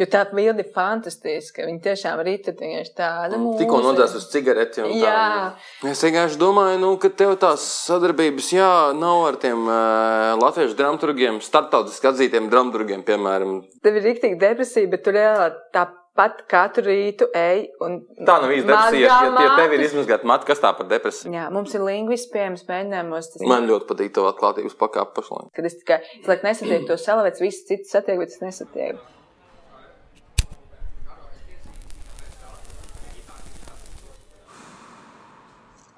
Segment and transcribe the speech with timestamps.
[0.00, 1.66] Jo tā bilde ir fantastiska.
[1.68, 3.40] Viņa tiešām rīta vienkārši tāda.
[3.60, 4.84] Tikko nodās uz cigareti.
[4.84, 5.00] un tā.
[5.04, 5.90] Jā.
[5.92, 11.42] Es vienkārši domāju, nu, ka tev tās sadarbības, jā, nav ar tiem uh, latviešu dramaturgiem,
[11.44, 13.58] starptautiski atzītiem dramaturgiem, piemēram.
[13.84, 18.68] Tev ir rīktīgi depresija, bet tu reāli tāpat katru rītu ej un Tā nav īsta
[18.72, 19.06] depresija.
[19.22, 21.32] Ja, ja tev ir izmazgāta matra, kas tā par depresiju?
[21.36, 23.32] Jā, mums ir lingvists pieejams mēģinājumos.
[23.34, 25.48] Tas, Man ļoti patīk to atklātības pakāpe pašlaik.
[25.56, 29.00] Kad es tikai es, like, nesatieku to salavēts, visi citi satiek, bet es nesatieku.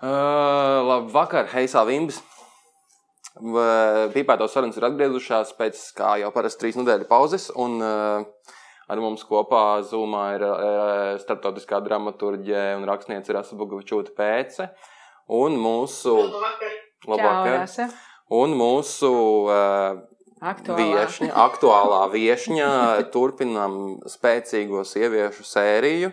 [0.04, 2.18] Uh, Labvakar, Heisā Vimbs.
[3.34, 7.46] Pīpēto sarunas ir atgriezušās pēc, kā jau parasti, trīs nedēļu pauzes.
[7.56, 8.50] Un uh,
[8.92, 14.68] ar mums kopā Zumā ir uh, starptautiskā dramaturģe un rakstniece Rasa Bugavičūta Pēce.
[15.32, 16.44] Un mūsu, Čau,
[17.14, 17.88] labvakar, Rasa.
[18.36, 19.10] un mūsu
[19.48, 20.04] uh,
[20.44, 20.84] Aktuālā.
[20.84, 22.68] viešņa, aktuālā viešņa,
[23.14, 23.80] turpinām
[24.12, 26.12] spēcīgo sieviešu sēriju.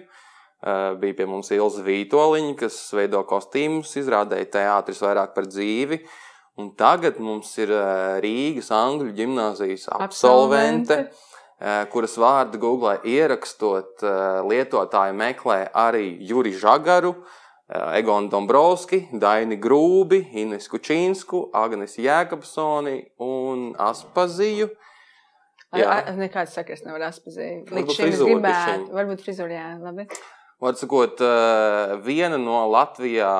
[0.62, 5.98] Uh, bija pie mums Ilza Vītoliņa, kas veido kostīmus, izrādīja teātris vairāk par dzīvi.
[6.62, 14.04] Un tagad mums ir uh, Rīgas Angļu gimnāzijas absolvente, uh, kuras vārdu Google ierakstot,
[14.46, 17.16] lietotāji meklē arī Juri Žagaru,
[17.96, 24.68] Egonu Dombrovski, Daini Grūbi, Ines Kučīnsku, Agnes Jēkabsoni un Aspaziju.
[25.72, 25.88] Jā.
[25.88, 27.72] Jā, nekāds sakars nevar atpazīt.
[27.72, 30.08] Līdz šim es gribētu, varbūt frizūra, jā, labi.
[30.62, 33.34] Var sakot, eh, viena no Latvijā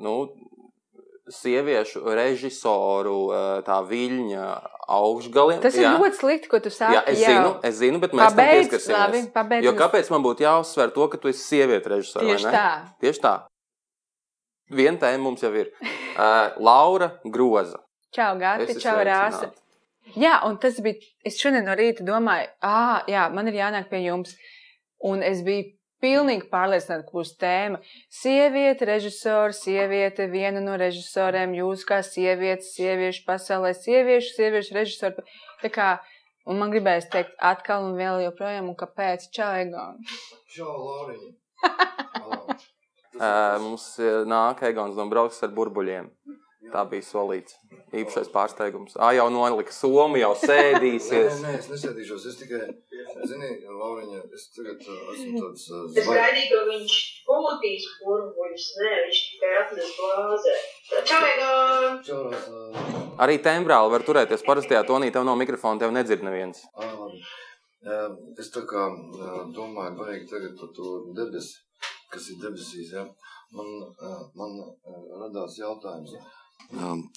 [0.00, 0.14] nu,
[1.28, 4.46] sieviešu režisoru eh, tā viļņa
[4.96, 5.60] augšgaliem.
[5.60, 5.92] Tas ir jā.
[5.98, 6.96] ļoti slikti, ko tu sāki.
[6.96, 9.66] Jā, es zinu, es zinu, bet mēs tam pieskarsimies.
[9.66, 12.24] Jo kāpēc man būtu jāuzsver to, ka tu esi sieviete režisore?
[12.24, 12.56] vai Tieši ne?
[12.56, 12.72] tā.
[13.04, 13.34] Tieši tā.
[14.80, 15.70] Viena tēma mums jau ir.
[16.16, 17.82] Uh, Laura Groza.
[18.16, 18.32] Čau,
[18.64, 19.52] Esi čau, Rāsa.
[20.16, 21.02] Jā, un tas bija.
[21.26, 24.32] Es šodien no rīta domāju, ah, jā, man ir jānāk pie jums.
[25.04, 27.80] Un es biju pilnīgi pārliecināta, ka būs tēma.
[28.12, 35.26] Sieviete, režisors, sieviete, viena no režisoriem, jūs kā sievietes, sieviešu pasaulē, sieviešu, sieviešu režisori.
[35.64, 35.90] Tā kā,
[36.46, 39.28] un man gribēs teikt atkal un vēl joprojām, un kāpēc?
[39.36, 40.00] Egon.
[40.56, 41.34] Čau, Lauriņa.
[43.16, 46.10] Uh, mums eh, nāk Egons Dombrovskis ar burbuļiem.
[46.72, 47.54] Tā bija solīts.
[47.94, 48.96] Īpašais pārsteigums.
[48.98, 51.40] Ah, jau nolika somu, jau Nē, sēdīsies.
[51.44, 52.24] nē, es nesēdīšos.
[52.30, 52.60] Es tikai,
[53.30, 56.96] zini, Lauriņa, es tagad esmu tāds uh, Es gaidīju, ka viņš
[57.28, 58.66] pūtīs burbuļus.
[58.80, 60.54] Nē, viņš tikai atnes glāzē.
[62.08, 62.22] Čau.
[62.24, 66.64] Uh, Arī tembrāli var turēties parastajā tonī, tev nav mikrofona, tev nedzird neviens.
[66.74, 67.20] ā, labi.
[67.86, 68.88] Uh, es tā kā
[69.54, 71.60] domāju, vajag tagad par to debesi,
[72.10, 73.06] kas ir debesīs, ja?
[73.54, 73.68] Man,
[74.34, 74.56] man
[75.22, 76.16] radās jautājums.
[76.18, 76.32] Uh,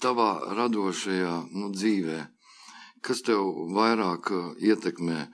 [0.04, 2.20] tavā radošajā nu, dzīvē,
[3.02, 3.42] kas tev
[3.76, 5.28] vairāk uh, ietekmē?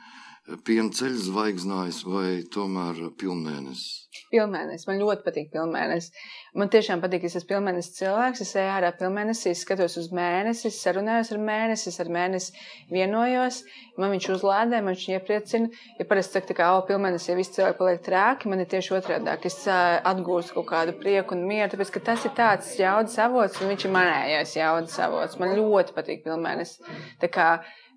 [0.45, 4.03] Piena ceļa zvaigznājs vai tomēr pilnmēnesis?
[4.29, 4.85] Pilnmēnesis.
[4.85, 6.11] Man ļoti patīk pilnmēnesis.
[6.53, 8.43] Man tiešām patīk, es esmu pilnmēnesis cilvēks.
[8.45, 12.53] Es eju ārā pilnmēnesī, skatos uz mēnesi, sarunājos ar mēnesi, es ar mēnesi
[12.93, 13.63] vienojos.
[13.97, 15.71] Man viņš uzlādē, man viņš iepriecina.
[15.97, 19.33] Ja parasti saka, ka, oh, pilnmēnesī ja visi cilvēki paliek trāki, man ir tieši otrādi.
[19.49, 23.73] Es atgūstu kaut kādu prieku un mieru, tāpēc, ka tas ir tāds jaudas avots, un
[23.73, 25.41] viņš ir manējais jaudas avots.
[25.41, 26.85] Man ļoti patīk pilnmēnesis.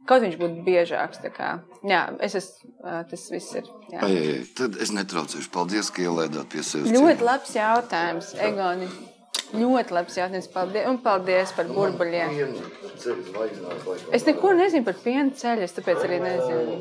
[0.08, 1.20] Kaut viņš būtu biežāks.
[1.84, 2.72] Jā, es esmu.
[3.10, 3.68] Tas viss ir.
[3.92, 4.00] jā.
[4.06, 5.50] Ai, ai, tad es netraucēšu.
[5.52, 6.94] Paldies, ka ielaidāt pie sevis.
[6.94, 8.88] Ļoti labs jautājums, Egoni.
[9.52, 10.48] Ļoti labs jautājums.
[10.52, 12.32] Paldies, un paldies par burbuļiem.
[14.16, 16.78] Es neko nezinu par piena ceļu, es tāpēc arī nezinu.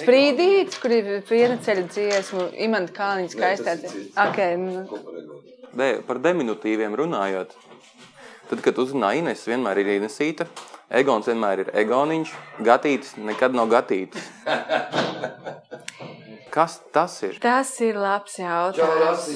[0.00, 4.28] Sprīdīts, kur ir piena ceļa dziesmu, imanta kāniņa skaistā dziesma.
[4.30, 4.56] Okay,
[5.74, 7.54] De, par deminutīviem runājot.
[8.50, 10.46] Tad, kad uzrunā Ines, vienmēr ir Inesīta.
[10.94, 12.34] Egons vienmēr ir Egoniņš.
[12.66, 14.26] Gatītis nekad nav gatītis.
[16.54, 17.38] Kas tas ir?
[17.42, 19.30] tas ir labs jautājums.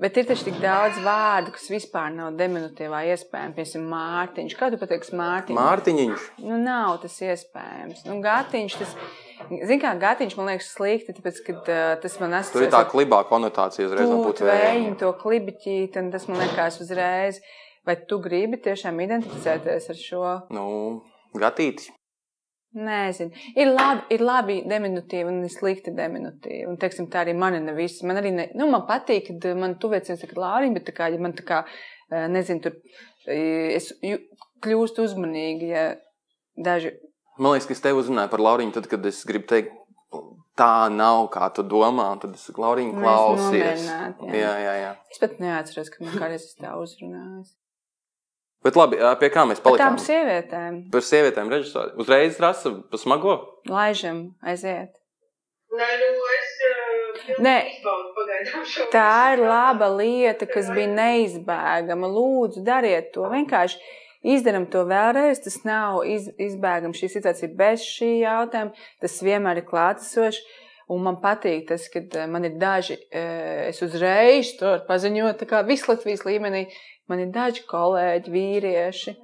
[0.00, 3.56] Bet ir taču tik daudz vārdu, kas vispār nav diminutīvā iespējams.
[3.56, 4.56] Piemēram, Mārtiņš.
[4.60, 5.56] Kā tu pateiksi Mārtiņš?
[5.56, 6.26] Mārtiņš.
[6.44, 8.02] Nu, nav tas iespējams.
[8.04, 8.92] Nu, gatiņš, tas,
[9.68, 13.22] zin kā, gatiņš man liekas slikti, tāpēc, ka uh, tas man Tur ir tā klibā
[13.28, 14.96] konotācija uzreiz vēju, vēja.
[15.02, 17.42] to klibiķīt, un tas man liekas uzreiz.
[17.86, 20.22] Vai tu gribi tiešām identificēties ar šo?
[20.50, 20.64] Nu,
[21.38, 21.92] gatītis.
[22.76, 23.30] Nezinu.
[23.56, 26.64] Ir labi, ir labi diminutīvi un slikti diminutīvi.
[26.68, 28.02] Un, teiksim, tā arī man ne viss.
[28.04, 31.22] Man arī, ne, nu, man patīk, kad man tuvēciens ir Lāriņa, bet tā kā, ja
[31.22, 31.62] man tā kā,
[32.10, 32.76] nezinu, tur
[33.30, 33.92] es
[34.66, 35.86] kļūstu uzmanīgi, ja
[36.56, 36.92] daži
[37.38, 39.74] Man liekas, ka es tevi uzrunāju par Lauriņu, tad, kad es gribu teikt,
[40.56, 42.06] tā nav, kā tu domā.
[42.14, 43.86] un Tad es saku, Lauriņa, Mēs klausies.
[43.86, 44.00] jā.
[44.32, 44.92] Jā, jā, jā.
[45.12, 47.44] Es pat neatceros, ka man kādreiz es tā uzrunāju.
[48.64, 49.94] Bet labi, pie kā mēs Par palikām?
[49.94, 50.78] tām sievietēm.
[50.90, 51.92] Par sievietēm režisori.
[52.02, 53.36] Uzreiz rasa pa smago.
[53.68, 54.96] Laižam, aiziet.
[55.76, 57.54] Nē, nu es Nē.
[57.68, 58.88] izbaudu pagaidām šo.
[58.90, 62.08] Tā ir laba lieta, kas bija neizbēgama.
[62.16, 63.28] Lūdzu, dariet to.
[63.30, 63.76] Vienkārši
[64.34, 65.40] izdarām to vēlreiz.
[65.44, 66.98] Tas nav iz, izbēgams.
[67.00, 68.86] Šī situācija bez šī jautājuma.
[69.02, 70.42] Tas vienmēr ir klātesošs.
[70.92, 75.48] Un man patīk tas, ka eh, man ir daži, eh, es uzreiz to paziņot, tā
[75.50, 76.68] kā vislatvijas līmenī,
[77.10, 79.14] man ir daži kolēģi, vīrieši,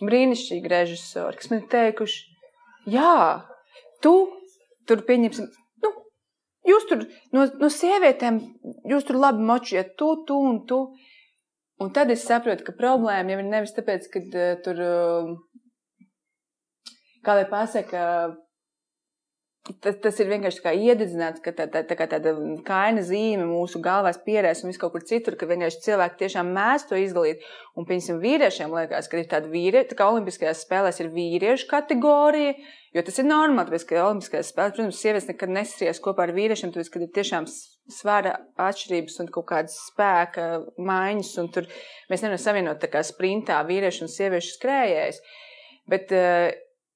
[0.00, 2.22] brīnišķīgi režisori, kas man ir teikuši,
[2.96, 3.42] jā,
[4.00, 4.14] tu
[4.88, 5.50] tur pieņemsim,
[5.84, 5.92] nu,
[6.72, 7.04] jūs tur
[7.36, 8.40] no, no sievietēm,
[8.88, 10.82] jūs tur labi močiet, tu, tu un tu.
[11.80, 15.30] Un tad es saprotu, ka problēma jau ir nevis tāpēc, ka uh, tur, uh,
[17.24, 18.02] kā lai pasaka,
[19.84, 22.34] tas, tas ir vienkārši kā iededzināts, ka tā, tā, tā kā tāda
[22.66, 26.86] kaina zīme mūsu galvās pierēs un vis kaut kur citur, ka vienkārši cilvēki tiešām mēs
[26.90, 27.44] to izdalīt.
[27.76, 32.56] Un, piemēram, vīriešiem liekas, ka ir tāda vīrieša, tā kā olimpiskajās spēlēs ir vīriešu kategorija,
[32.96, 36.72] jo tas ir normāli, tāpēc, ka olimpiskajās spēlēs, protams, sievietes nekad nesries kopā ar vīriešiem,
[36.74, 37.50] tāpēc, kad ir tiešām
[37.90, 40.48] svara atšķirības un kaut kādas spēka
[40.78, 41.68] maiņas, un tur
[42.10, 45.22] mēs nevaram savienot tā kā sprintā vīriešu un sieviešu skrējējus.
[45.90, 46.50] Bet uh,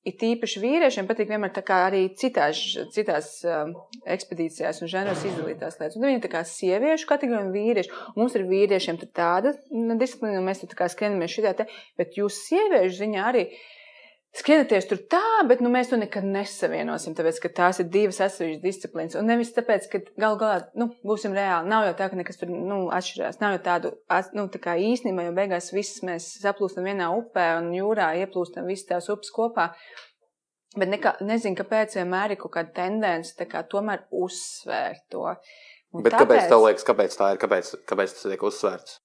[0.05, 2.61] it īpaši vīriešiem patīk vienmēr tā kā arī citās,
[2.95, 3.73] citās um,
[4.15, 5.97] ekspedīcijās un žanros izdalītās lietas.
[5.97, 8.03] Un viņi ir tā kā sieviešu kategorija un vīriešu.
[8.19, 11.69] Mums ir vīriešiem tāda nu, disciplīna, un mēs tā kā skrienamies šitā te,
[12.01, 13.47] bet jūs sieviešu ziņā arī
[14.35, 18.63] skrienaties tur tā, bet nu, mēs to nekad nesavienosim, tāpēc, ka tās ir divas atsevišķas
[18.63, 19.19] disciplīnas.
[19.21, 22.51] Un nevis tāpēc, ka gal galā, nu, būsim reāli, nav jau tā, ka nekas tur,
[22.51, 23.39] nu, atšķirās.
[23.43, 23.93] Nav jau tādu,
[24.39, 28.91] nu, tā kā īstenībā, jo beigās viss mēs saplūstam vienā upē un jūrā ieplūstam visas
[28.91, 29.71] tās upes kopā.
[30.75, 35.29] Bet nekā, nezinu, kāpēc vienmēr ir kaut kāda tendence tā kā tomēr uzsvērt to.
[35.95, 37.39] Un Bet kāpēc tev liekas, kāpēc tā ir?
[37.39, 38.97] Kāpēc, kāpēc tas tiek uzsvērts?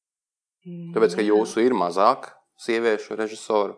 [0.95, 2.31] Tāpēc, ka jūsu ir mazāk
[2.65, 3.77] sieviešu režisoru.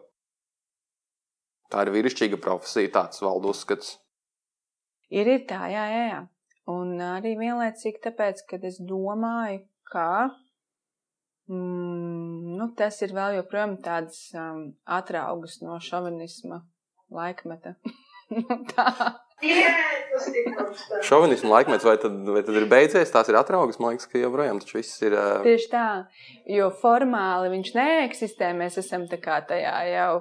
[1.72, 3.96] Tā ir vīrišķīga profesija, tāds valda uzskats.
[5.12, 6.22] Ir, ir tā, jā, jā, jā.
[6.72, 10.08] Un arī vienlaicīgi tāpēc, ka es domāju, ka
[11.52, 14.70] mm, nu, tas ir vēl joprojām tāds um,
[15.00, 16.64] atraugas no šovinisma
[17.12, 17.78] laikmeta.
[18.32, 18.86] Nu, tā.
[19.42, 20.28] Tas.
[21.04, 23.12] Šovinismu laikmets vai tad, vai tad ir beidzies?
[23.12, 25.16] Tās ir atraugas, man liekas, ka joprojām taču viss ir.
[25.18, 25.86] ā, Tieši tā,
[26.56, 28.52] jo formāli viņš neeksistē.
[28.58, 30.14] Mēs esam tā kā tajā jau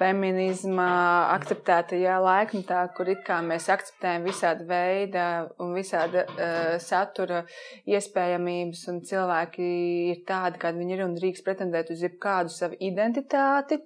[0.00, 0.88] feminisma
[1.36, 3.10] akceptētajā laikmetā, kur
[3.46, 5.24] mēs akceptējam visādi veidi
[5.60, 7.42] un visāda uh, satura
[7.84, 9.70] iespējamības, un cilvēki
[10.12, 13.80] ir tādi, kādi viņi ir, un drīkst pretendēt uz jebkādu savu identitāti.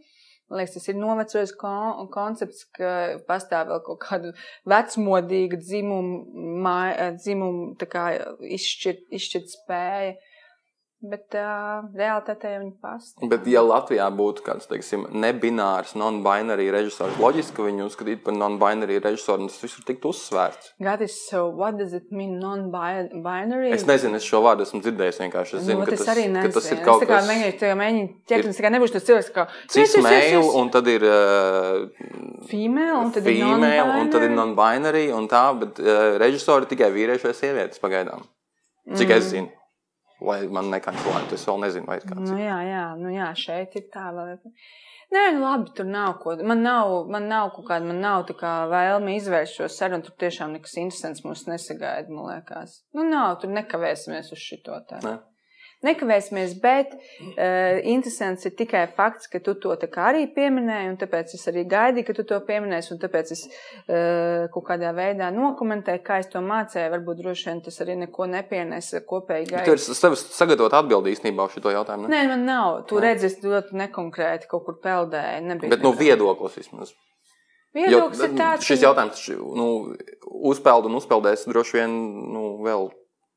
[0.50, 4.34] Man liekas, tas ir novecojis kon koncepts, ka pastāv vēl kaut kāda
[4.69, 6.76] vecmodīga dzimuma,
[7.16, 8.11] dzimuma kā
[8.58, 10.14] izšķirt, izšķirt spēja.
[11.05, 13.29] Bet uh, realitātē viņi pastāv.
[13.29, 18.97] Bet, ja Latvijā būtu kāds, teiksim, nebinārs, non-binary režisors, loģiski, ka viņu uzskatītu par non-binary
[19.05, 20.73] režisoru, un tas visur tiktu uzsvērts.
[20.85, 23.75] Gatis, so what does it mean non-binary?
[23.77, 25.59] Es nezinu, es šo vārdu esmu dzirdējis vienkārši.
[25.61, 28.09] Es zinu, nu, ka tas ka tas ir Es kaut kas mēģināju, tā kā mēģinu
[28.33, 29.47] ķert, un es tā kā nebūšu tas cilvēks, kā
[29.77, 32.09] cis-male, un tad ir uh,
[32.49, 34.55] female, un tad female, ir un tad ir non-binary.
[34.55, 38.25] non-binary, un tā, bet uh, režisori tikai vīrieši vai sievietes pagaidām.
[38.95, 39.17] Cik mm.
[39.17, 39.53] es zinu.
[40.25, 42.31] Lai man nekancelētu, es vēl nezinu, vai kāds.
[42.31, 44.38] Nu, jā, jā, nu, jā, šeit ir tā vēl.
[45.15, 46.32] Nē, nu labi, tur nav ko.
[46.49, 50.06] Man nav, man nav kaut kāda, man nav tā kā vēlme izvērst šo sarunu.
[50.06, 52.81] Tur tiešām nekas interesants mums nesagaida, man liekas.
[52.97, 55.02] Nu, nav, tur nekavēsimies uz šito tā.
[55.85, 55.93] Ne?
[55.93, 61.45] Nekavēsimies, bet uh, interesants ir tikai fakts, ka tu to arī pieminēji, un tāpēc es
[61.53, 66.19] arī gaidīju, ka tu to pieminēsi, un tāpēc es uh, kaut kādā veidā nokomentēju, kā
[66.25, 66.91] es to mācīju.
[66.95, 69.75] Varbūt droši vien tas arī neko nepienesa kopēji Tu gaidīt.
[69.79, 72.09] esi sev sagatavot atbildi īstenībā uz šo jautājumu.
[72.09, 72.17] Ne?
[72.17, 72.83] Nē, man nav.
[72.91, 75.45] Tu redzi, es ļoti nekonkrēti kaut kur peldēju.
[75.53, 76.00] Nebija Bet no nekā.
[76.00, 76.95] viedoklis vismaz.
[77.75, 79.97] Viedoklis ir tāds, šis ka- jautājums taču, nu,
[80.50, 81.97] uzpeld un uzpeldēs droši vien
[82.35, 82.91] nu, vēl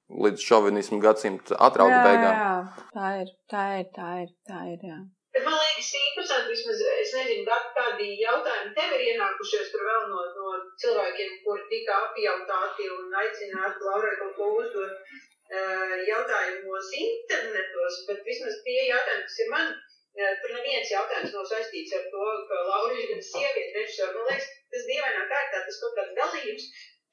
[0.10, 2.34] līdz šovinismu gadsimta atrauga beigām.
[2.40, 2.56] jā,
[2.96, 5.00] tā ir, tā ir, tā ir, tā ir, jā.
[5.36, 10.08] Bet man liekas, interesanti, vismaz es nezinu, kā- kādi jautājumi tev ir ienākušies tur vēl
[10.14, 18.00] no, no cilvēkiem, kuri tika apjautāti un aicināti Laurai kaut ko uzdot uh, jautājumos internetos,
[18.10, 22.26] bet vismaz tie jautājumi, kas ir man, uh, tur neviens jautājums nav saistīts ar to,
[22.50, 24.16] ka Laura ir gan sieviete režisora.
[24.18, 26.66] Man liekas, tas dievainā kārtā tas kaut kāds dalījums,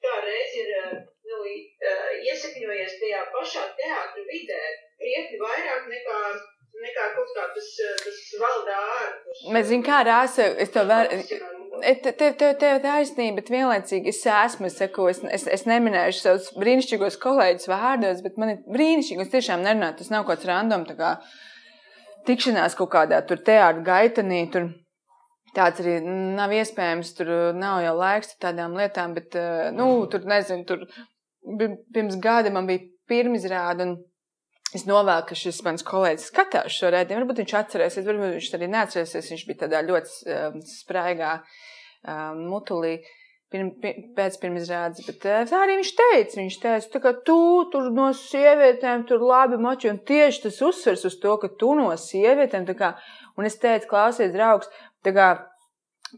[0.05, 0.73] kā reiz ir
[1.29, 1.43] nu,
[2.31, 4.61] iesakņojies tajā pašā teātra vidē,
[5.01, 6.19] krietni vairāk nekā
[6.83, 9.43] nekā kaut kā tas, eh, tas valdā ārpus.
[9.53, 11.11] Bet, zini, kā rāsa, es to vēl.
[12.03, 16.21] Tev te, te, te, taisnība, bet vienlaicīgi es esmu, es saku, es, es, es neminēšu
[16.21, 20.39] savus brīnišķīgos kolēģus vārdos, bet man ir brīnišķīgi, un es tiešām nerunāju, tas nav kaut
[20.39, 21.11] kāds random, tā kā
[22.29, 24.41] tikšanās kaut kādā tur teātrī gaitenī.
[24.53, 24.71] Tur
[25.55, 27.13] tāds arī nav iespējams.
[27.17, 29.37] Tur nav jau laiks tādām lietām, bet,
[29.75, 30.85] nu, tur nezinu, tur
[31.93, 33.95] pirms gada man bija pirmizrāde.
[34.75, 37.23] Es novēlu, ka šis mans kolēģis skatās šo redzējumu.
[37.23, 39.29] Varbūt viņš atcerēsies, varbūt viņš arī neatcerēsies.
[39.31, 42.97] Viņš bija tādā ļoti um, spraigā um, mutulī.
[43.53, 43.69] Pirm,
[44.17, 46.39] pēc pirmizrādes, bet tā arī viņš teica.
[46.41, 47.37] Viņš teica, ka tu
[47.71, 51.91] tur no sievietēm tur labi moči, un tieši tas uzsvers uz to, ka tu no
[51.93, 52.95] sievietēm, kā,
[53.37, 54.67] un es teicu, klausies, draugs,
[55.15, 55.29] kā,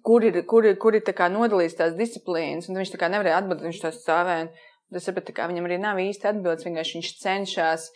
[0.06, 3.68] kur ir, kur ir, kur ir kā, nodalījis tās disciplīnas, un viņš tā nevarēja atbildēt,
[3.70, 4.50] viņš tā stāvēja.
[4.94, 7.90] Tas sapratu, ka viņam arī nav īsti atbildes, vienkārši viņš cenšas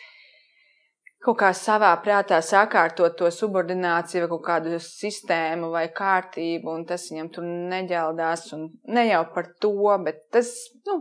[1.21, 7.05] kaut kā savā prātā sakārtot to subordināciju vai kaut kādu sistēmu vai kārtību, un tas
[7.11, 8.47] viņam tur neģeldās,
[8.91, 10.49] ne jau par to, bet tas,
[10.89, 10.97] nu,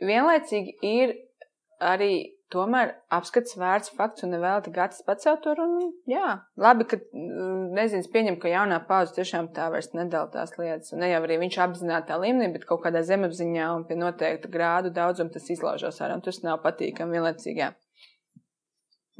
[0.00, 1.16] vienlaicīgi ir
[1.82, 2.12] arī
[2.54, 6.98] tomēr apskats vērts fakts un nevēlti gads pacelt tur, un jā, labi, ka,
[7.76, 11.40] nezinu, pieņem, ka jaunā pauze tiešām tā vairs nedala tās lietas, un ne jau arī
[11.42, 16.20] viņš apzinātā līmenī, bet kaut kādā zemapziņā un pie noteikta grādu daudzuma tas izlaužās ārā,
[16.24, 17.72] tas nav patīkami vienlaicīgi.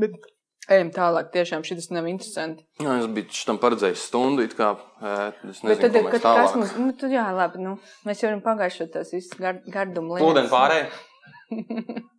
[0.00, 0.16] Bet
[0.72, 1.30] ejam tālāk.
[1.34, 2.64] Tiešām šis nav interesanti.
[2.82, 4.46] Jā, es biju tam paredzējis stundu.
[4.56, 4.72] Kā,
[5.50, 7.76] es nezinu, Bet tad, kad kas mums, nu, tad jā, labi, nu,
[8.08, 10.50] mēs jau varam pagājušo tās visas gar, gardumu lietas.
[10.50, 12.02] Ūdeni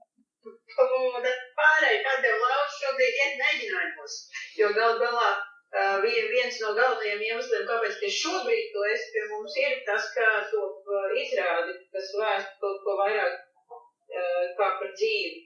[0.78, 1.42] pārēj.
[1.60, 4.16] pārēj, kā tev lauž šobrīd iet mēģinājumos.
[4.60, 9.58] Jo gal galā uh, viens no galvenajiem iemesliem, kāpēc tieši šobrīd tu esi pie mums,
[9.64, 15.46] ir tas, kā top uh, izrādi, kas vēst kaut ko vairāk uh, kā par dzīvi.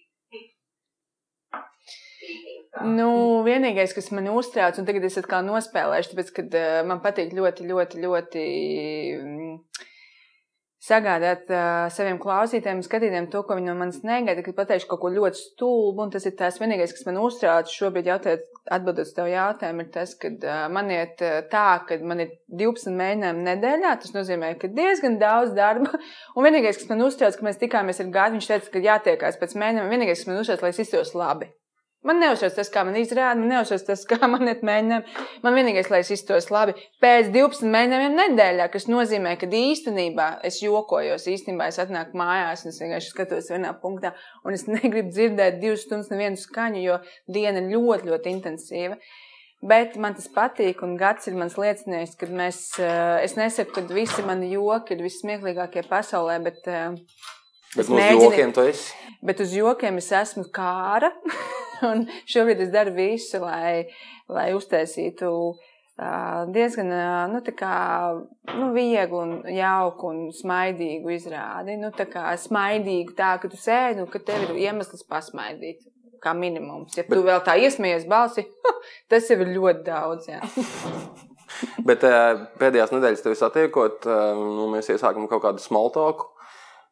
[2.85, 3.09] Nu,
[3.45, 7.65] vienīgais, kas man uztrauc, un tagad es atkal nospēlēšu, tāpēc, ka uh, man patīk ļoti,
[7.71, 8.43] ļoti, ļoti
[9.17, 9.55] um,
[10.83, 15.11] sagādāt uh, saviem klausītājiem, skatītājiem to, ko viņi no manis negaida, kad pateikšu kaut ko
[15.11, 19.83] ļoti stulbu, tas ir tas vienīgais, kas man uztrauc šobrīd jautājot, atbildot uz tavu jautājumu,
[19.83, 22.33] ir tas, ka uh, man iet uh, tā, ka man ir
[22.63, 25.99] 12 mēģinājumi nedēļā, tas nozīmē, ka diezgan daudz darba,
[26.35, 29.59] un vienīgais, kas man uztrauc, ka mēs tikāmies ar gadu, viņš teica, ka jātiekās pēc
[29.59, 31.51] mēģinājumiem, vienīgais, kas man uztrauc, lai es iztos labi.
[32.07, 35.15] Man neuzsver tas, kā man izrāda, man neuzsver tas, kā man ir mēģinājumi.
[35.43, 36.71] Man vienīgais, lai es iztos labi,
[37.03, 42.71] pēc 12 mēģinājumiem nedēļā, kas nozīmē, ka īstenībā es jokojos, īstenībā es atnāku mājās un
[42.71, 44.13] es vienkārši skatos vienā punktā,
[44.47, 48.95] un es negribu dzirdēt divas stundas nevienu skaņu, jo diena ir ļoti, ļoti intensīva.
[49.59, 53.83] Bet man tas patīk, un gads ir mans liecinieks, kad mēs, eh, es nesaku, ka
[53.91, 56.63] visi mani joki ir vissmieklīgākie pasaulē, bet.
[56.63, 56.95] Eh,
[57.75, 58.93] bet uz jokiem tu esi?
[59.25, 61.11] Bet uz jokiem es esmu kāra.
[61.89, 63.87] Un šobrīd es daru visu, lai,
[64.27, 65.29] lai uztaisītu
[66.55, 66.91] diezgan
[67.33, 67.75] nu, kā,
[68.55, 71.75] nu, vieglu, un jauku un smaidīgu izrādi.
[71.79, 75.83] Nu, tā kā smaidīgu, tā ka tu sēdi un ka tev ir iemesls pasmaidīt.
[76.19, 76.97] Kā minimums.
[76.97, 77.13] Ja Bet...
[77.15, 78.43] tu vēl tā iesmējies balsi,
[79.11, 80.27] tas jau ir ļoti daudz.
[81.87, 82.03] Bet
[82.59, 86.27] pēdējās nedēļas tevi satiekot, nu, mēs iesākam kaut kādu smoltoku.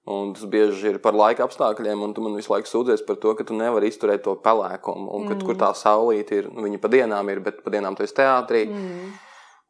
[0.08, 3.34] Un tas bieži ir par laika apstākļiem, un tu man visu laiku sūdzies par to,
[3.36, 5.10] ka tu nevari izturēt to pelēkumu.
[5.12, 5.48] Un, kad, mm.
[5.50, 8.64] Kur tā saulīte ir, nu, viņa pa dienām ir, bet pa dienām tu esi teātrī.
[8.72, 9.10] Mm.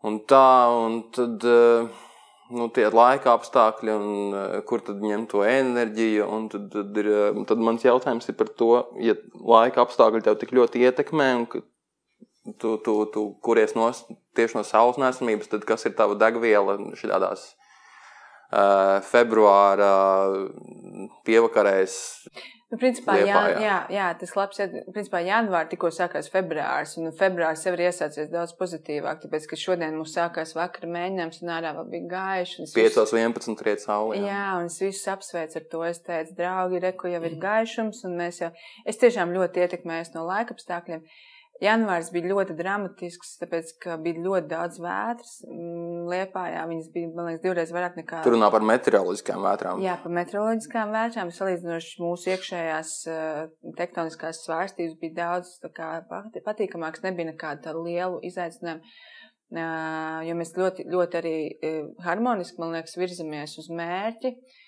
[0.06, 1.88] Un tā, un tad eh,
[2.54, 6.30] nu, tie laika apstākļi, un eh, kur tad ņemt to enerģiju.
[6.38, 10.38] Un tad, tad, ir, eh, tad mans jautājums ir par to, ja laika apstākļi tev
[10.44, 11.50] tik ļoti ietekmē, un
[12.62, 13.90] tu, tu, tu kuries no,
[14.38, 17.56] tieši no saules nesamības, tad kas ir tava degviela šādās?
[18.52, 19.94] Uh, februāra
[21.28, 21.98] pievakarēs.
[22.68, 24.74] Nu, principā, Liepā, jā, jā, jā, tas labs ir.
[24.92, 29.96] Principā, janvārī tikko sākās februāris, un februāris jau ir iesācies daudz pozitīvāk, tāpēc, ka šodien
[29.96, 32.68] mums sākās vakara mēģinājums, un ārā vēl bija gaiši.
[32.76, 33.64] 5.11.
[33.64, 34.20] riet saulē.
[34.20, 34.28] Jā.
[34.28, 35.86] jā, un es visus apsveicu ar to.
[35.88, 38.52] Es teicu, draugi, reku jau ir gaišums, un mēs jau,
[38.84, 41.08] es tiešām ļoti ietekmējos no laika apstākļiem.
[41.08, 45.32] Uh, Janvārs bija ļoti dramatisks, tāpēc, ka bija ļoti daudz vētras.
[45.48, 48.22] Mm, Liepājā viņas bija, man liekas, divreiz vairāk nekā.
[48.26, 49.82] Tur runā par meteoroloģiskām vētrām.
[49.86, 51.34] Jā, par meteoroloģiskām vētrām.
[51.34, 53.42] Salīdzinoši mūsu iekšējās uh,
[53.80, 55.92] tektoniskās svārstības bija daudz kā,
[56.46, 58.98] patīkamāks, nebija nekāda liela izaicinājuma.
[59.48, 64.34] Uh, jo mēs ļoti, ļoti arī uh, harmoniski, man liekas, virzamies uz mērķi.
[64.36, 64.64] Uh,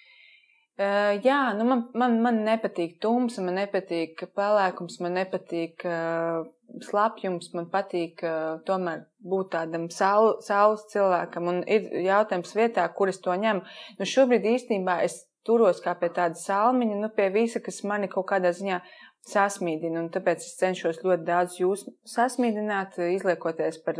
[0.79, 6.45] Uh, jā, nu man, man, man nepatīk tumsa, man nepatīk pelēkums, man nepatīk uh,
[6.85, 11.49] slapjums, man patīk uh, tomēr būt tādam saul, saules cilvēkam.
[11.51, 13.65] Un ir jautājums vietā, kur es to ņemu.
[13.99, 18.29] Nu, šobrīd īstenībā es turos kā pie tāda salmiņa, nu, pie visa, kas mani kaut
[18.31, 18.79] kādā ziņā
[19.27, 20.05] sasmīdina.
[20.05, 23.99] Un tāpēc es cenšos ļoti daudz jūs sasmīdināt, izliekoties par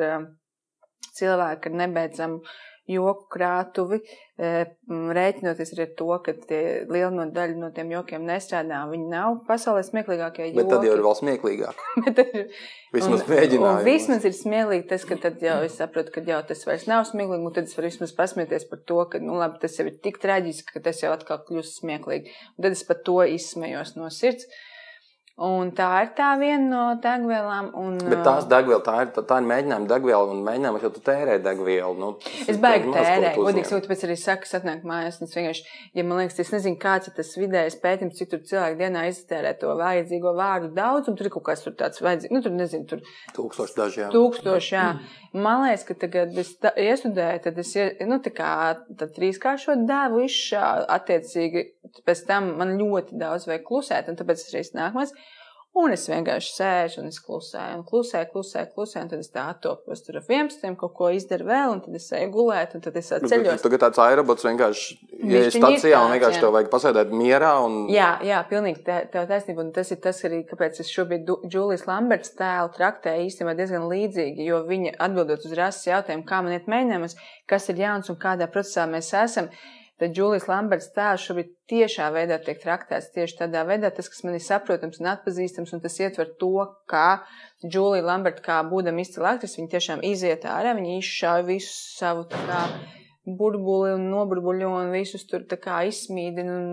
[1.12, 2.40] cilvēku ar nebeidzamu
[2.90, 4.00] joku krātuvi,
[4.40, 8.82] rēķinoties ar to, ka liela no daļa no tiem jokiem nestrādā.
[8.92, 10.58] Viņi nav pasaulē smieklīgākie joki.
[10.62, 11.84] Bet tad jau ir vēl smieklīgāk.
[12.96, 13.86] vismaz mēģinājumi.
[13.88, 17.46] Vismaz ir smieklīgi tas, ka tad jau es saprotu, ka jau tas vairs nav smieklīgi,
[17.52, 20.22] un tad es varu vismaz pasmieties par to, ka, nu labi, tas jau ir tik
[20.24, 22.36] traģiski, ka tas jau atkal kļūst smieklīgi.
[22.58, 24.48] Un tad es par to izsmējos no sirds.
[25.40, 27.70] Un tā ir tā viena no degvielām.
[27.80, 31.38] Un, Bet tās degviela, tā ir, tā ir mēģinājuma degviela, un mēģinājums jau tu tērē
[31.46, 31.94] degvielu.
[31.96, 32.10] Nu,
[32.44, 35.64] es baigi tērēju, godīgi sakot, tāpēc arī saku, es atnāku mājās, es vienkārši,
[35.96, 39.56] ja man liekas, es nezinu, kāds ir tas vidējais pētījums, cik tur cilvēki dienā iztērē
[39.62, 42.90] to vajadzīgo vārdu daudz, un tur ir kaut kas tur tāds vajadzīgs, nu tur nezinu,
[42.92, 43.08] tur.
[43.40, 44.12] Tūkstoši daži, jā.
[44.12, 44.86] Tūkstoši, jā.
[45.40, 47.76] Man liekas, ka tagad es iestudēju, tad es,
[48.12, 48.54] nu tā kā,
[49.00, 50.68] tad trīskāršo devu izšā
[51.00, 51.66] attiecīgi,
[52.06, 55.14] pēc tam man ļoti daudz vajag klusēt, un tāpēc es arī nākamais.
[55.78, 59.44] Un es vienkārši sēžu un es klusēju, un klusēju, klusēju, klusēju, un tad es tā
[59.52, 62.98] attopos tur ap 11, kaut ko izdaru vēl, un tad es eju gulēt, un tad
[63.00, 63.62] es atceļos.
[63.62, 64.98] Tagad tāds aerobots vienkārši,
[65.30, 67.54] ir stacijā, un vienkārši tev vajag pasēdēt mierā.
[67.68, 67.80] Un...
[67.94, 71.86] Jā, jā, pilnīgi te, tev taisnība, un tas ir tas arī, kāpēc es šobrīd Džūlijas
[71.88, 76.68] Lamberts tēlu traktēju īstenībā diezgan līdzīgi, jo viņa atbildot uz rases jautājumu, kā man iet
[76.72, 79.54] mēģinājumus, kas ir jauns un kādā procesā mēs esam
[80.00, 84.38] tad Džūlijas Lamberts tēls šobrīd tiešā veidā tiek traktēts tieši tādā veidā, tas, kas man
[84.38, 86.54] ir saprotams un atpazīstams, un tas ietver to,
[86.90, 87.22] kā
[87.66, 92.64] Džūlija Lamberta, kā būdama izcila aktrise, viņa tiešām iziet ārā, viņa izšauja visu savu kā
[93.38, 96.70] burbuli un noburbuļo un visus tur tā kā izsmīdina un,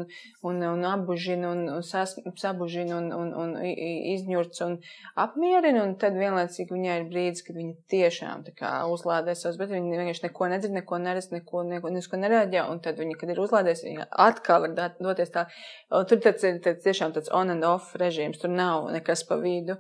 [0.47, 4.79] un, un apbužina un, un sas, sabužina un, un, un izņurts un
[5.25, 5.85] apmierina.
[5.85, 10.27] Un tad vienlaicīgi viņai ir brīdis, kad viņa tiešām kā uzlādē savus, bet viņa vienkārši
[10.29, 12.65] neko nedzird, neko neredz, neko, neko, neko nereaģē.
[12.73, 15.47] Un tad viņa, kad ir uzlādējusi, viņa atkal var doties tā.
[15.93, 19.79] Tur tāds ir tāds tiešām tāds on and off režīms, tur nav nekas pa vidu.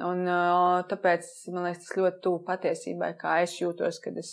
[0.00, 0.24] Un
[0.90, 4.30] tāpēc man liekas, tas ļoti tuvu patiesībai, kā es jūtos, kad es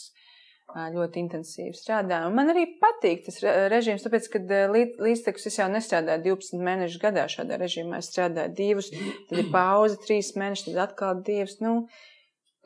[0.75, 2.27] ļoti intensīvi strādāju.
[2.29, 3.39] Un man arī patīk tas
[3.71, 4.41] režīms, tāpēc, ka
[4.73, 8.01] līdz, līdztekus es jau nestrādāju 12 mēnešus gadā šādā režīmā.
[8.01, 8.91] Es strādāju divus,
[9.29, 11.57] tad ir pauze, trīs mēneši, tad atkal divus.
[11.63, 11.87] Nu,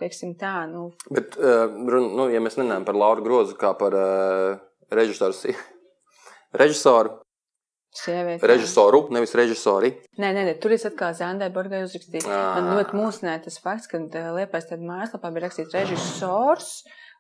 [0.02, 0.66] teiksim tā.
[0.72, 0.90] Nu.
[1.14, 5.54] Bet, nu, ja mēs runājam par Lauru Grozu kā par uh, režisoru,
[6.64, 7.20] režisoru
[7.92, 8.48] Sieviete.
[8.48, 9.90] Režisoru, nevis režisori.
[10.16, 12.24] Nē, nē, nē tur es atkal Zandai Borgai uzrakstīju.
[12.24, 14.00] Man ļoti mūsināja tas fakts, ka
[14.38, 16.70] Liepais tad mājaslapā bija rakstīts režisors.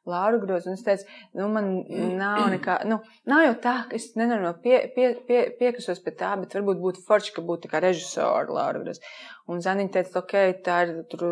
[0.05, 0.69] Laura Groza.
[0.69, 1.05] Un es teicu,
[1.37, 1.67] nu, man
[2.21, 2.97] nav nekā, nu,
[3.29, 7.03] nav jau tā, ka es nenormāli pie, pie, pie, piekasos pie tā, bet varbūt būtu
[7.07, 9.03] forši, ka būtu kā režisora Laura Groza.
[9.51, 10.35] Un Zaniņa teica, ok,
[10.65, 11.25] tā ir tur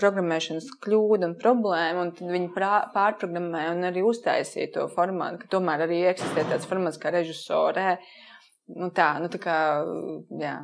[0.00, 5.84] programmēšanas kļūda un problēma, un tad viņi pārprogrammēja un arī uztaisīja to formātu, ka tomēr
[5.88, 7.98] arī eksistē tāds formāts kā režisorē.
[8.78, 9.58] Nu tā, nu tā kā,
[10.40, 10.56] jā.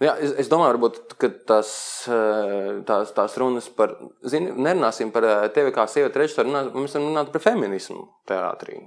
[0.00, 1.70] Jā, es, es domāju, varbūt, ka tas,
[2.08, 3.92] eh, tās, tās runas par,
[4.24, 8.78] zini, nerunāsim par eh, tevi kā sievieti režisoru, mēs varam runāt par feminismu teātrī.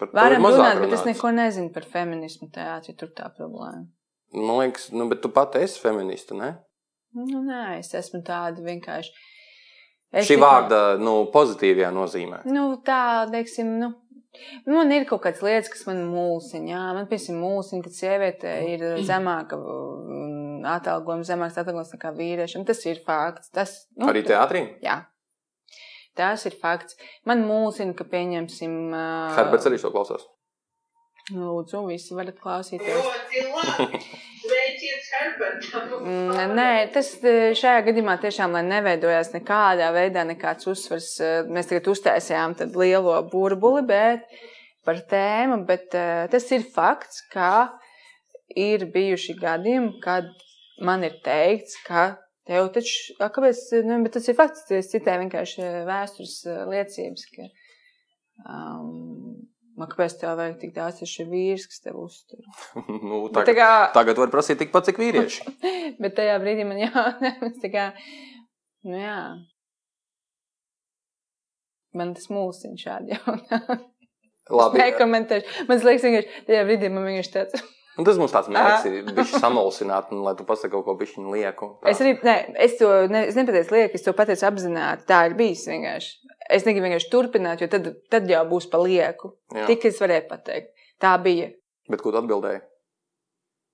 [0.00, 3.84] Par Varam runāt, bet es neko nezinu par feminismu teātrī, tur tā problēma.
[4.34, 6.54] Man liekas, nu, bet tu pati esi feminista, ne?
[7.14, 9.12] Nu, nē, es esmu tāda vienkārši.
[10.14, 10.42] Es Šī tikai...
[10.42, 12.40] vārda, nu, pozitīvajā nozīmē.
[12.50, 13.92] Nu, tā, teiksim, nu,
[14.66, 16.70] Man ir kaut kādas lietas, kas man mulsina.
[16.72, 19.58] Jā, man piemēram, mulsina, ka sieviete ir zemāka
[20.74, 22.66] atalgojuma, zemāks atalgojums nekā vīriešiem.
[22.68, 23.52] Tas ir fakts.
[23.54, 24.66] Tas, nu, Arī teātrī?
[24.84, 25.02] Jā.
[26.18, 26.98] Tas ir fakts.
[27.26, 28.76] Man mulsina, ka pieņemsim.
[28.94, 30.26] Uh, Herberts arī šo klausās.
[31.34, 34.30] Lūdzu, visi varat klausīties.
[36.54, 37.10] Nē, tas
[37.60, 41.12] šajā gadījumā tiešām, neveidojās nekādā veidā nekāds uzsvars.
[41.50, 44.26] Mēs tagad uztaisījām lielo burbuli, bet
[44.84, 45.88] par tēmu, bet
[46.32, 47.72] tas ir fakts, ka
[48.58, 50.28] ir bijuši gadījumi, kad
[50.84, 52.14] man ir teikts, ka
[52.48, 56.36] tev taču, kāpēc, nu, bet tas ir fakts, es citēju vienkārši vēstures
[56.70, 57.48] liecības, ka
[58.44, 62.44] um, Man kāpēc tev vajag tik daudz šī vīrs, kas tev uztur?
[63.08, 63.70] nu, tagad, kā...
[63.96, 65.48] tagad var prasīt tikpat, cik vīrieši.
[66.02, 66.78] bet tajā brīdī man
[67.62, 67.88] tā kā,
[68.86, 69.18] nu jā.
[71.94, 73.82] Man tas mūsina šādi jautājumi.
[74.54, 74.80] Labi.
[74.82, 75.66] Nekomentēšu.
[75.70, 77.68] Man liekas, vienkārši tajā brīdī man vienkārši tāds.
[77.94, 81.34] Un tas mums tāds mērķis ir bijis samulsināt, un, lai tu pasaki kaut ko bišķiņu
[81.36, 81.68] lieku.
[81.82, 81.92] Tā.
[81.92, 85.06] Es arī, ne, es to, ne, es nepateicu lieku, es to pateicu apzināti.
[85.10, 86.12] Tā ir bijis vienkārši.
[86.54, 89.36] Es negribu vienkārši turpināt, jo tad, tad jau būs pa lieku.
[89.54, 89.68] Jā.
[89.70, 90.74] Tik es varēju pateikt.
[91.00, 91.52] Tā bija.
[91.90, 92.64] Bet ko tu atbildēji?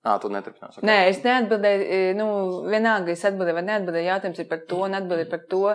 [0.01, 0.77] Ā, tu neturpinās.
[0.79, 0.85] Okay.
[0.87, 1.99] Nē, es neatbildēju.
[2.17, 2.29] Nu,
[2.69, 4.07] vienalga, es atbildēju vai neatbildēju.
[4.07, 5.65] Jautājums ir par to, un atbildēju par to.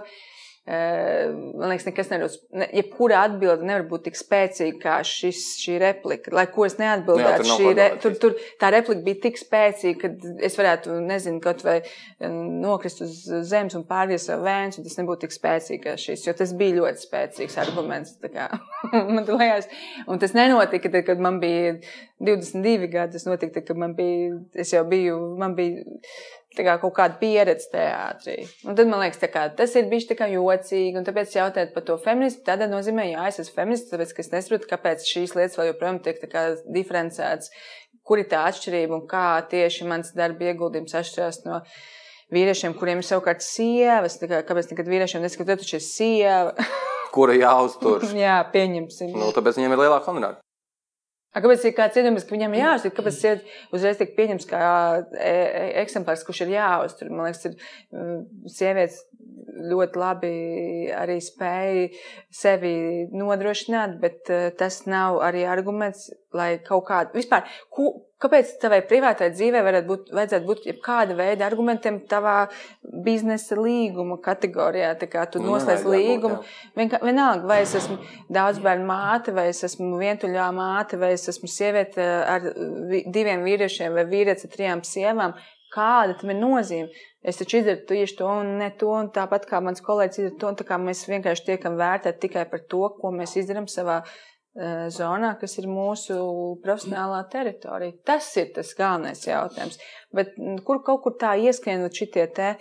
[0.67, 2.33] Eh, man liekas, nekas nedos.
[2.51, 6.33] Ne, jebkura atbilde nevar būt tik spēcīga kā šis, šī replika.
[6.35, 10.33] Lai ko es neatbildētu, Jā, tur re, tur, tur, tā replika bija tik spēcīga, ka
[10.49, 14.99] es varētu, nezinu, kaut vai eh, nokrist uz zemes un pārvies savu vēns, un tas
[14.99, 18.17] nebūtu tik spēcīgi kā šis, jo tas bija ļoti spēcīgs arguments.
[19.15, 19.71] Man liekas,
[20.11, 21.77] un tas nenotika, tad, kad man bija
[22.27, 25.85] 22 gadi, tas notika, tad, kad man bija, es jau biju, man bija
[26.65, 28.37] kā kaut kāda pieredze teātrī.
[28.65, 31.85] Un tad man liekas, kā, tas ir bijis tā kā jocīgi, un tāpēc jautāt par
[31.89, 35.59] to feminismu, tādā nozīmē, jā, es esmu feminists, tāpēc, ka es nesaprotu, kāpēc šīs lietas
[35.61, 36.25] vēl joprojām tiek
[36.79, 37.53] diferencētas,
[38.07, 41.61] kur ir tā atšķirība un kā tieši mans darba ieguldījums atšķirās no
[42.33, 46.55] vīriešiem, kuriem ir savukārt sievas, kā, kāpēc nekad vīriešiem nesaka, tu taču esi sieva.
[47.15, 48.07] Kura jāuztur?
[48.27, 49.15] jā, pieņemsim.
[49.15, 50.41] nu, tāpēc viņiem ir lielāka honorāra.
[51.37, 52.95] A, kāpēc ir kāds iedomājas, ka viņam jāuztur?
[52.97, 54.63] Kāpēc sieviete uzreiz tiek pieņemts kā
[55.05, 57.13] e, e, eksemplārs, kurš ir jāuztur?
[57.13, 57.59] Man liekas, ir
[57.93, 58.23] mm,
[58.57, 59.03] sievietes
[59.57, 60.33] ļoti labi
[60.97, 61.89] arī spēja
[62.35, 62.75] sevi
[63.13, 67.47] nodrošināt, bet eh, tas nav arī arguments, lai kaut kādu vispār.
[67.73, 67.89] Ku,
[68.23, 72.37] kāpēc tavai privātai dzīvē varētu būt, vajadzētu būt kāda veida argumentiem tavā
[73.05, 74.95] biznesa līguma kategorijā?
[75.01, 76.39] Tā kā tu Nu, noslēdz līgumu,
[76.77, 77.99] Vienka- vienalga, vai es esmu
[78.33, 82.41] daudz bērnu māte, vai es esmu vientuļā māte, vai es esmu sieviete ar
[82.91, 85.35] vi- diviem vīriešiem, vai vīrietis ar trijām sievām.
[85.77, 86.89] Kāda tam ir nozīme?
[87.27, 90.49] Es taču izdaru tieši to un ne to, un tāpat kā mans kolēģis izdara to,
[90.49, 94.09] un tā kā mēs vienkārši tiekam vērtēti tikai par to, ko mēs izdarām savā uh,
[94.95, 96.17] zonā, kas ir mūsu
[96.65, 97.99] profesionālā teritorija.
[98.09, 99.79] Tas ir tas galvenais jautājums.
[100.17, 102.55] Bet kur kaut kur tā ieskrien šitie te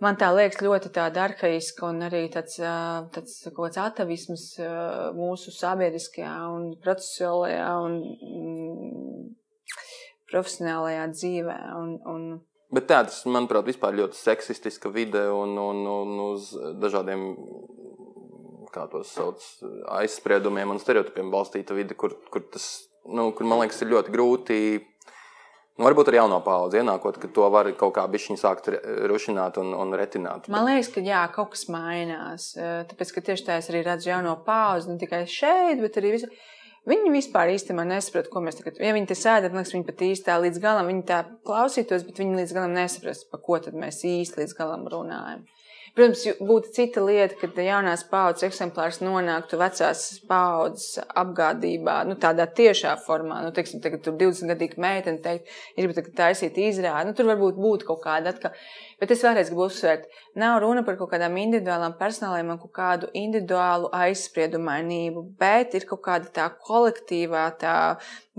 [0.00, 4.68] Man tā liekas ļoti tāda arhaiska un arī tāds, ā, tāds kaut kāds atavisms ā,
[5.12, 7.98] mūsu sabiedriskajā un procesuālajā un
[8.30, 9.26] mm,
[10.32, 11.58] profesionālajā dzīvē.
[11.82, 12.24] Un, un,
[12.72, 16.48] Bet tā, tas, manuprāt, vispār ļoti seksistiska vide un, un, un uz
[16.80, 17.26] dažādiem,
[18.74, 19.42] kā tos sauc,
[20.00, 22.68] aizspriedumiem un stereotipiem balstīta vide, kur, kur tas,
[23.08, 24.60] nu, kur man liekas, ir ļoti grūti.
[25.80, 28.66] Nu, varbūt ar jauno paudzi ienākot, ka to var kaut kā bišķiņi sākt
[29.08, 30.50] rušināt un, un retināt.
[30.52, 32.50] man liekas, ka jā, kaut kas mainās.
[32.90, 36.34] Tāpēc, ka tieši tā es arī redzu jauno pauzi, ne tikai šeit, bet arī visur.
[36.88, 38.78] Viņi vispār īstenībā nesaprot, ko mēs tagad.
[38.80, 42.06] Ja viņi te sēž, man liekas, viņi pat īsti tā līdz galam, viņi tā klausītos,
[42.08, 45.44] bet viņi līdz galam nesaprast, par ko mēs īsti līdz galam runājam.
[45.96, 52.94] Protams, būtu cita lieta, kad jaunās paudzes eksemplārs nonāktu vecās paudzes apgādībā, nu, tādā tiešā
[53.06, 53.40] formā.
[53.44, 55.50] Nu, teiksim, tagad tur 20 gadīga meitene teikt,
[55.80, 57.10] ir taisīt izrādi.
[57.10, 58.54] Nu, tur varbūt būtu kaut kāda atkal.
[59.00, 60.02] Bet es vēlreiz gribu uzsvērt,
[60.36, 66.02] nav runa par kaut kādām individuālām personāliem un kaut kādu individuālu aizspriedumainību, bet ir kaut
[66.04, 67.76] kāda tā kolektīvā, tā,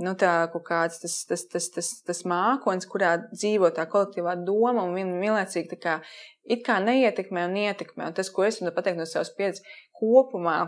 [0.06, 4.86] nu, tā kaut kāds tas, tas, tas, tas, tas mākonis, kurā dzīvo tā kolektīvā doma
[4.86, 5.98] un vien- vienlaicīgi tā kā
[6.46, 8.12] it kā neietekmē un ietekmē.
[8.12, 9.66] Un tas, ko es varu pateikt no savas pieredzes,
[9.98, 10.60] kopumā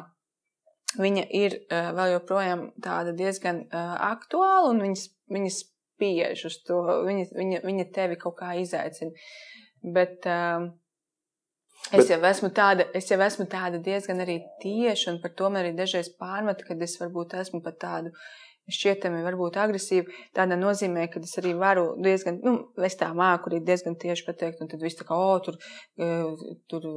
[0.99, 6.79] viņa ir uh, vēl joprojām tāda diezgan uh, aktuāla un viņas, viņas spiež uz to,
[7.07, 9.13] viņa, viņa, viņa tevi kaut kā izaicina.
[9.83, 10.69] Bet uh,
[11.91, 15.49] es, Bet- jau esmu tāda, es jau esmu tāda diezgan arī tieša, un par to
[15.49, 18.13] man arī dažreiz pārmet, kad es varbūt esmu pat tādu
[18.71, 20.13] šķietami varbūt agresīvi.
[20.35, 22.53] Tādā nozīmē, ka es arī varu diezgan, nu,
[22.87, 25.57] es tā māku arī diezgan tieši pateikt, un tad viss tā kā, o, tur,
[25.99, 26.87] eh, tur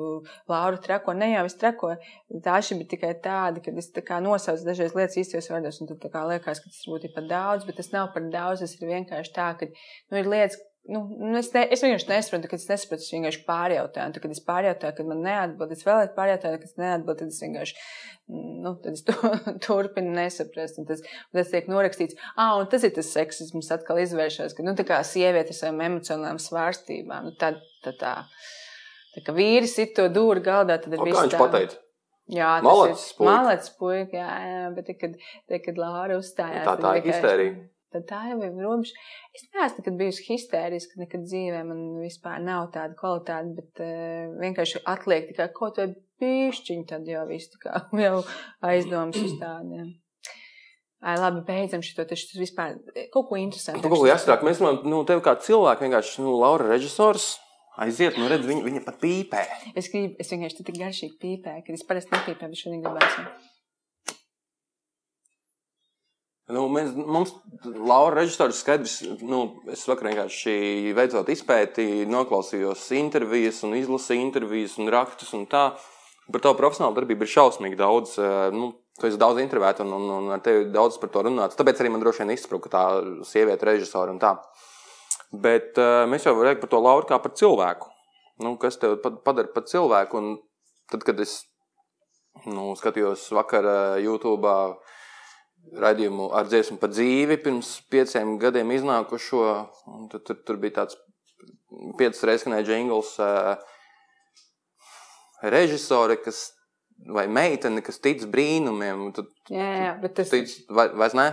[0.49, 1.99] Laura trako, ne jau es trakoju.
[2.45, 5.91] Tā šī bija tikai tāda, ka es tā kā nosaucu dažreiz lietas īstajos vārdos, un
[5.91, 8.79] tad tā kā liekas, ka tas būtu par daudz, bet tas nav par daudz, tas
[8.79, 12.61] ir vienkārši tā, ka, nu, ir lietas, Nu, nu es, ne, es vienkārši nesaprotu, kad
[12.63, 14.13] es nesaprotu, es vienkārši pārjautāju.
[14.15, 17.41] Tad, kad es pārjautāju, kad man neatbild, es vēlreiz pārjautāju, kad es neatbildu, tad es
[17.43, 17.81] vienkārši
[18.29, 19.15] nu, tad es to,
[19.67, 20.79] turpinu nesaprast.
[20.83, 22.19] Un tas, un tas tiek norakstīts.
[22.37, 25.83] Ah, un tas ir tas seksisms, atkal izvēršas, ka nu, tā kā sieviete ar savām
[25.89, 27.31] emocionālām svārstībām.
[27.31, 28.15] Nu, tad, tad tā,
[29.17, 31.43] tā kā vīri sit to dūri galdā, tad ir viss Kā viņš tā.
[31.43, 31.83] pateica?
[32.27, 33.31] Jā, tas Malacis ir puika.
[33.31, 35.13] malacis puika, jā, jā, bet tad, kad,
[35.47, 36.65] tad, kad Laura uzstājās.
[36.67, 37.59] Tā- tā ir histērija.
[37.97, 38.97] Tad tā jau ir robeža.
[39.37, 44.83] Es neesmu nekad bijusi histēriska, nekad dzīvē man vispār nav tāda kvalitāte, bet uh, vienkārši
[44.93, 48.21] atliek tikai kaut vai pišķiņu, tad jau viss tā kā jau
[48.69, 49.95] aizdomas uz tādiem.
[51.07, 52.79] Ai, labi, beidzam šo te tas vispār
[53.15, 53.85] kaut ko interesantu.
[53.85, 54.45] Tu kaut ko jāstrāk.
[54.47, 57.35] Mēs runājam, nu, tev kā cilvēku vienkārši, nu, Laura režisors.
[57.77, 59.43] Aiziet, nu, redz, viņa, viņa pat pīpē.
[59.77, 63.56] Es gribu, es vienkārši tik garšīgi pīpēju, ka es parasti nepīpēju, bet šodien gribēju.
[66.47, 67.33] Nu, mēs, mums,
[67.67, 69.41] Laura, režisors, skaidrs, nu,
[69.73, 75.73] es vakar vienkārši veicot izpēti, noklausījos intervijas, un izlasīju intervijas un rakstus un tā.
[76.31, 78.15] Par tavu profesionālu darbību ir šausmīgi daudz.
[78.23, 81.59] eh, Nu, tu esi daudz intervēta un, un, un ar tevi daudz par to runāts.
[81.59, 82.85] Tāpēc arī man droši vien izspruka tā
[83.29, 84.37] sieviete režisora un tā.
[85.33, 87.91] Bet uh, mēs jau varam par to Lauru kā par cilvēku.
[88.41, 90.17] Nu, kas tev pa- padara par cilvēku?
[90.23, 90.39] Un
[90.91, 91.43] tad, kad es
[92.47, 94.49] nu, skatījos vakar uh, YouTube
[95.75, 99.47] raidījumu ar dziesmu par dzīvi pirms pieciem gadiem iznākušo,
[100.13, 100.99] tad, tur, tur bija tāds
[101.99, 103.57] piecas reizes skanēja jingls uh,
[105.43, 106.53] režisore, kas
[107.13, 109.11] vai meitene, kas tic brīnumiem.
[109.15, 111.27] Tad, jā, jā, tas tic, vai, vai ne?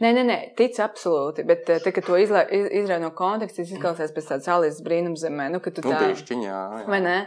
[0.00, 1.44] Nē, nē, nē, tic absolūti.
[1.48, 5.48] Bet, eh, te, kad to izrauj no konteksta, tas izklausās pēc tādas alises brīnumzemē.
[5.52, 6.86] Nu, tu nu, tā, bišķiņ, jā, jā.
[6.92, 7.18] Vai ne?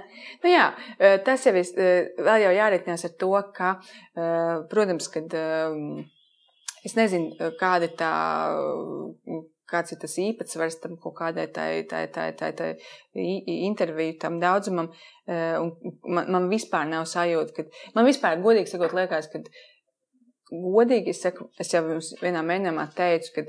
[0.45, 3.75] Nu, jā, eh, tas jau ir, eh, vēl jau jārēķinās ar to, ka,
[4.71, 5.33] protams, kad
[6.85, 8.13] es nezinu, kāda ir tā
[9.73, 12.69] kāds ir tas īpatsvars tam kaut kādai tai, tai, tai, tai, tai
[13.69, 14.91] interviju tam daudzumam.
[15.27, 15.57] Eh,
[16.03, 19.41] man, man vispār nav sajūta, ka man vispār, godīgi sakot, liekas, ka
[20.53, 23.45] godīgi es, saku, es jau jums vienā mēģinājumā teicu, ka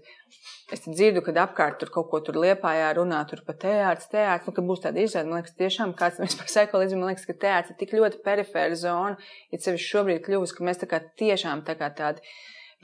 [0.72, 4.54] es dzirdu, kad apkārt tur kaut ko tur liepājā runā, tur pa teātris, teātris, nu,
[4.56, 5.28] ka būs tāda izrāde.
[5.28, 8.80] Man liekas, tiešām kāds tam vispār psiholoģiski, man liekas, ka teātris ir tik ļoti perifēra
[8.80, 9.18] zona,
[9.52, 12.24] ja sevišķi šobrīd kļuvusi, ka mēs tā kā tiešām tā kā tādi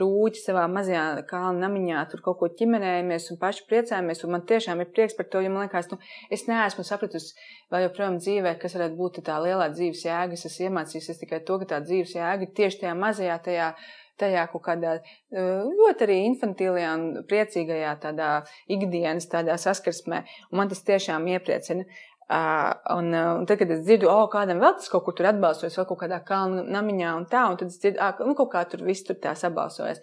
[0.01, 4.25] rūķi savā mazajā kalna namiņā, tur kaut ko ķimenējamies un paši priecājamies.
[4.27, 6.01] Un man tiešām ir prieks par to, jo man liekas, nu,
[6.33, 7.37] es neesmu sapratusi
[7.73, 10.37] vēl joprojām dzīvē, kas varētu būt tā lielā dzīves jēga.
[10.37, 13.73] Es esmu iemācījusies tikai to, ka tā dzīves jēga ir tieši tajā mazajā, tajā,
[14.21, 14.99] tajā kaut kādā
[15.33, 18.31] ļoti arī infantīlajā un priecīgajā tādā
[18.73, 20.25] ikdienas tādā saskarsmē.
[20.51, 21.87] Un man tas tiešām iepriecina.
[22.31, 23.09] Uh, un,
[23.41, 25.99] un tad, kad es dzirdu, oh, kādam vēl tas kaut kur tur atbalsojas, vai kaut
[26.05, 29.03] kādā kalnu namiņā un tā, un tad es dzirdu, ah, nu, kaut kā tur viss
[29.09, 29.99] tur tā sabalsojas.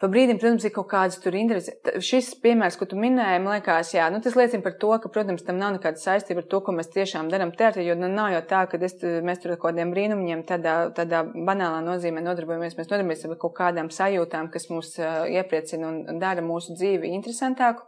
[0.00, 1.74] Pa brīdim, protams, ir kaut kādas tur intereses.
[2.06, 5.44] Šis piemērs, ko tu minēji, man liekas, jā, nu, tas liecina par to, ka, protams,
[5.44, 8.40] tam nav nekāda saistība ar to, ko mēs tiešām darām teātrī, jo nu, nav jau
[8.54, 12.78] tā, ka es, mēs tur ar kaut kādiem brīnumiem tādā, tādā banālā nozīmē nodarbojamies.
[12.78, 14.96] Mēs nodarbojamies ar kaut kādām sajūtām, kas mūs
[15.34, 17.84] iepriecina un dara mūsu dzīvi interesantāku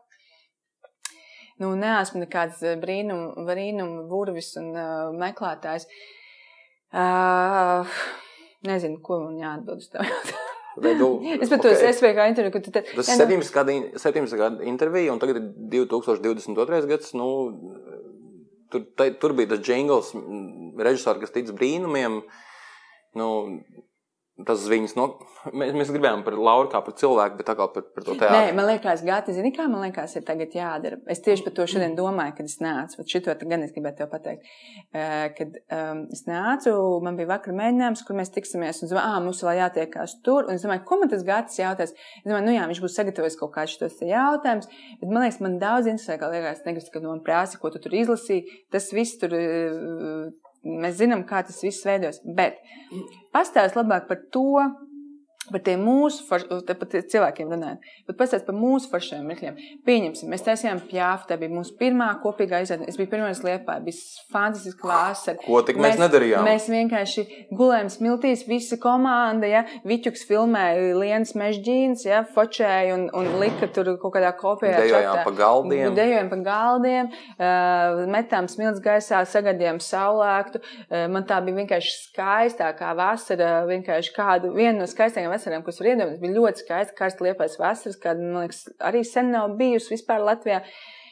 [1.60, 5.86] nu, neesmu nekāds eh, brīnum, brīnum burvis un uh, meklētājs.
[6.90, 7.98] Uh,
[8.66, 10.16] nezinu, ko man jāatbild uz tevi.
[10.80, 11.08] Tu,
[11.42, 11.76] es pat okay.
[11.76, 12.82] to SVK interviju, ka tu te...
[12.96, 16.82] Tas ir 17 gadu, 17 gadu intervija, un tagad ir 2022.
[16.90, 17.12] gads.
[17.18, 17.28] Nu,
[18.72, 20.14] tur, te, tur bija tas jingls,
[20.80, 22.22] režisors, kas tic brīnumiem.
[23.18, 23.28] Nu,
[24.46, 25.06] tas viņas no.
[25.56, 28.34] Mēs, mēs gribējām par Lauru kā par cilvēku, bet kā par, par to teātru.
[28.34, 30.98] Nē, man liekas, Gati, zini, kā man liekas, ir tagad jādara.
[31.10, 32.98] Es tieši par to šodien domāju, kad es nācu.
[33.00, 34.50] Vat šito gan es gribētu tev pateikt.
[35.38, 36.74] Kad um, es nācu,
[37.06, 40.44] man bija vakar mēģinājums, kur mēs tiksimies, un domāju, ah, mums vēl jātiekās tur.
[40.50, 41.96] Un es domāju, ko man tas Gatis jautās?
[42.20, 44.68] Es domāju, nu jā, viņš būs sagatavojis kaut kādus šos jautājumus,
[45.00, 47.80] bet man liekas, man daudz interesē, kā liekas, negribas, ka no man prasa, ko tu
[47.80, 48.60] tur izlasīji.
[48.74, 49.36] Tas viss tur.
[49.40, 50.30] Uh,
[50.64, 52.20] Mēs zinām, kā tas viss veidos.
[52.24, 52.58] Bet
[53.32, 54.64] pastāst labāk par to,
[55.52, 59.58] par tiem mūsu par cilvēkiem runājot, bet pastāst par mūsu foršiem mirkļiem.
[59.86, 62.88] Pieņemsim, mēs taisījām pjāfu, tā bija mūsu pirmā kopīgā izrāde.
[62.90, 65.38] Es biju pirmais liepā, bija fantastiski vasara.
[65.44, 66.46] Ko tik mēs, mēs nedarījām?
[66.46, 73.30] Mēs vienkārši gulējām smiltīs, visa komanda, ja, Viķuks filmēja Lienas mežģīnas, ja, fočēja un, un
[73.40, 75.96] lika tur kaut kādā kopējā Dejojām pa galdiem.
[75.96, 80.60] Dejojām pa galdiem, uh, metām smilts gaisā, sagadījām saulēktu.
[80.60, 85.90] Uh, man tā bija vienkārši skaistākā vasara, vienkārši kādu, vienu no skaistākajām vasarām, kas var
[85.92, 90.22] iedomāties, bija ļoti skaista, karsta liepais vasaras, kāda, man liekas, arī sen nav bijusi vispār
[90.26, 90.62] Latvijā.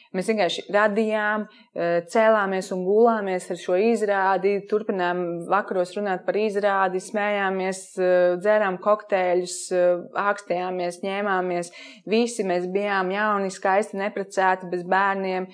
[0.09, 1.43] Mēs vienkārši radījām,
[1.77, 8.79] eh, cēlāmies un gulāmies ar šo izrādi, turpinājām vakaros runāt par izrādi, smējāmies, eh, dzērām
[8.81, 11.69] kokteļus, eh, ākstējāmies, ņēmāmies.
[12.07, 15.45] Visi mēs bijām jauni, skaisti, neprecēti, bez bērniem.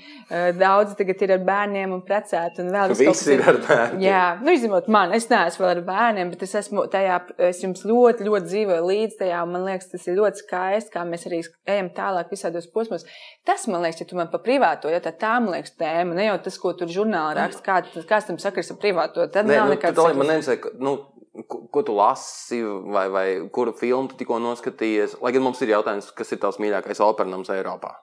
[0.56, 2.60] Daudzi tagad ir ar bērniem un precēti.
[2.60, 4.00] Un vēl Visi ir ar bērniem.
[4.00, 7.84] Jā, nu, izņemot man, es neesmu vēl ar bērniem, bet es esmu tajā, es jums
[7.84, 11.90] ļoti, ļoti dzīvoju līdz tajā, man liekas, tas ir ļoti skaisti, kā mēs arī ejam
[11.90, 13.04] tālāk visādos posmos.
[13.44, 16.30] Tas, man liekas, ja tu man pa privāto, ja tā, tā man liekas tēma, ne
[16.30, 19.26] jau tas, ko tur žurnālā raksta, kā, kāds tam sakars ar privāto.
[19.34, 20.02] Tad Nē, nav nu, nekāds.
[20.16, 20.96] man neinteresē, nu,
[21.44, 25.20] ko, ko tu lasi, vai, vai kuru filmu tu tikko noskatījies.
[25.26, 27.96] Lai gan mums ir jautājums, kas ir tavs mīļākais operas Eiropā.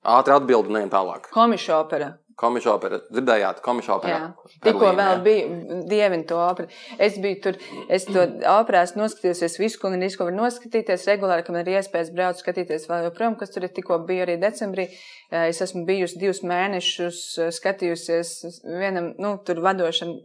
[0.00, 1.28] Ātri atbildi, nē, tālāk.
[1.34, 2.14] Komiša opera.
[2.38, 3.00] Komiša opera.
[3.10, 4.16] Dzirdējāt, komiša opera.
[4.16, 4.58] Jā.
[4.64, 6.70] Tikko vēl bija dievin to operu.
[7.02, 7.58] Es biju tur,
[7.92, 12.12] es to operās noskatījos visu, ko gan ko var noskatīties regulāri, ka man ir iespējas
[12.14, 14.88] braukt skatīties vēl joprojām, kas tur ir tikko bija arī decembrī.
[15.30, 17.20] Es esmu bijusi divus mēnešus
[17.58, 18.32] skatījusies
[18.64, 20.16] vienam, nu, tur vadošam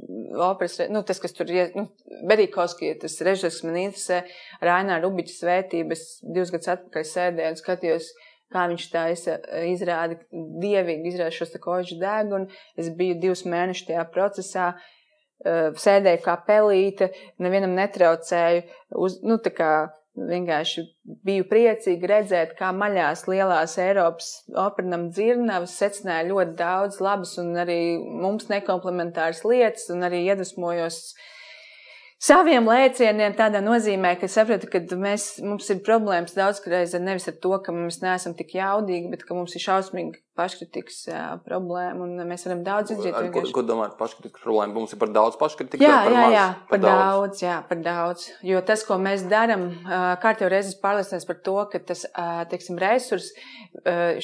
[0.48, 1.90] operas, nu, tas, kas tur ir, nu,
[2.26, 4.24] Berikovski, tas režisors, kas man interesē,
[4.66, 8.10] Rainā Rubiķa svētības, divus gadus atpakaļ sēdēju un skatījos
[8.54, 10.20] kā viņš taisa e, izrādi,
[10.64, 12.50] dievīgi izrāda šos kožu degunu.
[12.78, 14.72] Es biju divus mēnešus tajā procesā,
[15.42, 18.66] e, sēdēju kā pelīte, nevienam netraucēju.
[19.06, 19.74] Uz, nu, kā,
[20.16, 20.84] vienkārši
[21.28, 24.30] biju priecīga redzēt, kā maļās lielās Eiropas
[24.62, 31.02] operam dzirnavas secināja ļoti daudz labas un arī mums nekomplementāras lietas, un arī iedvesmojos
[32.26, 37.56] saviem lēcieniem tādā nozīmē, ka sapratu, ka mēs, mums ir problēmas daudzreiz nevis ar to,
[37.64, 42.44] ka mēs neesam tik jaudīgi, bet ka mums ir šausmīgi paškritikas jā, problēma, un mēs
[42.48, 43.16] varam daudz izdarīt.
[43.16, 44.76] Ar, ko, ko domājat par paškritikas problēmu?
[44.76, 45.86] Mums ir par daudz paškritikas.
[45.86, 46.36] Jā, par jā, maz?
[46.36, 47.06] jā, par, par daudz.
[47.06, 47.44] daudz.
[47.46, 48.26] jā, par daudz.
[48.50, 49.70] Jo tas, ko mēs darām,
[50.24, 52.04] kārtībā reizes pārliecināts par to, ka tas,
[52.52, 53.32] teiksim, resurs,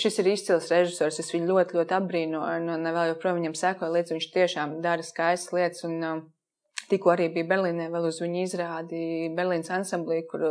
[0.03, 4.17] šis ir izcils režisors, es viņu ļoti, ļoti apbrīnoju, un, vēl joprojām viņam sekoju līdzi,
[4.17, 6.27] viņš tiešām dara skaistas lietas, un
[6.91, 9.05] Tikko arī bija Berlīnē, vēl uz viņu izrādi
[9.37, 10.43] Berlīnas ansamblī, kur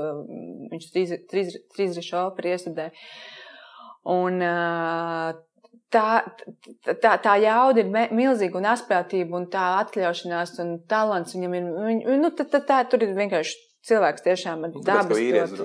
[0.73, 2.95] viņš trīs, trīs, trīs rišu operu iestudēja.
[4.11, 4.41] Un
[5.93, 6.07] tā,
[6.89, 12.07] tā, tā jauda ir milzīga un asprātība un tā atļaušanās un talants viņam ir, viņ,
[12.23, 13.59] nu, tā, tā, tā, tur ir vienkārši
[13.91, 15.21] cilvēks tiešām ar dabas.
[15.57, 15.63] Dot,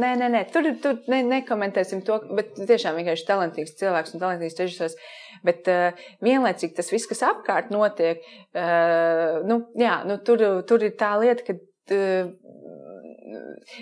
[0.00, 4.56] nē, nē, nē, tur, tur ne, nekomentēsim to, bet tiešām vienkārši talantīgs cilvēks un talantīgs
[4.60, 4.96] režisors.
[5.46, 8.22] Bet uh, vienlaicīgi tas viss, kas apkārt notiek,
[8.52, 11.58] uh, nu, jā, nu, tur, tur ir tā lieta, ka.
[11.90, 12.32] Uh,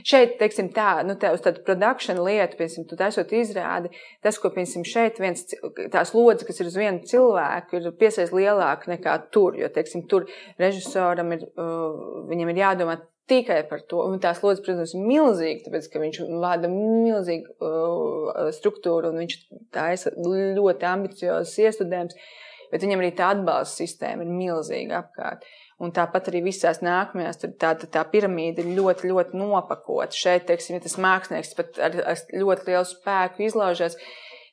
[0.06, 3.92] šeit, teiksim, tā, nu, tā, uz tādu produkciju lietu, piemēram, tu esot izrādi,
[4.24, 5.44] tas, ko, piemēram, šeit viens,
[5.92, 10.28] tās lodziņas, kas ir uz vienu cilvēku, ir piesaist lielāka nekā tur, jo, teiksim, tur
[10.60, 11.46] režisoram ir,
[12.28, 14.02] viņam ir jādomā tikai par to.
[14.08, 19.38] Un tās lodziņas, protams, ir milzīgas, tāpēc, ka viņš vada milzīgu uh, struktūru un viņš
[19.74, 22.18] taisa ļoti ambiciozus iestudējumus,
[22.72, 25.46] bet viņam arī tā atbalsta sistēma ir milzīga apkārt.
[25.78, 30.10] Un tāpat arī visās nākamajās tur tā, tā, tā piramīda ir ļoti, ļoti nopakota.
[30.16, 33.94] Šeit, teiksim, ja tas mākslinieks pat ar, ar ļoti lielu spēku izlaužas,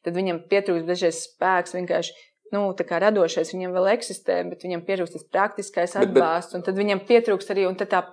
[0.06, 2.14] tad viņam pietrūkst dažreiz spēks vienkārši
[2.54, 7.52] nu, radošais viņam vēl eksistē, bet viņam pietrūkst tas praktiskais atbalsts, un tad viņam pietrūkst
[7.54, 8.04] arī tā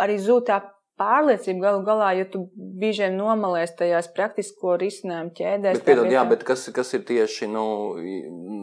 [0.00, 0.60] arī zūd tā
[1.00, 5.78] pārliecība galu galā, ja tu bieži vien nomalies tajās praktisko risinājumu ķēdēs.
[5.80, 7.64] Bet, piedod, jā, bet kas, kas ir tieši, nu,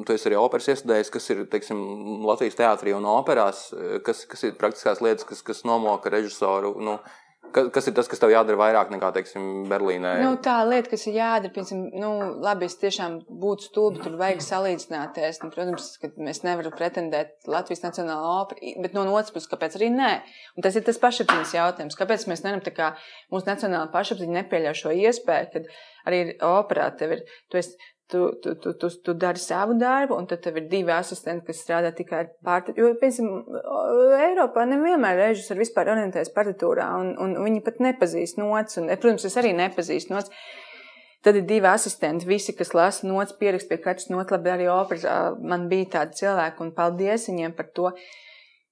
[0.07, 1.81] tu esi arī operas iestudējis, kas ir, teiksim,
[2.27, 3.67] Latvijas teātrī un operās,
[4.05, 6.99] kas, kas ir praktiskās lietas, kas, kas nomoka režisoru, nu,
[7.55, 10.13] Kas, kas ir tas, kas tev jādara vairāk nekā, teiksim, Berlīnē?
[10.23, 12.11] Nu, tā lieta, kas ir jādara, piemēram, nu,
[12.45, 15.41] labi, es tiešām būtu stulbi, tur vajag salīdzināties.
[15.43, 19.91] Nu, protams, ka mēs nevaram pretendēt Latvijas Nacionālā opera, bet no otras puses, kāpēc arī
[19.95, 20.11] nē?
[20.57, 21.99] Un tas ir tas pašapziņas jautājums.
[21.99, 22.91] Kāpēc mēs nevaram tā kā
[23.33, 25.71] mūsu nacionāla pašapziņa nepieļauj šo iespēju, kad
[26.09, 27.77] arī operā tev ir, tu esi
[28.11, 31.61] tu, tu, tu, tu, tu dari savu darbu, un tad tev ir divi asistenti, kas
[31.63, 32.87] strādā tikai ar partitūru.
[32.87, 33.59] Jo, piemēram,
[34.29, 39.37] Eiropā nevienmēr režisori vispār orientējas partitūrā, un, un viņi pat nepazīst nots, un, protams, es
[39.41, 40.33] arī nepazīstu nots.
[41.25, 45.03] Tad ir divi asistenti, visi, kas lasa nots, pierakst pie katras nots, labi, arī operas.
[45.43, 47.91] Man bija tādi cilvēki, un paldies viņiem par to.
[47.91, 48.28] Uh,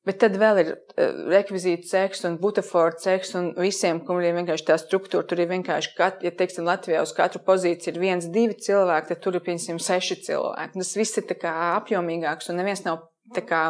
[0.07, 4.77] Bet tad vēl ir uh, rekvizīta ceks un butafora ceks un visiem, kuriem vienkārši tā
[4.79, 9.11] struktūra, tur ir vienkārši, kat, ja teiksim, Latvijā uz katru pozīciju ir viens, divi cilvēki,
[9.11, 10.79] tad tur ir, piemēram, seši cilvēki.
[10.79, 13.03] Tas viss ir apjomīgāks un neviens nav
[13.35, 13.63] tā kā,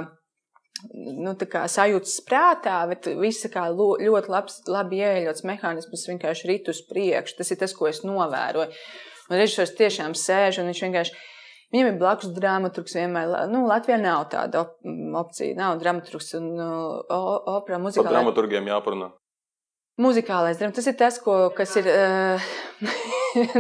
[0.93, 7.39] nu, sajūtas prātā, bet viss kā ļoti labs, labi ieeļots mehānisms vienkārši rit uz priekšu.
[7.39, 8.69] Tas ir tas, ko es novēroju.
[9.28, 11.17] Un režisors tiešām sēž un viņš vienkārši
[11.74, 13.34] Viņam ir blakus dramaturgs vienmēr.
[13.52, 14.78] Nu, Latvijā nav tāda op
[15.20, 15.56] opcija.
[15.58, 17.18] Nav dramaturgs un uh,
[17.58, 18.08] opera muzikālā.
[18.08, 19.10] Par dramaturgiem jāparunā.
[19.98, 20.78] Muzikālais drāmas.
[20.78, 21.92] Tas ir tas, ko, kas ir.
[23.38, 23.58] Uh,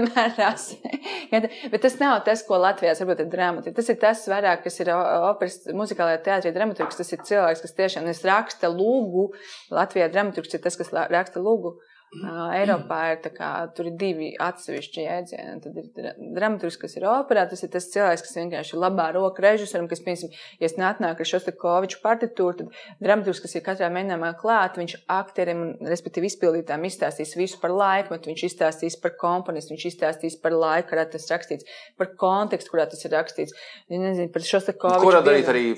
[1.27, 3.75] Bet tas nav tas, ko Latvijā varbūt ir dramaturgs.
[3.77, 6.97] Tas ir tas vairāk, kas ir operas muzikālajā teātrī dramaturgs.
[6.97, 9.27] Tas ir cilvēks, kas tiešām raksta lūgu.
[9.75, 11.75] Latvijā dramaturgs ir tas, kas raksta lūgu.
[12.15, 13.49] Eiropā ir, kā,
[13.83, 15.57] ir divi atsevišķi jēdzieni.
[15.63, 19.43] Tad ir dramaturgs, kas ir operā, tas ir tas cilvēks, kas vienkārši ir labā roka
[19.43, 24.31] režisoram, kas, piemēram, ja es nāku ar Šostakoviču partitūru, tad dramaturgs, kas ir katrā mēģinājumā
[24.39, 30.39] klāt, viņš aktierim, respektīvi izpildītājiem izstāstīs visu par laikmetu, viņš izstāstīs par komponistu, viņš izstāstīs
[30.39, 31.67] par laiku, kurā tas rakstīts,
[31.99, 33.57] par kontekstu, kurā tas ir rakstīts.
[33.91, 35.09] Nezinu, par Šostakoviču.
[35.09, 35.73] Kurā darīt arī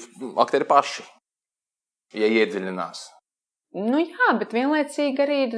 [0.46, 1.10] aktieri paši,
[2.22, 3.10] ja iedziļinās.
[3.78, 5.58] Nu, jā, bet vienlaicīgi arī ir,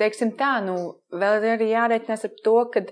[0.00, 0.74] teiksim tā, nu,
[1.14, 2.82] arī jārēķinās ar to, ka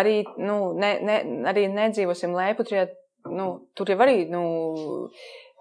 [0.00, 1.18] arī, nu, ne, ne,
[1.50, 2.86] arī nedzīvosim Lēputrijā,
[3.28, 4.42] nu, tur jau arī, nu,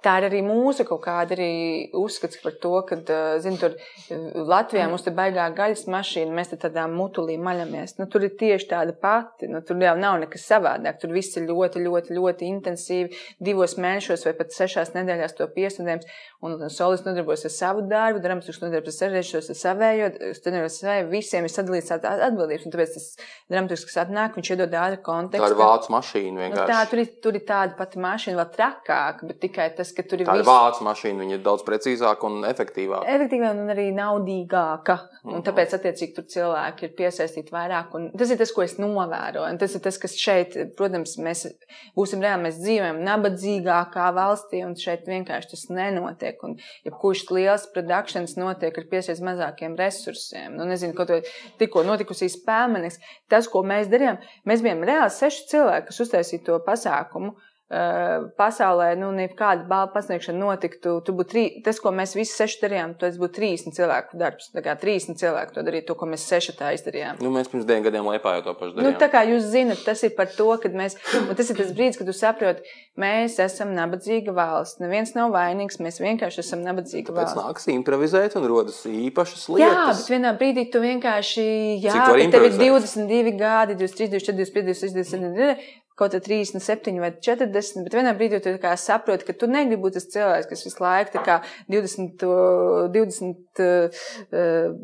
[0.04, 1.52] tā ir arī mūsu kaut kāda arī
[1.98, 3.00] uzskats par to, ka,
[3.44, 3.76] zin, tur
[4.50, 7.98] Latvijā mums te baigā gaļas mašīna, mēs te tādā mutulī maļamies.
[8.00, 11.00] Nu, tur ir tieši tāda pati, nu, tur jau nav nekas savādāk.
[11.02, 16.10] Tur viss ir ļoti, ļoti, ļoti intensīvi, divos mēnešos vai pat sešās nedēļās to piestudējums.
[16.46, 21.48] Un solis nodarbojas ar savu darbu, dramaturgs nodarbojas ar režisors ar savējo, studējot savējo, visiem
[21.48, 22.68] ir sadalīts atbildības.
[22.68, 23.08] Un tāpēc tas
[23.52, 25.44] dramaturgs, kas atnāk, viņš iedod ātru kontekstu.
[25.44, 26.64] Tā ir vācu mašīna vienkārši.
[26.64, 29.96] Nu, tā, tur, ir, tur ir tāda pati mašīna, vēl trakāka, bet tikai tas tas,
[29.98, 33.10] ka tur ir Tā ir viss vācu mašīna, viņa ir daudz precīzāka un efektīvāka.
[33.18, 35.00] efektīvāk un arī naudīgāka.
[35.26, 35.44] Un Mhm.
[35.50, 37.94] tāpēc, attiecīgi, tur cilvēki ir piesaistīti vairāk.
[37.96, 39.50] Un tas ir tas, ko es novēroju.
[39.50, 41.46] Un tas ir tas, kas šeit, protams, mēs
[41.98, 46.38] būsim reāli, mēs dzīvojam nabadzīgākā valstī, un šeit vienkārši tas nenotiek.
[46.44, 50.56] Un jebkurš liels produkcijas notiek ar piesaistīt mazākiem resursiem.
[50.56, 51.22] Nu, nezinu, ko to
[51.60, 53.00] tikko notikusī spēmenis.
[53.30, 57.34] Tas, ko mēs darījām, mēs bijām reāli seši cilvēki, kas uztaisīja to pasākumu.
[57.70, 60.96] Uh, pasaulē, nu, nekāda balva pasniegšana notiktu.
[61.06, 64.48] Tu būtu trī, tas, ko mēs visi seši darījām, tas būtu 30 cilvēku darbs.
[64.56, 67.20] Tā kā 30 cilvēku to darīja, to, ko mēs seši tā izdarījām.
[67.22, 68.98] Nu, mēs pirms diviem gadiem Liepā jau to pašu Nu, darījām.
[69.04, 72.00] tā kā jūs zinat, tas ir par to, ka mēs, un tas ir tas brīdis,
[72.02, 72.66] kad jūs saprotat,
[72.98, 74.82] mēs esam nabadzīga valsts.
[74.82, 77.38] Neviens nav vainīgs, mēs vienkārši esam nabadzīga Pēc valsts.
[77.38, 80.02] nāks improvizēt un rodas īpašas Jā, lietas.
[80.08, 81.46] bet vienā brīdī tu vienkārši,
[81.86, 82.66] jā, tev ir improvizēt?
[82.66, 85.56] 22 gadi, 23, 24, 25, 26, 27,
[86.00, 90.08] kaut kā 37 vai 40, bet vienā brīdī tu saproti, ka tu negribi būt tas
[90.14, 91.38] cilvēks, kas visu laiku tā kā
[91.72, 94.04] 20, uh, 20, uh,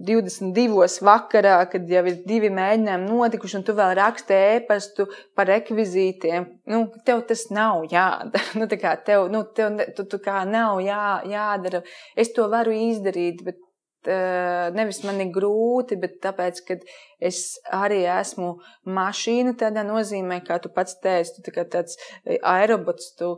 [0.09, 5.07] 22 vakarā, kad jau ir divi mēģinājumi notikuši, un tu vēl raksti ēpastu
[5.37, 6.49] par rekvizītiem.
[6.71, 8.43] Nu, tev tas nav jādara.
[8.65, 11.81] Nu, tev, nu, tev tu, tu kā nav jā, jādara.
[12.17, 13.59] Es to varu izdarīt, bet
[14.75, 16.77] nevis man ir grūti, bet tāpēc, ka
[17.19, 17.41] es
[17.73, 18.55] arī esmu
[18.97, 23.35] mašīna tādā nozīmē, kā tu pats teici, tu tā tāds eh, aerobots, tu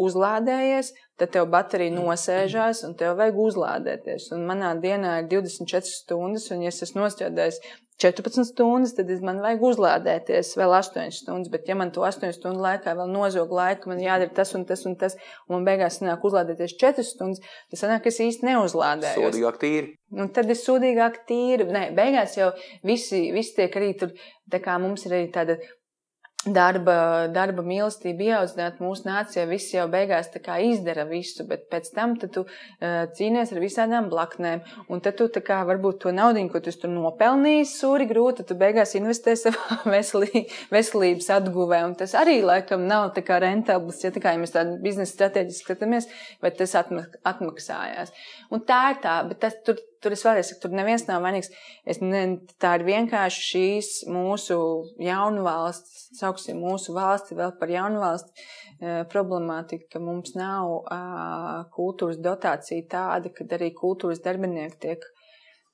[0.00, 4.30] uzlādējies, tad tev baterija nosēžās un tev vajag uzlādēties.
[4.36, 7.60] Un manā dienā ir 24 stundas, un ja es esmu nostrādājis
[8.00, 11.50] 14 stundas, tad man vajag uzlādēties vēl 8 stundas.
[11.52, 14.86] Bet, ja man to 8 stundu laikā vēl nozog laiku, man jādara tas un tas
[14.88, 19.26] un tas, un man beigās sanāk uzlādēties 4 stundas, tad sanāk, ka es īsti neuzlādēju.
[19.26, 19.92] Sodīgāk tīri.
[20.16, 21.68] Un tad ir sūdīgāk tīri.
[21.68, 22.48] Nē, beigās jau
[22.86, 24.16] visi, visi tiek arī tur,
[24.50, 25.60] tā kā mums ir arī tāda
[26.46, 29.44] darba, darba mīlestība ieaudzināta mūsu nācijā.
[29.50, 30.30] Visi jau beigās
[30.64, 32.48] izdara visu, bet pēc tam tu uh,
[33.16, 34.62] cīnies ar visādām blaknēm.
[34.88, 38.96] Un tad tu kā varbūt to naudu, ko tu tur nopelnīji, sūri grūti, tu beigās
[38.96, 41.84] investē savā veselī, veselības atguvē.
[41.90, 45.12] Un tas arī laikam nav tā kā rentabls, ja tā kā ja mēs tādu biznesa
[45.12, 46.08] strateģiski skatāmies,
[46.40, 48.16] bet tas atmak atmaksājās.
[48.50, 49.82] Un tā ir tā, bet tas tur.
[50.00, 51.50] Tur es vēlreiz saku, tur neviens nav vainīgs.
[51.88, 52.22] Es ne,
[52.62, 54.58] tā ir vienkārši šīs mūsu
[55.02, 58.46] jaunu valsts, sauksim mūsu valsti vēl par jaunu valsti,
[58.80, 60.86] eh, problemātika, ka mums nav
[61.76, 65.04] kultūras dotācija tāda, ka arī kultūras darbinieki tiek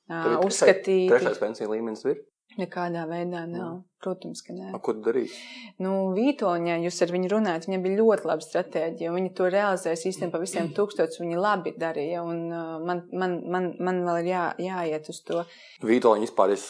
[0.08, 1.10] uzskatīti.
[1.10, 2.24] Trešais pensiju līmenis ir.
[2.56, 3.82] Nekādā veidā nav.
[4.00, 4.70] Protams, ka nē.
[4.76, 5.36] A, Ko tu darīsi?
[5.82, 9.10] Nu, Vītoņā jūs ar viņu runājat, viņam bija ļoti laba stratēģija.
[9.10, 11.26] un Viņa to realizēs īstenībā pa visiem tūkstošiem.
[11.26, 15.42] Viņa labi darīja, un uh, man, man, man, man vēl ir jā, jāiet uz to.
[15.84, 16.66] Vītoliņu vispār es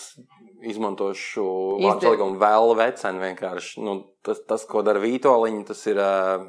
[0.66, 1.46] izmantošu
[1.84, 3.84] vārdu salikumu vēl vecenu vienkārši.
[3.86, 6.48] Nu, tas, tas, ko dara Vītoliņa, tas ir, uh,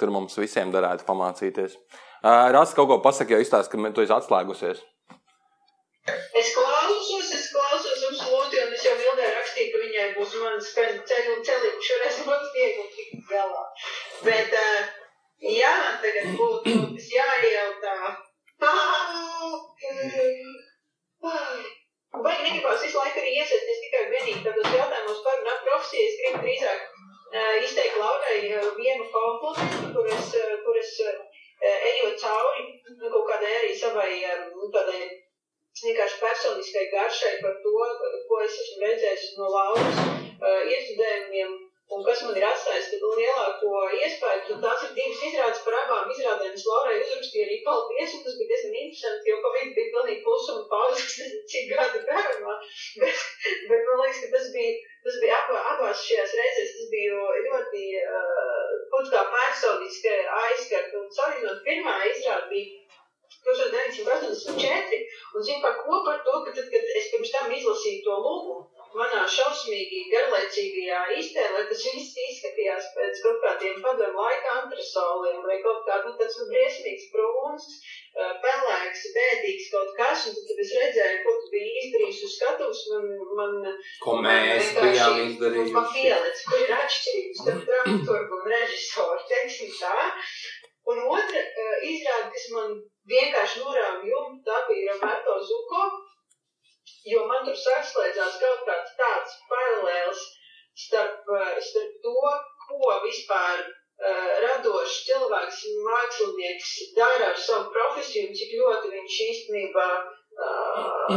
[0.00, 1.78] tur mums visiem darētu pamācīties.
[2.24, 4.82] Uh, Rasa kaut ko pasaka, jo izstāsta, ka tu esi atslēgusies.
[6.38, 6.52] Es
[10.76, 13.64] manas ceļu un ceļu, šoreiz būs viegli tikt galā.
[14.26, 14.80] Bet, uh,
[15.52, 16.74] jā, man tagad būtu
[17.16, 17.96] jāiejautā.
[22.26, 26.42] Vai negribās visu laiku arī iesaistīties tikai vienīgi tādos jautājumos par runāt profesiju, es gribu
[26.46, 30.32] drīzāk uh, izteikt Laurai uh, vienu komplimentu, kur es,
[30.64, 30.96] kur es
[31.66, 35.00] ejot cauri nu, kaut kādai arī savai um, tādai
[35.84, 37.76] vienkārši personiskai garšai par to,
[38.28, 41.56] ko es esmu redzējis no Lauras uh, iestudējumiem
[41.94, 44.56] un kas man ir atstājis lielāko iespēju.
[44.62, 46.54] Tās ir divas izrādes par abām izrādēm.
[46.58, 50.64] Es Laurai uzrakstīju arī paldies, un tas bija diezgan interesanti, jo Covid bija pilnīgi klusuma
[50.72, 52.56] pauze, kas nezinu, cik gadu garumā.
[53.02, 53.22] Bet,
[53.70, 54.72] bet man liekas, ka tas bija,
[55.06, 60.98] tas bija abā, abās šajās reizēs, tas bija ļoti uh, kaut kā personiski aizskart.
[60.98, 62.85] Un salīdzinot, pirmā izrāde bija
[63.46, 65.02] 1984,
[65.34, 68.56] un zinu par ko par to, ka tad, kad es pirms tam izlasīju to lūgu,
[68.96, 75.84] manā šausmīgi garlaicīgajā iztēlē, tas viss izskatījās pēc kaut kādiem padomu laika antresoliem, vai kaut
[75.88, 77.68] kā, nu, tāds nu, briesmīgs brūns,
[78.16, 83.04] pelēks, bēdīgs kaut kas, un tad, es redzēju, ko tu biji izdarījis uz skatuves, man,
[83.36, 83.56] man,
[84.00, 85.84] Ko man mēs vienkārši- bijām Man izdarījuši?
[85.98, 89.98] pielec, kur ir atšķirības starp dramaturgu un režisoru, teiksim tā.
[90.86, 92.74] Un otra uh, izrāde, kas man
[93.10, 95.86] vienkārši norāva jumtu, tā bija Roberto Zuko,
[97.10, 100.20] jo man tur saslēdzās kaut kāds tāds paralēls
[100.84, 102.14] starp, uh, starp to,
[102.68, 109.88] ko vispār uh, radošs cilvēks, mākslinieks dara ar savu profesiju, un cik ļoti viņš īstenībā
[109.98, 111.16] uh,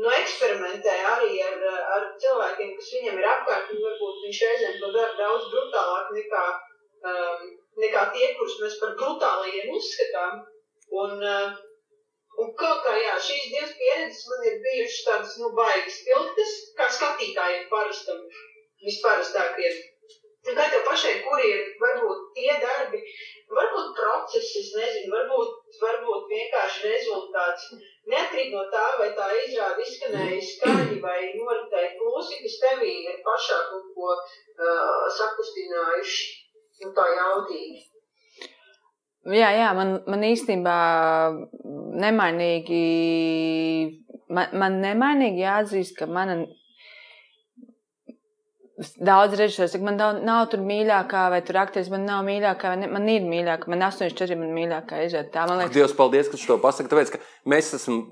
[0.00, 1.60] nu, eksperimentē arī ar,
[1.98, 6.46] ar cilvēkiem, kas viņam ir apkārt, un varbūt viņš reizēm to dara daudz brutālāk nekā
[7.10, 7.44] um,
[7.82, 10.42] nekā tie, kurus mēs par brutālajiem uzskatām.
[11.04, 11.62] Un, uh,
[12.42, 16.90] un kaut kā, jā, šīs divas pieredzes man ir bijušas tādas, nu, baigas pilgtas, kā
[16.98, 18.22] skatītājiem parastam,
[18.84, 19.82] visparastākiem.
[20.44, 22.98] Kā tev pašai, kuri ir varbūt tie darbi,
[23.58, 27.70] varbūt procesi, es nezinu, varbūt, varbūt vienkārši rezultāts.
[28.12, 33.58] Neatkarīgi no tā, vai tā izrāda izskanēja skaļi vai noritēja klusi, kas tevī ir pašā
[33.70, 36.28] kaut ko uh, sakustinājuši,
[36.84, 37.80] nu tā jautīgi.
[39.34, 40.74] Jā, jā, man, man īstenībā
[42.04, 42.82] nemainīgi,
[44.34, 46.44] man, man nemainīgi jāatzīst, ka mana
[48.74, 52.78] Daudz režisors saka, man nav, nav tur mīļākā, vai tur aktieris man nav mīļākā, vai
[52.80, 55.30] ne, man ir mīļākā, man 84 man mīļākā izrāda.
[55.30, 55.76] Tā man liekas.
[55.76, 57.20] Dievs, paldies, ka tu to pasaki, tāpēc, ka
[57.50, 58.02] mēs esam.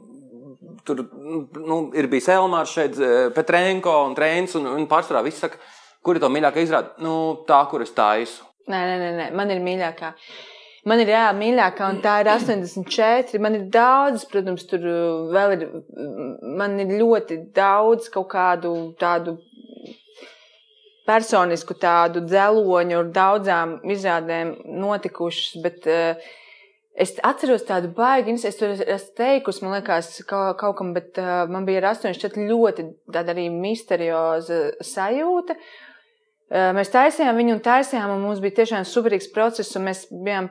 [0.87, 5.59] Tur nu, ir bijis Elmārs šeit, eh, Petrenko un Trēns, un, un pārsvarā viss saka,
[6.03, 6.95] kur ir to mīļākā izrāda?
[7.03, 7.17] Nu,
[7.49, 8.47] tā, kur es taisu.
[8.71, 10.15] Nē, nē, nē, nē, man ir mīļākā.
[10.83, 13.39] Man ir reāli mīļākā, un tā ir 84.
[13.43, 14.83] Man ir daudz, protams, tur
[15.31, 15.61] vēl ir,
[16.59, 19.37] man ir ļoti daudz kaut kādu tādu
[21.07, 26.33] personisku tādu dzeloņu ar daudzām izrādēm notikušas, bet uh,
[26.95, 31.45] es atceros tādu baigi, es to esmu teikusi, man liekas, kaut, kaut kam, bet uh,
[31.51, 35.59] man bija ar 84 ļoti tāda arī misterioza sajūta.
[36.53, 40.51] Uh, mēs taisījām viņu un taisījām, un mums bija tiešām superīgs process, un mēs bijām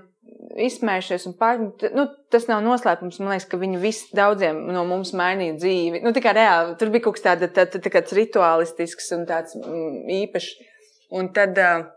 [0.65, 1.27] izsmējušies.
[1.39, 1.61] Pār,
[1.95, 3.19] nu, tas nav noslēpums.
[3.21, 6.03] Man liekas, ka viņi visi daudziem no mums mainīja dzīvi.
[6.03, 10.51] Nu, reāli tur bija kaut kas tāds tā, tā, tā rituālistisks un tāds mm, īpašs.
[11.17, 11.87] Un tad uh,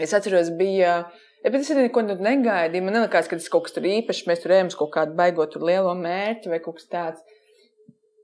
[0.00, 1.02] es atceros, bija.
[1.40, 2.84] Ja, bet es arī neko negaidīju.
[2.84, 4.26] Man liekas, ka tas kaut kas tur īpašs.
[4.28, 7.29] Mēs tur ejam uz kaut kādu baigot lielo mērķi vai kaut kas tāds.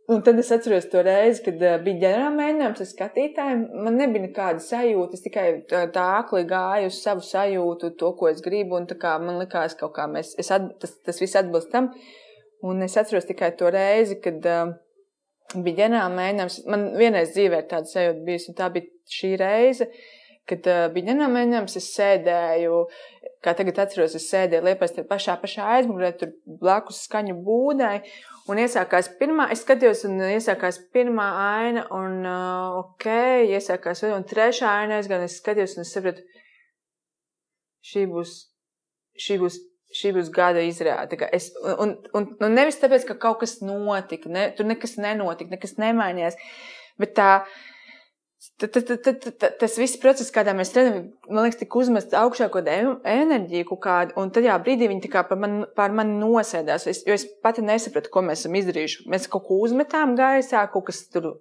[0.06, 3.62] Un tad es atceros to reizi, kad uh, bija ģenerālmēģinājums ar skatītājiem.
[3.82, 5.18] Man nebija nekāda sajūta.
[5.18, 8.78] Es tikai tā, tā akli gāju uz savu sajūtu, to, ko es gribu.
[9.02, 11.90] Kā, man likās, ka tas, tas viss atbilst tam.
[12.62, 14.76] Un es atceros tikai to reizi, kad uh,
[15.56, 16.60] bija ģenerālmēģinājums.
[16.70, 18.86] Man vienreiz dzīvē ir tāda sajūta bijusi, un tā bija
[19.16, 19.90] šī reize.
[20.46, 22.78] Kad uh, bija ģenerālmēģinājums, es sēdēju,
[23.42, 26.30] kā tagad atceros, es sēdēju liepais pašā, pašā aizmugurē, tur
[26.62, 27.96] blakus skaņu būdai.
[28.46, 33.06] Un iesākās pirmā, es skatījos, un iesākās pirmā aina, un uh, ok,
[33.50, 36.22] iesākās vēl, un trešā aina aizgāja, es skatījos, un es sapratu,
[37.90, 38.36] šī būs,
[39.26, 39.60] šī būs,
[39.98, 41.18] šī būs gada izrāde.
[41.34, 45.74] Es, un, un, un nevis tāpēc, ka kaut kas notika, ne, tur nekas nenotika, nekas
[45.82, 46.38] nemainījās,
[47.02, 48.35] bet tā, uh, Tad, tad, tad, tad,
[49.60, 53.82] tas viss process, kādā mēs strādājam, man liekas, tika uzmests augšā kaut kāda enerģija, kaut
[53.84, 57.64] kāda, un tad jā, brīdī viņi par mani, par mani nosēdās, es, jo es pati
[57.66, 59.06] nesapratu, ko mēs esam izdarījuši.
[59.12, 61.34] Mēs kaut ko uzmetām gaisā, kaut kas tur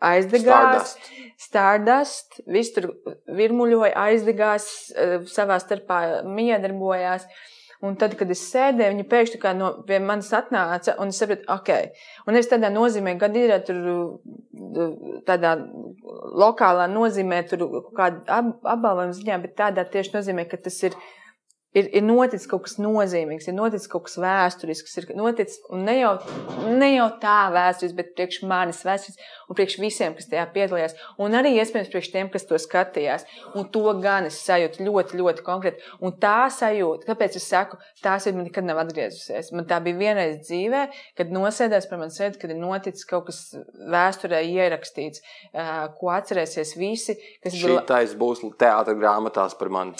[0.00, 0.96] aizdegās,
[1.40, 2.90] stardust viss tur
[3.28, 7.26] virmuļoja, aizdegās, eh, savā starpā miedarbojās.
[7.80, 11.70] Un tad, kad es sēdēju, viņi pēkšņi no, pie manis atnāca, un es sapratu, ok.
[12.26, 13.78] Un nevis tādā nozīmē, kad ir tur
[15.28, 15.54] tādā
[16.42, 17.64] lokālā nozīmē, tur
[17.96, 18.42] kāda
[18.74, 20.98] apbalvojuma ziņā, bet tādā tieši nozīmē, ka tas ir
[21.76, 26.12] ir, ir noticis kaut kas nozīmīgs, ir noticis kaut kas vēsturisks, ir noticis ne jau,
[26.66, 31.36] ne jau tā vēsturis, bet priekš manis vēsturis un priekš visiem, kas tajā piedalījās, un
[31.38, 33.26] arī iespējams priekš tiem, kas to skatījās.
[33.58, 35.86] Un to gan es sajūtu ļoti, ļoti konkrēti.
[36.04, 39.52] Un tā sajūta, kāpēc es saku, tā sajūta man nekad nav atgriezusies.
[39.54, 40.84] Man tā bija vienreiz dzīvē,
[41.18, 43.42] kad nosēdās par mani sēdi, kad ir noticis kaut kas
[43.90, 45.24] vēsturē ierakstīts,
[45.98, 47.18] ko atcerēsies visi.
[47.46, 47.86] Šī bija...
[47.94, 49.98] taisa būs teātra grāmatās par mani.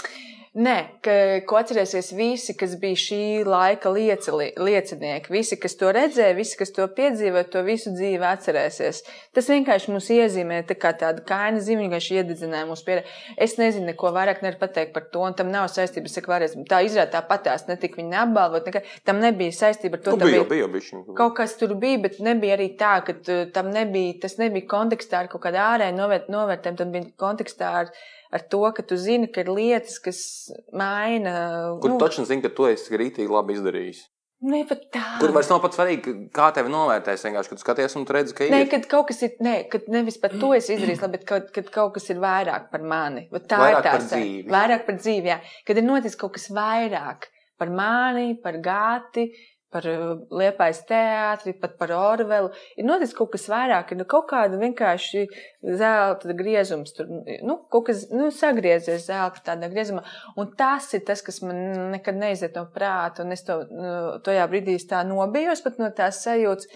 [0.51, 1.13] Nē, ka,
[1.47, 5.31] ko atcerēsies visi, kas bija šī laika liecili, liecinieki.
[5.31, 9.05] Visi, kas to redzēja, visi, kas to piedzīvoja, to visu dzīvi atcerēsies.
[9.31, 13.15] Tas vienkārši mums iezīmē tā kā tādu kaina zīmi, vienkārši iededzināja mūsu pieredzi.
[13.47, 16.67] Es nezinu, neko vairāk nevaru pateikt par to, un tam nav saistības ar kvarēsmu.
[16.67, 20.19] Tā izrāda tā patās, netika viņa apbalvot, nekā, tam nebija saistība ar to.
[20.19, 23.21] Nu, bija, bija, bija, kaut kas tur bija, bet nebija arī tā, ka
[23.55, 27.95] tam nebija, tas nebija kontekstā ar kaut kādu ārēju novērt, novērtējumu, tam bija kontekstā ar
[28.31, 30.23] ar to, ka tu zini, ka ir lietas, kas
[30.73, 31.35] maina.
[31.83, 34.07] Kur nu, taču zini, ka tu esi rītīgi labi izdarījis?
[34.41, 35.03] Ne tā.
[35.21, 37.27] Kur vairs nav pat svarīgi, kā tevi novērtēs.
[37.27, 38.55] Vienkārši, kad skaties un redzi, ka ir.
[38.55, 41.69] Nē, kad kaut kas ir, ne, kad nevis pat to es izdarīju, bet kad, kad
[41.75, 43.27] kaut kas ir vairāk par mani.
[43.29, 44.47] Tā vairāk ir tā par dzīvi.
[44.55, 45.37] Vairāk par dzīvi, jā.
[45.69, 47.29] Kad ir noticis kaut kas vairāk
[47.61, 49.27] par mani, par gāti,
[49.71, 52.51] par uh, liepais teātri, pat par Orvelu.
[52.77, 55.25] Ir noticis kaut kas vairāk, ir nu, kaut kāda vienkārši
[55.81, 60.05] zelta griezums, tur nu, kaut kas nu, sagriezies zelta tādā griezumā.
[60.41, 63.93] Un tas ir tas, kas man nekad neiziet no prāta, un es to nu,
[64.27, 66.71] tajā brīdī tā nobijos pat no tās sajūtas.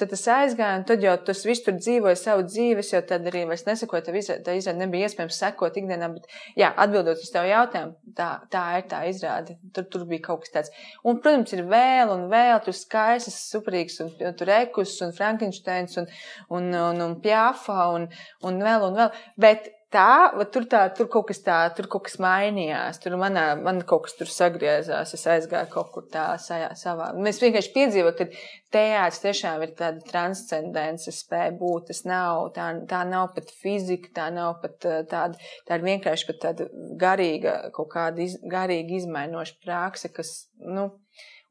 [0.00, 2.82] Tad tas aizgāja, un tad jau tas viss tur dzīvoja savu dzīvi.
[2.82, 6.08] Es jau tad arī nesakoju, tā izrāde, tā izrāde nebija iespējams sekot ikdienā.
[6.14, 6.26] Bet,
[6.58, 9.56] jā, atbildot uz tavu jautājumu, tā, tā ir tā izrāde.
[9.76, 10.74] Tur, tur bija kaut kas tāds.
[11.04, 16.02] Un, protams, ir vēl un vēl tur skaistas, superīgas, un, un tur ekus un Frankensteins
[16.02, 16.10] un,
[16.58, 18.10] un, un, un Pjāfa un,
[18.46, 19.24] un vēl un vēl.
[19.40, 23.00] Bet tā, tur, tā, tur kaut kas tā, tur kaut kas mainījās.
[23.02, 25.14] Tur manā, man kaut kas tur sagriezās.
[25.16, 27.10] Es aizgāju kaut kur tā sajā, savā.
[27.16, 28.28] Mēs vienkārši piedzīvojam, ka
[28.76, 31.88] teātris tiešām ir tāda transcendence spēja būt.
[31.92, 35.32] Tas nav, tā, tā nav pat fizika, tā nav pat tāda,
[35.68, 36.68] tā ir vienkārši pat tāda
[37.00, 40.90] garīga, kaut kāda iz, garīga izmainoša prakse, kas, nu,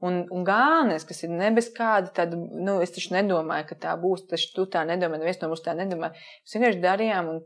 [0.03, 3.93] Un, un galvenais, kas ir ne bez kāda, tad, nu, es taču nedomāju, ka tā
[3.97, 4.25] būs.
[4.29, 6.11] Taču tu tā nedomā, neviens no mums tā nedomā.
[6.43, 7.39] Mēs vienkārši darījām, un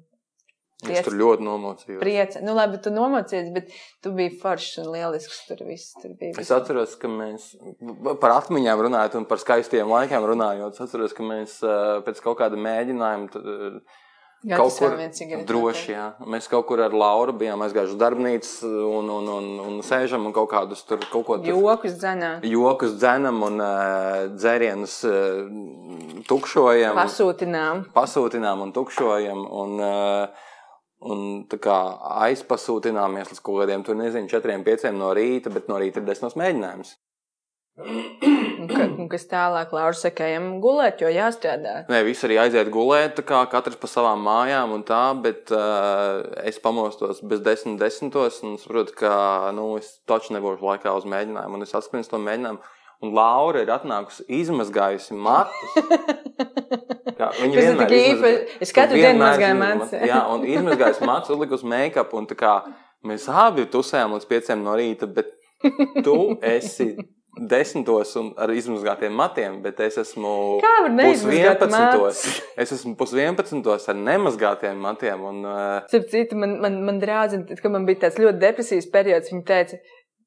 [0.80, 2.00] Priec, es tur ļoti nomocījos.
[2.00, 2.40] Priece.
[2.40, 3.74] Nu, labi, tu nomocījies, bet
[4.04, 5.42] tu biji foršs un lielisks.
[5.50, 6.38] Tur viss tur bija.
[6.40, 7.50] Es atceros, ka mēs
[8.22, 10.78] par atmiņām runājot un par skaistiem laikiem runājot.
[10.78, 11.58] Es atceros, ka mēs
[12.08, 13.84] pēc kaut kāda mēģinājuma.
[14.48, 14.94] Jā, kaut kur
[15.44, 16.04] droši, jā.
[16.32, 20.32] Mēs kaut kur ar Lauru bijām aizgājuši uz darbnīcu un, un, un, un sēžam un
[20.32, 21.58] kaut kādus tur kaut ko tādu.
[21.60, 22.46] Jokus dzenam.
[22.48, 26.96] Jokus dzenam un uh, dzērienus uh, tukšojam.
[26.96, 27.90] Pasūtinām.
[27.92, 29.44] Pasūtinām un tukšojam.
[29.44, 30.48] Un, uh,
[31.00, 31.76] Un tā kā
[32.28, 36.36] aizpasūtināmies līdz kaut kādiem, tur nezinu, 4, 5 no rīta, bet no rīta ir desmitos
[36.40, 36.98] mēģinājums.
[37.80, 41.86] Un, ka, un kas tālāk, Lauris, saka, ejam gulēt, jo jāstrādā.
[41.88, 46.60] Nē, visi arī aiziet gulēt, kā katrs pa savām mājām un tā, bet uh, es
[46.60, 49.14] pamostos bez desmit desmitos un saprotu, ka,
[49.56, 52.60] nu, es taču nebūšu laikā uz mēģinājumu, un es atskaņos to mēģinājumu.
[53.00, 55.76] Un Laura ir atnākusi, izmazgājusi matus.
[57.20, 58.32] Kā, viņa ir izmazgājusi.
[58.66, 59.94] Es katru dienu mazgāju matus.
[60.12, 62.12] Jā, un izmazgājusi matus, uzlikusi make-up.
[62.20, 62.58] Un kā
[63.08, 65.32] mēs abi tusējām līdz pieciem no rīta, bet
[66.04, 66.92] tu esi
[67.40, 72.24] desmitos un ar izmazgātiem matiem, bet es esmu pusvienpadsmitos.
[72.60, 75.24] Es esmu pusvienpadsmitos ar nemazgātiem matiem.
[75.32, 75.88] Un, uh...
[75.88, 79.80] Citu, man, man, man drāzina, kad man bija tāds ļoti depresīvs periods, viņa teica,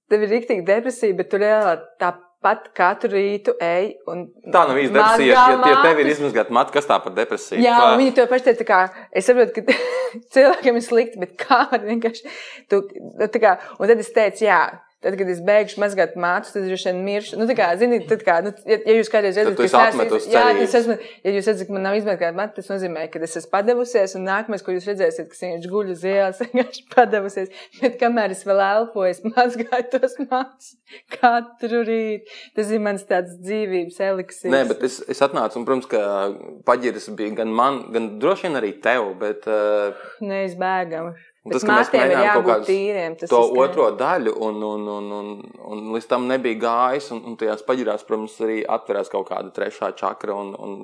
[0.08, 4.24] tev ir rīktīgi depresija, bet tu reāli tā pat katru rītu ej un.
[4.52, 5.32] Tā nav īsta depresija.
[5.32, 7.60] Ja, ja tev ir izmazgāta matu, kas tā par depresiju?
[7.62, 7.90] Jā, Pā...
[8.00, 8.80] viņi to paši teica, kā
[9.14, 9.76] es saprotu, ka
[10.36, 12.34] cilvēkiem ir slikti, bet kā var vienkārši.
[12.72, 12.82] Tu,
[13.12, 14.62] nu, kā, un tad es teicu, jā.
[15.02, 17.38] Tad, kad es beigšu mazgāt mācību, tad droši vien miršu.
[17.40, 20.42] Nu, kā, zini, tad, kā, nu, ja, ja jūs kādreiz redzat, ka es esmu jā,
[20.62, 20.96] esmu,
[21.26, 24.28] ja jūs redzat, ka man nav izmazgāta mācība, tas nozīmē, ka es esmu padevusies, un
[24.28, 27.50] nākamais, ko jūs redzēsiet, ka viņš guļ uz ielas, vienkārši padevusies.
[27.80, 30.70] Bet kamēr es vēl elpoju, es mazgāju tos mācības
[31.16, 32.38] katru rītu.
[32.54, 34.54] Tas ir mans tāds dzīvības eliksīrs.
[34.54, 36.30] Nē, bet es, es atnācu, un, protams, ka
[36.68, 39.50] paģiris bija gan man, gan droši vien arī tev, bet.
[39.50, 39.98] Uh...
[40.22, 41.16] Neizbēgami.
[41.42, 45.30] Tas, ka mēs mēģinājām kaut kādu tīriem, to otro daļu, un, un, un, un,
[45.74, 49.90] un līdz tam nebija gājis, un, un tajās paģirās, protams, arī atverās kaut kāda trešā
[49.98, 50.76] čakra, un, un,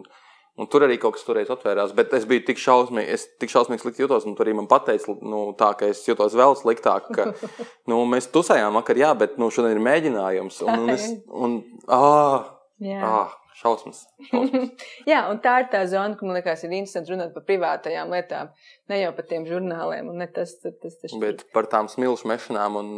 [0.59, 1.95] un tur arī kaut kas toreiz atvērās.
[1.95, 5.15] Bet es biju tik šausmīgi, es tik šausmīgi slikti jutos, un tur arī man pateica,
[5.23, 7.31] nu, tā, ka es jutos vēl sliktāk, ka,
[7.93, 12.51] nu, mēs tusējām vakar, jā, bet, nu, šodien ir mēģinājums, un, un es, un, ah,
[12.83, 12.99] jā.
[12.99, 14.05] ah, Šausmas.
[14.29, 14.87] šausmas.
[15.11, 18.53] Jā, un tā ir tā zona, kur man liekas, ir interesanti runāt par privātajām lietām.
[18.91, 22.31] Ne jau par tiem žurnāliem, un ne tas, tas, tas, tas bet par tām smilšu
[22.31, 22.89] mešanām un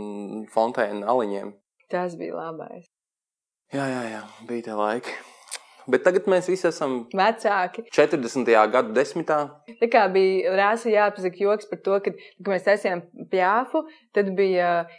[0.53, 1.55] fontēnu aliņiem.
[1.91, 2.85] Tas bija labais.
[3.73, 5.19] Jā, jā, jā, bija tie laiki.
[5.91, 7.87] Bet tagad mēs visi esam vecāki.
[7.97, 8.51] 40.
[8.75, 9.39] gadu desmitā.
[9.81, 14.69] Tā kā bija rāsa jāpasaka joks par to, ka, kad mēs taisījām pjāfu, tad bija
[14.85, 14.99] uh,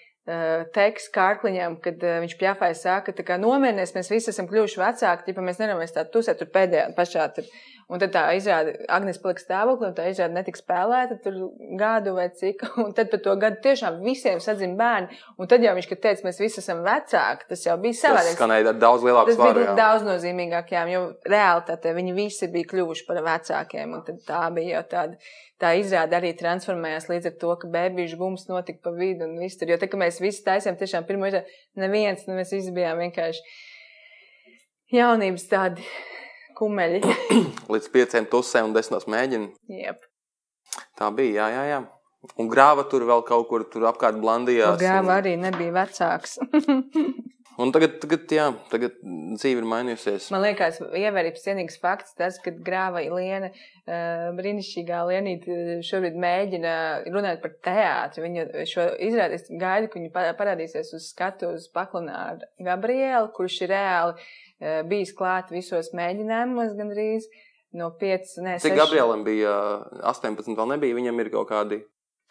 [0.75, 5.61] teiks kārkliņam, kad viņš pjāfāja sāka, ka nomierinies, mēs visi esam kļuvuši vecāki, ja mēs
[5.61, 7.27] nevaram tā tusēt tur pēdējā pašā.
[7.36, 7.47] Tur.
[7.92, 11.36] Un tad tā izrāda, Agnēs palika stāvoklī, un tā izrāda netika spēlēta tur
[11.80, 12.64] gadu vai cik.
[12.86, 15.18] Un tad par to gadu tiešām visiem sadzim bērni.
[15.36, 18.32] Un tad jau viņš, kad teica, mēs visi esam vecāki, tas jau bija savādāk.
[18.32, 19.60] Tas skanēja daudz lielāks svaru.
[19.60, 23.98] Tas bija daudz nozīmīgāk, jā, jo reālitātē viņi visi bija kļuvuši par vecākiem.
[23.98, 25.20] Un tad tā bija jau tāda
[25.62, 29.60] tā izrāda arī transformējās līdz ar to, ka bērnu bums notika pa vidu un viss
[29.60, 29.70] tur.
[29.70, 33.44] Jo tā, ka mēs visi taisījām tiešām pirmo izrādi, neviens, nu mēs visi bijām vienkārši
[34.96, 35.86] jaunības tādi
[36.62, 37.01] kumeļi.
[37.74, 39.51] līdz pieciem tusēm un desmitos mēģina.
[39.82, 40.05] Jep.
[40.99, 41.82] Tā bija, jā, jā, jā.
[42.38, 44.78] Un grāva tur vēl kaut kur tur apkārt blandījās.
[44.78, 45.14] Un grāva un...
[45.18, 46.38] arī nebija vecāks.
[47.59, 50.30] Un tagad, tagad, jā, tagad dzīve ir mainījusies.
[50.34, 53.51] Man liekas, ievērības cienīgs fakts tas, ka grāva Liena,
[54.38, 56.74] brīnišķīgā Lienīte, šobrīd mēģina
[57.12, 58.24] runāt par teātri.
[58.24, 63.76] Viņa šo izrādi, es gaidu, ka viņa parādīsies uz skatu uz Paklanāru Gabrielu, kurš ir
[63.76, 64.32] reāli
[64.89, 67.28] bijis klāt visos mēģinājumos gandrīz
[67.78, 68.68] no 5, ne, 6.
[68.68, 69.55] Cik Gabrielam bija
[70.12, 71.82] 18, vēl nebija, viņam ir kaut kādi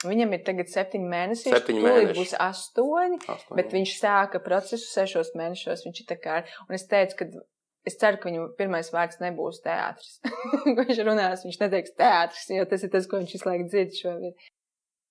[0.01, 1.51] Viņam ir tagad septiņi mēneši.
[1.53, 2.15] Septiņi mēneši.
[2.17, 5.83] būs astoņi, astoņi, bet viņš sāka procesu sešos mēnešos.
[5.85, 7.27] Viņš ir tā kā, un es teicu, ka
[7.91, 10.17] es ceru, ka viņu pirmais vārds nebūs teātris.
[10.79, 14.49] Viņš runās, viņš neteiks teātris, jo tas ir tas, ko viņš visu laiku dzird šobrīd.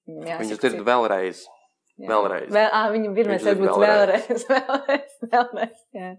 [0.10, 1.46] Viņam jāsaka dzird vēlreiz.
[2.00, 2.08] Jā.
[2.14, 2.48] Vēlreiz.
[2.56, 5.82] Vēl, ā, viņam pirmais dzird varbūt vēlreiz, vēlreiz, vēlreiz.
[5.98, 6.12] Jā.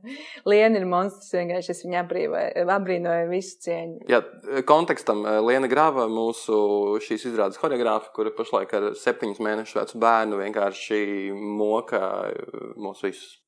[0.52, 4.04] Liena ir monstrs, vienkārši es viņu abrīvoju, abrīnoju visu cieņu.
[4.12, 4.20] Jā,
[4.68, 6.60] kontekstam Liena Grāva, mūsu
[7.06, 11.00] šīs izrādes choreogrāfa, kura pašlaik ar septiņus mēnešus vecu bērnu vienkārši
[11.32, 13.38] moka eh, mūs visus.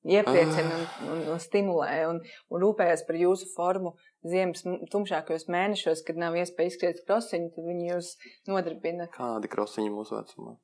[0.00, 1.02] Iepriecina Ah.
[1.04, 3.92] un, un, un stimulē un, un rūpējas par jūsu formu
[4.26, 8.12] ziemas tumšākajos mēnešos, kad nav iespēja izskriet krosiņu, tad viņi jūs
[8.50, 9.08] nodarbina.
[9.14, 10.56] Kādi krosiņi mūsu vecumā?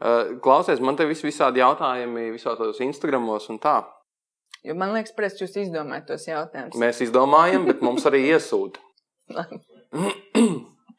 [0.00, 3.78] Uh, klausies, man te vis, visādi jautājumi visos tos Instagramos un tā.
[4.64, 6.80] Jo man liekas, parasti jūs izdomājat tos jautājumus.
[6.80, 8.82] Mēs izdomājam, bet mums arī iesūta.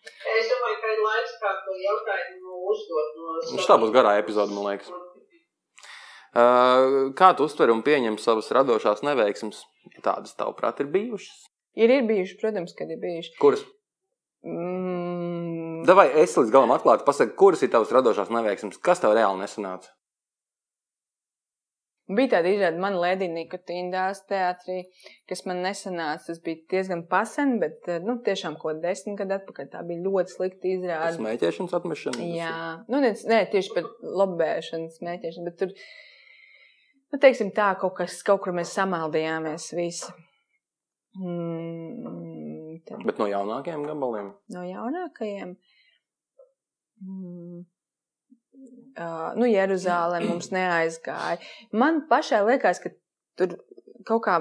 [0.02, 4.72] Es domāju, ka ir laiks kādu jautājumu uzdot no Viņš tā būs garā epizode, man
[4.72, 4.90] liekas.
[6.32, 9.66] Uh, kā tu uztver un pieņem savas radošās neveiksmes?
[10.06, 11.48] Tādas, tavuprāt, ir bijušas.
[11.76, 13.34] Ir, ir bijuši, protams, kad ir bijuši.
[13.42, 13.64] Kuras?
[14.48, 18.80] Mm, Davai, es līdz galam atklāti pasaku, kuras ir tavas radošās neveiksmes?
[18.82, 19.92] Kas tev reāli nesanāca?
[22.12, 24.82] Bija tāda izrāde, man Lēdija Nikotīna dāmas teātrī,
[25.30, 26.26] kas man nesanāca.
[26.28, 30.04] Tas bija diezgan pasen, bet eh, nu, tiešām kaut kādā desmit gadu atpakaļ tā bija
[30.08, 31.14] ļoti slikta izrāde.
[31.20, 32.28] Smēķēšanas atmešana?
[32.36, 32.56] Jā,
[32.92, 33.88] nu, ne, ne tieši par
[34.24, 35.76] lobēšanu, smēķēšanu, bet tur,
[37.12, 40.12] nu, teiksim tā, kaut, kas, kaut kur mēs samaldījāmies visi.
[41.20, 44.32] Mm, tad Bet no jaunākajiem gabaliem?
[44.56, 45.58] no jaunākajiem.
[47.02, 47.66] Mm.
[48.92, 51.40] Uh, nu, Jeruzālē mums neaizgāja.
[51.72, 52.92] Man pašai liekas, ka
[53.40, 53.56] tur
[54.08, 54.36] kaut kā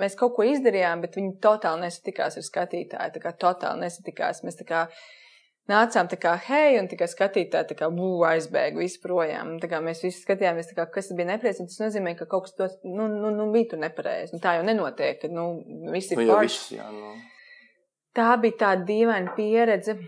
[0.00, 3.14] mēs kaut ko izdarījām, bet viņi totāli nesatikās ar skatītāju.
[3.16, 4.42] Tā kā totāli nesatikās.
[4.46, 4.82] Mēs tā kā
[5.70, 9.54] nācām tā kā hei, un tikai skatītāji tā kā bū aizbēga visu projām.
[9.54, 12.54] Un Tā kā mēs visi skatījāmies, kā, kas bija nepriecīgs, tas nozīmē, ka kaut kas
[12.58, 14.34] tos, nu, nu, nu, bija tur nepareizi.
[14.36, 15.48] Un tā jau nenotiek, ka, nu,
[15.94, 16.78] visi ir Nu, forši.
[16.78, 17.14] viss, nu.
[18.16, 19.98] tā bija tāda dīvaina pieredze.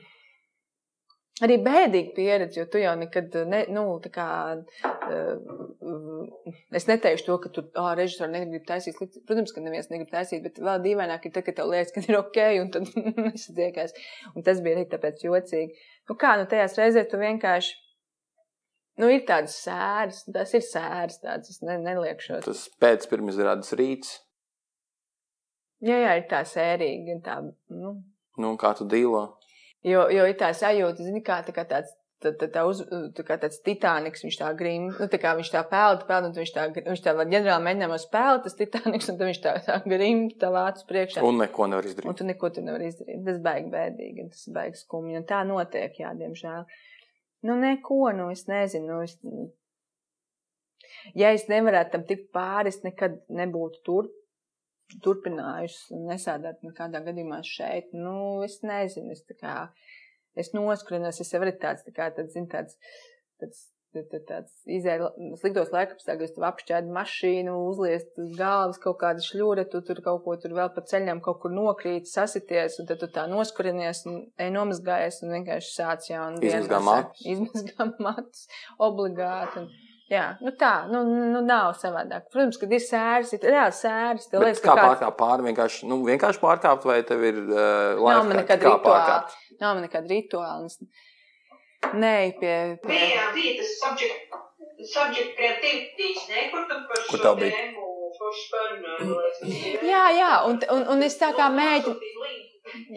[1.46, 4.24] Arī bēdīga pieredze, jo tu jau nekad, ne, nu, tā kā,
[6.74, 9.22] es neteikšu to, ka tu, ah, režisori negrib taisīt slikti.
[9.28, 12.18] Protams, ka neviens negrib taisīt, bet vēl dīvaināk ir tad, kad tev liekas, ka ir
[12.20, 12.90] ok, un tad
[13.26, 13.96] nesatiekās.
[14.34, 15.86] Un tas bija arī tāpēc jocīgi.
[16.10, 17.74] Nu kā, nu tajās reizēs tu vienkārši,
[19.02, 22.46] nu ir tādas sēras, tas ir sēras tādas, es ne, neliekšos.
[22.48, 24.16] Tas pēc pirmizrādes rīts.
[25.84, 27.40] Jā, jā, ir tā sērīga, tā,
[27.70, 27.98] nu,
[28.38, 29.24] Nu, kā tu dīlo?
[29.86, 31.90] Jo, jo ir tā sajūta, zini, kā, tā kā tāds.
[32.18, 32.80] Tā, tā, tā, uz,
[33.14, 36.34] tā kā tāds titāniks, viņš tā grib, nu, tā kā viņš tā pelda, pelda, un
[36.34, 40.24] viņš tā, viņš tā ģenerāli mēģinājumā spēlēt, tas titāniks, un tad viņš tā, tā grib,
[40.42, 41.22] tā vācu priekšā.
[41.22, 42.08] Un neko nevar izdarīt.
[42.10, 43.22] Un tu neko tur nevar izdarīt.
[43.28, 46.66] Tas baigi bēdīgi, tas baigi skumji, un tā notiek, jā, diemžēl.
[47.46, 49.14] Nu, neko, nu, es nezinu, nu, es,
[51.14, 54.10] ja es nevarētu tam tikt pāri, es nekad nebūtu tur,
[55.04, 57.94] turpinājusi un nesādāt nekādā gadījumā šeit.
[57.94, 59.54] Nu, es nezinu, es tā kā,
[60.36, 62.76] es noskrinos, es jau arī tāds, tā kā, tāds, zin, tāds,
[63.40, 65.08] tāds, tāds, tāds izēja
[65.40, 70.36] sliktos laikapstākļos, tu apšķēdi mašīnu, uzliest uz galvas kaut kādu šļūra, tu tur kaut ko
[70.42, 74.52] tur vēl pa ceļam kaut kur nokrīt, sasities, un tad tu tā noskurinies un ej
[74.54, 76.42] nomazgājies un vienkārši sāc jaunu.
[76.44, 77.26] Izmazgā matus.
[77.34, 78.48] Izmazgā matus,
[78.90, 79.64] obligāti.
[79.64, 81.02] Un, jā, nu tā, nu,
[81.34, 82.28] nu nav savādāk.
[82.32, 85.46] Protams, kad ir sēras, ir reāli sēras, tev Bet liekas, kā kāds pārkāpt pāri?
[85.50, 88.24] Vienkārši, nu, vienkārši pārkāpt, vai tev ir uh, nav laika?
[88.30, 89.38] man nekad rituāli.
[89.60, 90.90] Nav man nekad rituāli.
[91.94, 92.88] Nē, pie, pie...
[92.90, 94.40] Bija, bija tas subject,
[94.94, 96.48] subject creativities, ne,
[97.12, 97.68] kur tā bija?
[99.12, 99.82] liekas.
[99.86, 101.96] Jā, jā, un, un, un es tā kā mēģinu.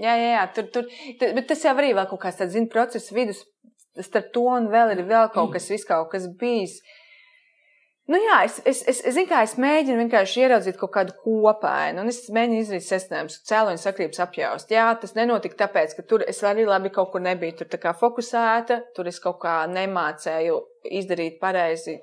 [0.02, 0.88] Jā, jā, jā, tur, tur,
[1.20, 3.44] t- bet tas jau arī vēl kaut kāds tāds, zina, procesa vidus,
[4.00, 6.80] starp to un vēl ir vēl kaut kas, viss kaut kas bijis.
[8.12, 12.12] Nu jā, es, es, es, es kā es mēģinu vienkārši ieraudzīt kaut kādu kopainu, un
[12.12, 14.74] es mēģinu izdarīt secinājumus, cēloņu sakrības apjaust.
[14.74, 18.82] Jā, tas nenotika tāpēc, ka tur es arī labi kaut kur nebiju tur tā fokusēta,
[18.98, 20.60] tur es kaut kā nemācēju
[21.00, 22.00] izdarīt pareizi,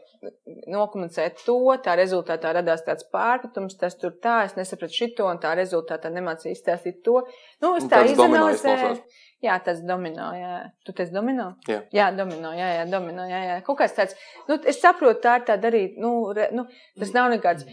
[0.70, 5.52] nokomunicēt to, tā rezultātā radās tāds pārpratums, tas tur tā, es nesapratu šito, un tā
[5.58, 7.20] rezultātā nemācīju izstāstīt to.
[7.62, 9.26] Nu, es Un tā tāds domino izanalizēju.
[9.44, 10.54] Jā, tas domino, jā.
[10.86, 11.52] Tu tas domino?
[11.70, 11.82] Jā.
[11.94, 13.58] Jā, domino, jā, jā, domino, jā, jā.
[13.66, 14.16] Kaut kāds tāds,
[14.48, 16.66] nu, es saprotu, tā ir tāda arī, nu, re, nu
[16.98, 17.68] tas nav nekāds.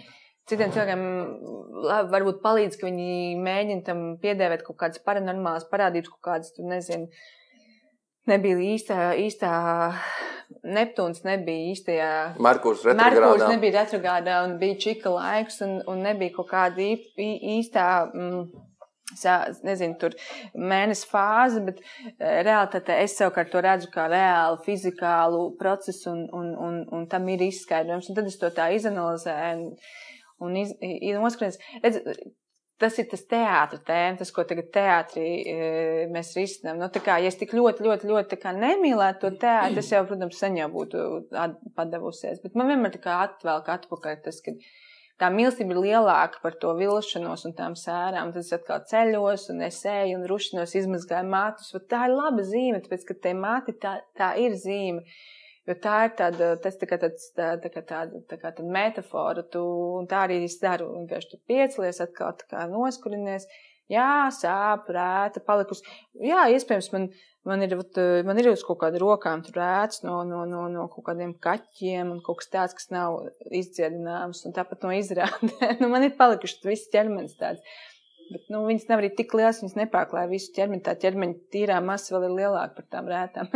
[0.45, 0.99] Citiem cilvēkiem
[2.11, 7.09] varbūt palīdz, ka viņi mēģina tam piedēvēt kaut kādas paranormālas parādības, kaut kādas, tur nezinu,
[8.30, 9.55] nebija īstā, īstā
[10.66, 12.11] Neptūns nebija īstajā.
[12.41, 17.88] Merkurs Merkurs nebija retrogrādā un bija čika laiks un, un nebija kaut kāda īstā.
[18.13, 18.43] Mm,
[19.13, 20.15] sā- Nezinu, tur
[20.55, 21.81] mēnesis fāze, bet
[22.19, 27.45] realitātē es savukārt to redzu kā reālu fizikālu procesu, un, un, un, un tam ir
[27.45, 28.09] izskaidrojums.
[28.09, 29.69] Un tad es to tā izanalizēju.
[30.43, 30.73] Un, iz,
[31.23, 31.61] noskrienās.
[31.83, 32.01] Redz,
[32.81, 35.27] tas ir tas teātris tēma, tas, ko tagad teātrī
[36.11, 36.81] mēs risinām.
[36.81, 40.57] Nu, kā, ja es tik ļoti, ļoti, ļoti nemīlētu to teātri, es jau, protams, sen
[40.59, 41.05] jau būtu
[41.77, 42.41] padavusies.
[42.43, 44.55] Bet man vienmēr tā kā atvelk atpakaļ tas, ka
[45.22, 48.34] tā mīlestība ir lielāka par to vilšanos un tām sērām.
[48.34, 51.72] Tad es atkal ceļos un es eju un rušinos, izmazgāju mātus.
[51.91, 55.05] Tā ir laba zīme, tāpēc, ka te māti tā, tā ir zīme.
[55.66, 58.70] Jo tā ir tāda, tas tā kā tāds, tā, tā kā tāda, tā kā tāda
[58.70, 59.63] metafora, tu,
[59.97, 63.47] un tā arī es daru, vienkārši tu piecelies, atkal tā kā noskurinies,
[63.91, 65.83] jā, sāp, rēta, palikus,
[66.21, 67.09] jā, iespējams, man,
[67.47, 67.77] man ir,
[68.27, 72.21] man ir uz kaut kāda rokām rēts no, no, no, no kaut kādiem kaķiem un
[72.25, 73.19] kaut kas tāds, kas nav
[73.51, 77.61] izdziedināms, un tāpat no izrādē, nu, man ir palikuši viss ķermenis tāds.
[78.25, 80.81] Bet nu, viņas nav arī tik lielas, viņas nepārklāja visu ķermeni.
[80.86, 83.51] Tā ķermeņa tīrā masa vēl ir lielāka par tām rētām.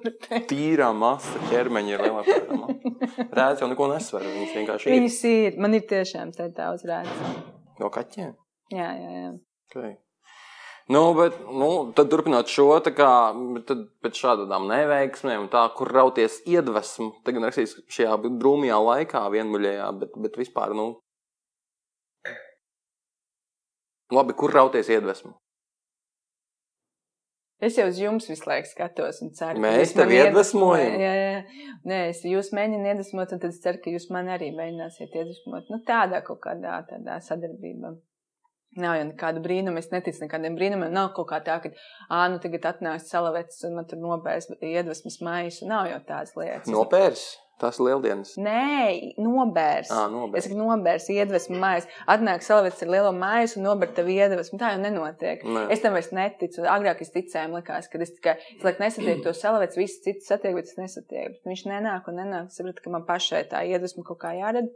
[0.52, 3.26] tīrā masa ķermeņa ir lielāka par tām.
[3.26, 4.24] Rētas jau neko nesver.
[4.38, 4.96] Viņas vienkārši ir.
[4.96, 5.60] Viņas ir.
[5.60, 7.36] Man ir tiešām tā daudz rētas.
[7.82, 8.32] No kaķiem?
[8.72, 9.28] Jā, jā, jā.
[9.66, 9.96] Okay.
[10.88, 13.10] Nu, bet, nu, tad turpinot šo, kā,
[13.66, 20.14] tad pēc šādām neveiksmēm, tā, kur rauties iedvesmu, tagad rakstīs šajā drūmajā laikā, vienmuļējā, bet,
[20.22, 20.92] bet vispār, nu,
[24.14, 25.32] Labi, kur rauties iedvesmu?
[27.66, 30.98] Es jau uz jums visu laiku skatos un ceru, ka mēs tevi iedvesmojam.
[31.00, 31.70] Jā, jā.
[31.88, 35.72] Nē, es jūs mēģinu iedvesmot, un tad es ceru, ka jūs man arī mēģināsiet iedvesmot.
[35.72, 37.94] Nu, tādā kaut kādā tādā sadarbībā.
[38.76, 40.92] Nav jau nekāda brīnuma, es neticu nekādiem brīnumiem.
[40.92, 41.72] Nav kaut kā tā, ka,
[42.10, 45.64] ah, nu tagad atnāks salavecs un man tur nopērs iedvesmas maisu.
[45.70, 46.72] Nav jau tādas lietas.
[46.72, 47.26] Nopērs?
[47.56, 48.34] Tas ir lieldienas.
[48.36, 49.88] Nē, nobērs.
[49.88, 50.42] À, nobērs.
[50.42, 51.86] Es saku, nobērs, iedvesmu mājas.
[52.12, 54.58] Atnāk salvets ar lielo mājas un nober tev iedvesmu.
[54.60, 55.40] Tā jau nenotiek.
[55.40, 55.62] Nē.
[55.72, 56.66] Es tam vairs neticu.
[56.68, 60.52] Agrāk es ticēju, likās, ka es tikai, es laikam nesatieku to salvets, visi citi satiek,
[60.58, 61.38] bet es nesatieku.
[61.38, 62.52] Bet viņš nenāk un nenāk.
[62.52, 64.68] Es sapratu, ka man pašai tā iedvesma kaut kā jārada.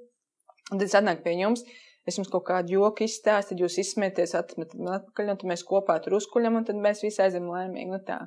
[0.71, 1.67] Un tad es atnāku pie jums.
[2.11, 5.63] Es jums kaut kādu joku izstāstu, tad jūs izsmieties, atmetat man atpakaļ, un tad mēs
[5.69, 7.91] kopā tur uzkuļam, un tad mēs visi aizem laimīgi.
[7.95, 8.21] Nu tā.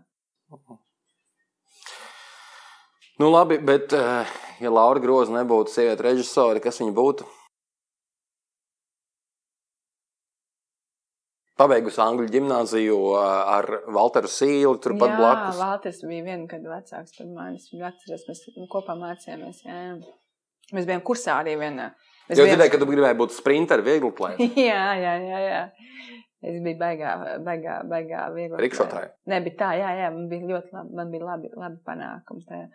[0.54, 0.82] -huh.
[3.20, 4.26] Nu, labi, bet, eh,
[4.60, 7.28] ja Laura Groza nebūtu sieviete režisore, kas viņa būtu?
[11.62, 15.60] Pabeigusi Angļu gimnāziju eh, ar Walteru Sīlu, turpat jā, blakus.
[15.60, 17.62] Jā, Walters bija vienu gadu vecāks par mani.
[17.62, 19.62] Es viņu atceros, mēs kopā mācījāmies.
[19.68, 19.78] Jā.
[20.74, 21.92] Mēs bijām kursā arī vienā.
[22.30, 22.52] Jūs bijām...
[22.54, 24.44] dzirdējāt, ka tu gribēji būt sprinteru viegli plēt.
[24.56, 25.64] jā, jā, jā, jā.
[26.44, 27.14] Es biju baigā,
[27.44, 28.60] baigā, baigā viegli.
[28.66, 29.14] Rikšotāji.
[29.32, 32.68] Nē, bet tā, jā, jā, man bija ļoti labi, man bija labi, labi panākums tajā.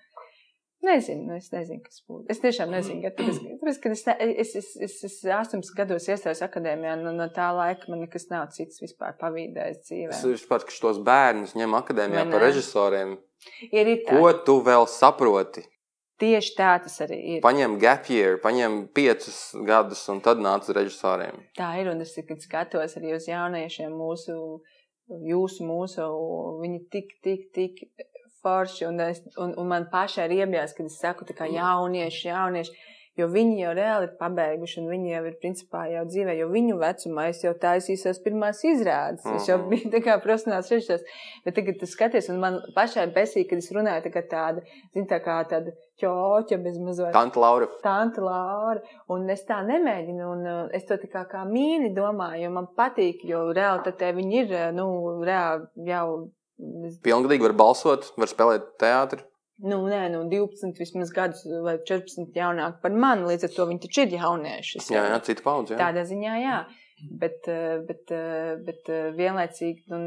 [0.86, 2.28] Nezinu, nu es nezinu, kas būtu.
[2.30, 6.40] Es tiešām nezinu, ka tāpēc, tāpēc, kad es, es, es, es, es 18 gados iestājos
[6.46, 10.12] akadēmijā, no, no tā laika man nekas nav cits vispār pavīdējis dzīvē.
[10.14, 13.16] Es vispār, ka šos bērnus ņem akadēmijā par režisoriem.
[13.72, 14.14] Ir tā.
[14.14, 15.66] Ko tu vēl saproti?
[16.18, 17.42] Tieši tā tas arī ir.
[17.44, 21.44] Paņem gap year, paņem piecus gadus un tad nāc uz režisoriem.
[21.58, 24.34] Tā ir, un es skatos arī uz jauniešiem mūsu,
[25.06, 26.08] jūsu, mūsu,
[26.62, 27.82] viņi tik, tik, tik
[28.42, 28.88] forši.
[28.90, 32.74] Un, es, un, un man pašai ir iebjās, kad es saku, kā jaunieši, jaunieši.
[33.18, 36.76] Jo viņi jau reāli ir pabeiguši, un viņi jau ir principā jau dzīvē, jo viņu
[36.78, 39.24] vecumā es jau taisīju savas pirmās izrādes.
[39.24, 39.36] Mm -hmm.
[39.40, 39.68] Es jau mhm.
[39.72, 41.02] biju tā kā profesionāls režisors.
[41.44, 44.62] Bet tagad tas skaties, un man pašai besīk, kad es runāju tā kā tāda,
[44.94, 47.12] zin, tā kā tāda ķoķa bez mazliet.
[47.12, 47.66] Tanta Laura.
[47.82, 48.80] Tanta Laura.
[49.08, 52.66] Un es tā nemēģinu, un uh, es to tā kā, kā mīļi domāju, jo man
[52.76, 54.88] patīk, jo reāli tad viņi ir, nu,
[55.24, 56.28] reāli jau
[57.06, 59.22] Pilngadīgi var balsot, var spēlēt teātri.
[59.58, 63.26] Nu, nē, nu, 12 vismaz gadus vai 14 jaunāk par mani.
[63.26, 64.82] Līdz ar to viņi taču ir jaunieši.
[64.94, 65.74] Jā, jā, cita paudze.
[65.74, 65.80] Jā.
[65.80, 66.58] Tādā ziņā, jā.
[67.18, 69.98] Bet, eh, bet, eh, bet eh, vienlaicīgi nu,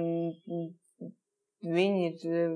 [1.67, 2.53] viņi ir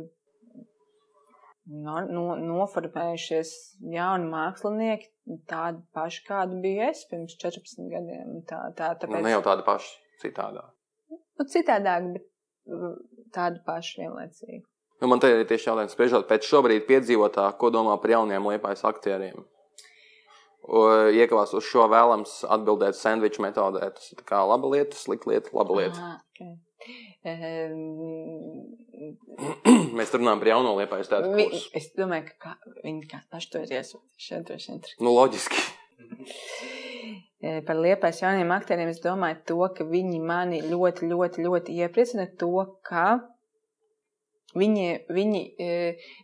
[1.65, 3.51] no, no, noformējušies
[3.91, 5.11] jauni mākslinieki,
[5.51, 8.39] tādi paši, kādi bija es pirms 14 gadiem.
[8.47, 9.17] Tā, tā, tāpēc...
[9.17, 9.91] Nu, ne jau tādi paši,
[10.23, 10.71] citādāk.
[11.11, 12.31] Nu, citādāk, bet
[13.35, 14.63] tādu pašu vienlaicīgi.
[15.05, 18.79] Nu, man te ir tieši jautājums, spriežot pēc šobrīd piedzīvotā, ko domā par jauniem liepais
[18.89, 19.43] aktieriem.
[21.13, 23.91] Iekavās uz šo vēlams atbildēt sandviču metodē.
[23.93, 25.99] Tas ir kā laba lieta, slikta lieta, laba lieta.
[26.01, 26.55] Aha, okay.
[27.21, 28.63] Um,
[29.99, 31.35] Mēs runājam par jauno liepais tādu.
[31.37, 31.45] Vi,
[31.77, 34.81] es domāju, ka kā, viņi kā paši to ir vien.
[35.05, 35.61] Nu, loģiski.
[37.45, 42.25] E, par liepais jauniem aktieriem, es domāju, to, ka viņi mani ļoti, ļoti, ļoti iepriecina
[42.41, 43.19] to, ka
[44.57, 45.71] viņi, viņi e,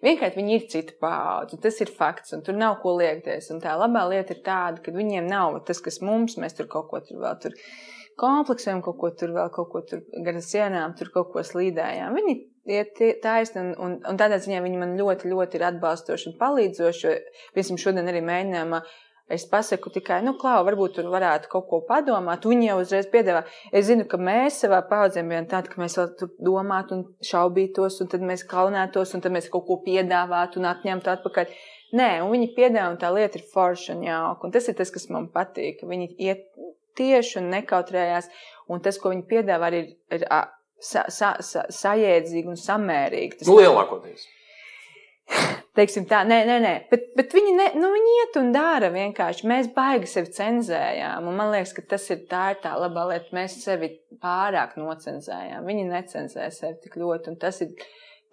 [0.04, 1.60] vienkārši viņi ir cita paudze.
[1.62, 3.52] Tas ir fakts, un tur nav ko liekties.
[3.54, 6.90] Un tā labā lieta ir tāda, ka viņiem nav tas, kas mums, mēs tur kaut
[6.92, 7.58] ko tur vēl tur
[8.22, 12.18] kompleksējam, kaut ko tur vēl, kaut ko tur gar sienām, tur kaut ko slīdējām.
[12.18, 12.36] Viņi
[12.72, 17.16] iet taisni, un, un, un tādā ziņā viņi man ļoti, ļoti ir atbalstoši un palīdzoši.
[17.56, 18.78] Piemēram, šodien arī mēģinājām
[19.32, 22.44] Es pasaku tikai, nu, klau, varbūt tur varētu kaut ko padomāt.
[22.48, 23.46] Viņi jau uzreiz piedāvā.
[23.72, 28.02] Es zinu, ka mēs savā paudzē bijām tādi, ka mēs vēl tur domātu un šaubītos,
[28.04, 31.56] un tad mēs kaunētos, un tad mēs kaut ko piedāvātu un atņemtu atpakaļ.
[32.00, 34.48] Nē, un viņi piedāvā, un tā lieta ir forša un jauka.
[34.48, 35.86] Un tas ir tas, kas man patīk.
[35.88, 36.48] Viņi iet
[37.00, 38.28] tieši un nekautrējās,
[38.72, 40.28] un tas, ko viņi piedāvā, ir, ir
[40.82, 43.42] sa, sa, sa, sajēdzīgi un samērīgi.
[43.42, 44.28] Tas nu, lielākoties.
[45.72, 46.72] Teiksim tā, nē, nē, nē.
[46.92, 49.46] Bet, bet viņi, ne, nu, viņi iet un dara vienkārši.
[49.48, 51.30] Mēs baigi sevi cenzējām.
[51.32, 53.32] Un man liekas, ka tas ir tā, ir tā labā lieta.
[53.38, 55.64] Mēs sevi pārāk nocenzējām.
[55.70, 57.32] Viņi necenzē sevi tik ļoti.
[57.32, 57.72] Un tas ir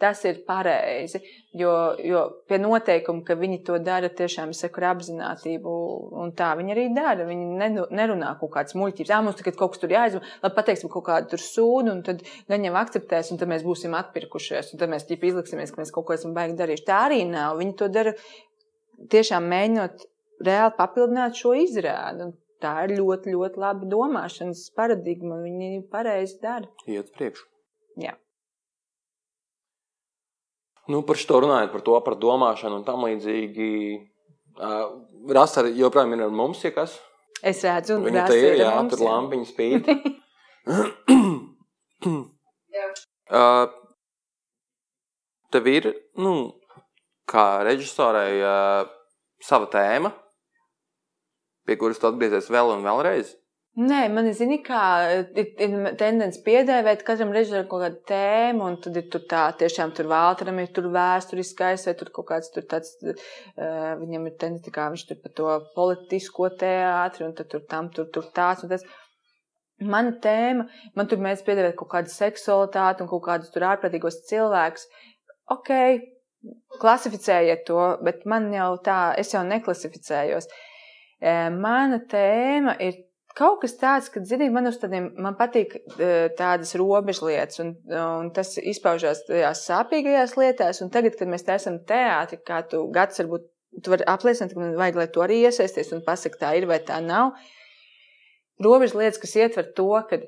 [0.01, 1.20] tas ir pareizi.
[1.59, 1.72] Jo,
[2.05, 5.74] jo pie noteikuma, ka viņi to dara tiešām saku, ar apziņotību,
[6.22, 7.26] un tā viņi arī dara.
[7.28, 9.12] Viņi nerunā kaut kādas muļķības.
[9.14, 12.66] Jā, mums tagad kaut kas tur jāizmanto, labi, pateiksim kaut kādu sūdu, un tad gan
[12.68, 16.07] jau akceptēs, un tad mēs būsim atpirkušies, un tad mēs ķip izliksimies, ka mēs kaut
[16.09, 16.86] ko esam baigi darījuši.
[16.86, 17.59] Tā arī nav.
[17.59, 18.14] Viņi to dara
[19.11, 20.07] tiešām mēģinot
[20.46, 22.30] reāli papildināt šo izrādi.
[22.62, 25.38] Tā ir ļoti, ļoti laba domāšanas paradigma.
[25.44, 26.66] Viņi pareizi dara.
[26.90, 27.46] Iet priekšu.
[28.03, 28.16] Jā.
[30.89, 33.70] Nu, par šo runājot, par to, par domāšanu un tam līdzīgi.
[34.59, 34.86] Uh,
[35.34, 36.97] Rasa joprojām ir ar mums, ja kas?
[37.45, 39.82] Es redzu, Viņa te ir, jā, mums, tur lampiņa spīd.
[43.39, 43.66] uh,
[45.55, 45.84] tev ir,
[46.18, 46.32] nu,
[47.28, 48.89] kā režisorei, uh,
[49.45, 50.11] sava tēma,
[51.68, 53.28] pie kuras tu atgriezies vēl un vēlreiz?
[53.79, 54.83] Nē, man zini, kā
[55.39, 59.93] ir, ir tendence piedēvēt katram režisoram kaut kādu tēmu, un tad ir tur tā, tiešām
[59.95, 64.74] tur Valteram ir tur vēsturiskais, vai tur kaut kāds tur tāds, uh, viņam ir tendence,
[64.74, 68.74] kā viņš tur par to politisko teātri, un tad tur tam, tur, tur tāds un
[68.74, 68.83] tas.
[69.79, 70.66] Mana tēma,
[70.99, 74.89] man tur mēs piedēvēt kaut kādu seksualitāti un kaut kādus tur ārprātīgos cilvēkus.
[75.55, 75.70] Ok,
[76.83, 80.51] klasificējiet to, bet man jau tā, es jau neklasificējos.
[81.55, 83.05] Mana tēma ir
[83.37, 86.09] kaut kas tāds, ka, zini, man, tādiem, man patīk e,
[86.39, 90.83] tādas robežlietas, un, un tas izpaužās tajās sāpīgajās lietās.
[90.85, 93.47] Un tagad, kad mēs te esam teātri, kā tu gads varbūt,
[93.85, 96.81] tu vari apliecināt, ka man vajag, lai tu arī iesaisties un pasaki, tā ir vai
[96.85, 97.37] tā nav.
[98.64, 100.22] Robežlietas, kas ietver to, ka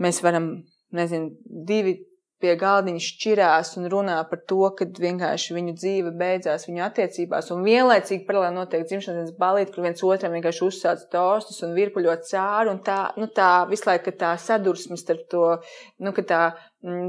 [0.00, 0.54] mēs varam,
[0.96, 1.34] nezinu,
[1.68, 1.98] divi
[2.42, 7.62] pie galdiņa šķirās un runā par to, ka vienkārši viņu dzīve beidzās viņu attiecībās, un
[7.66, 12.82] vienlaicīgi paralēli notiek dzimšanas balīti, kur viens otram vienkārši uzsāc tostus un virpuļot cāru, un
[12.86, 15.46] tā, nu tā visu laiku tā sadursmes starp to,
[16.02, 16.42] nu, ka tā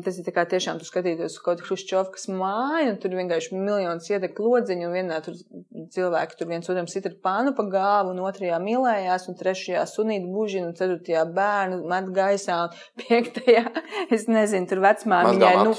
[0.06, 4.86] tas ir tiešām tu skatītos kaut kādu Hruščovkas māju, un tur vienkārši miljonus iedeg lodziņu,
[4.86, 5.38] un vienā tur
[5.94, 10.28] cilvēki tur viens otram sit ar pānu pa gāvu, un otrajā mīlējās, un trešajā sunīt
[10.30, 13.64] bužina, un ceturtajā bērnu met gaisā, un piektajā,
[14.14, 15.74] es nezinu, tur vecmāmiņai, nu,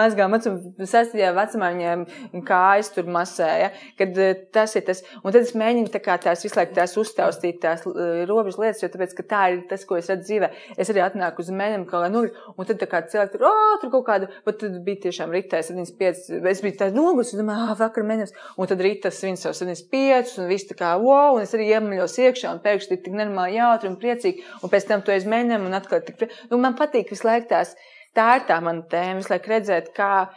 [0.00, 5.54] mazgā macu, sastajā vecmāmiņai kājas tur masēja, kad eh, tas ir tas, un tad es
[5.58, 9.28] mēģinu tā kā tās visu laiku tās uztaustīt tās eh, robežas lietas, jo tāpēc, ka
[9.30, 10.50] tā ir tas, ko es redzu dzīvē.
[10.80, 12.24] Es arī atnāku uz mēniem, kā lai, nu,
[12.56, 15.32] un tad tā kā cilvēki cilvēki tur, oh, tur kaut kāda, bet tad bija tiešām
[15.32, 19.36] rītā 75, es biju tāds noguris, un domāju, ah, vakar mēnesis, un tad rītā svin
[19.36, 23.02] savu 75, un viss tā kā, wow, un es arī iemaļos iekšā, un pēkšņi ir
[23.04, 26.60] tik nenormāli jautri un priecīgi, un pēc tam to es mēģināju, un atkal tik, nu,
[26.62, 27.74] man patīk visu laiku tās,
[28.16, 30.28] tā ir tā mana tēma, visu laiku redzēt, kā,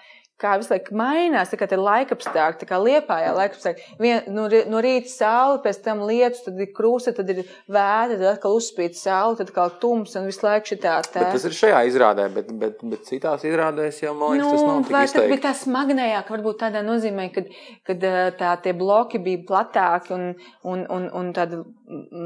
[0.41, 3.97] kā visu laiku mainās, tā kā ir laikapstākļi, tā kā liepājā laikapstākļi.
[4.01, 8.27] Vien, no, no rīta saule, pēc tam lietus, tad ir krūsa, tad ir vētra, tad
[8.33, 11.25] atkal uzspīd saule, tad atkal tums un visu laiku šitā tā.
[11.25, 14.65] Bet tas ir šajā izrādē, bet, bet, bet citās izrādēs jau, man liekas, nu, tas
[14.67, 15.33] nav tik izteikti.
[15.35, 17.51] Bet tā smagnējāk varbūt tādā nozīmē, kad,
[17.87, 18.07] kad
[18.41, 20.27] tā tie bloki bija platāki un,
[20.67, 21.61] un, un, un tādi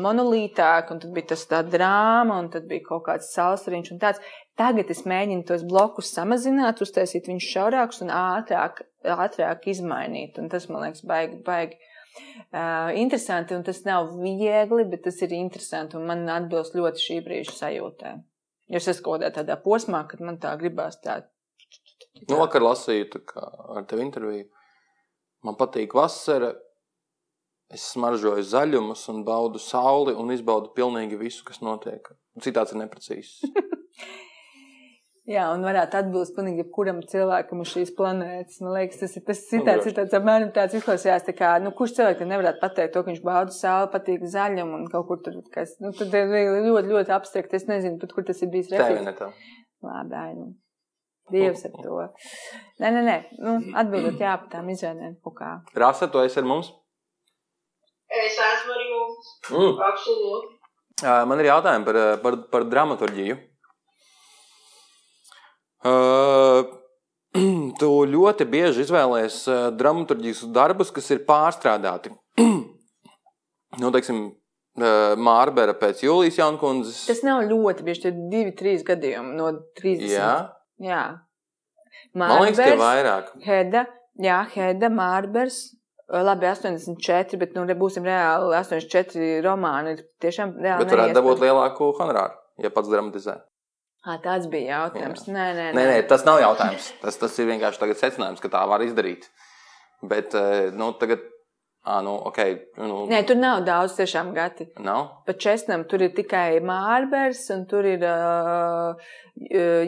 [0.05, 4.34] monolītāki, un tad bija tas tā drāma, un tad bija kaut kāds salsariņš un tāds.
[4.56, 10.39] Tagad es mēģinu tos blokus samazināt, uztaisīt viņus šaurākus un ātrāk, ātrāk izmainīt.
[10.39, 13.58] Un tas man liekas baigi, baigi uh, interesanti.
[13.58, 18.16] Un tas nav viegli, bet tas ir interesanti un man atbilst ļoti šī brīža sajūtē.
[18.72, 21.20] Jo es esmu kaut kādā tādā posmā, kad man tā gribās tā.
[22.30, 23.26] Nu, vakar lasīju
[23.76, 24.47] ar tevi interviju.
[25.43, 26.56] Man patīk vasara.
[27.76, 32.08] Es smaržoju zaļumus un baudu sauli un izbaudu pilnīgi visu, kas notiek.
[32.45, 33.41] Citāts ir neprecīzs.
[35.26, 38.59] Jā, un varētu atbilst pilnīgi jebkuram cilvēkam uz šīs planētas.
[38.61, 41.95] Man liekas, tas ir tas citāts, ir tāds apmēram tāds izklausījās, tā kā, nu, kurš
[41.97, 45.73] cilvēks nevarētu pateikt to, ka viņš bauda sauli, patīk zaļumu un kaut kur tur, kas,
[45.82, 46.30] nu, tad ir
[46.67, 47.57] ļoti, ļoti abstrakt.
[47.57, 49.41] Es nezinu, pat kur tas ir bijis referents.
[49.86, 50.51] Labi, nu.
[51.34, 52.05] Dievs ar to.
[52.84, 55.55] Nē, nē, nē, nu, atbildot jā par tām izrādēm kaut kā.
[55.73, 56.69] Rasa, tu esi ar mums?
[58.13, 59.34] Es esmu ar jums.
[59.49, 59.84] Mm.
[59.89, 60.53] Absolūti.
[61.01, 63.41] Man ir jautājumi par, par, par dramaturģiju.
[67.79, 69.41] Tu ļoti bieži izvēlējies
[69.75, 72.13] dramaturgijas darbus, kas ir pārstrādāti.
[73.81, 74.21] nu, teiksim,
[74.75, 77.05] Mārbera pēc Jūlijas jaunkundzes.
[77.09, 80.11] Tas nav ļoti bieži, tie ir divi, trīs gadījumi no 30.
[80.11, 80.31] Jā,
[80.83, 81.03] Jā.
[82.15, 83.31] man liekas, ka Mārbers, vairāk.
[83.45, 83.86] Heda,
[84.19, 85.63] jā, Heda, Mārbers.
[86.05, 88.51] Labi, 84, bet nu, būsim reāli.
[88.53, 90.83] 84 romāni ir tiešām reāli.
[90.83, 91.47] Bet varētu dabūt neiespējami.
[91.47, 93.39] lielāku honorāru, ja pats dramatizē.
[94.06, 95.24] Ā, tāds bija jautājums.
[95.28, 96.91] Nē, nē, Nē, nē, tas nav jautājums.
[97.01, 99.26] Tas, tas ir vienkārši secinājums, ka tā var izdarīt.
[100.06, 100.36] Bet,
[100.78, 101.24] nu, tagad,
[101.89, 102.38] ah, nu, ok,
[102.84, 104.68] nu, Nē, tur nav daudz tiešām gati.
[104.86, 105.08] nav.
[105.26, 109.10] Pa česnam tur ir tikai Mārbers, un tur ir uh,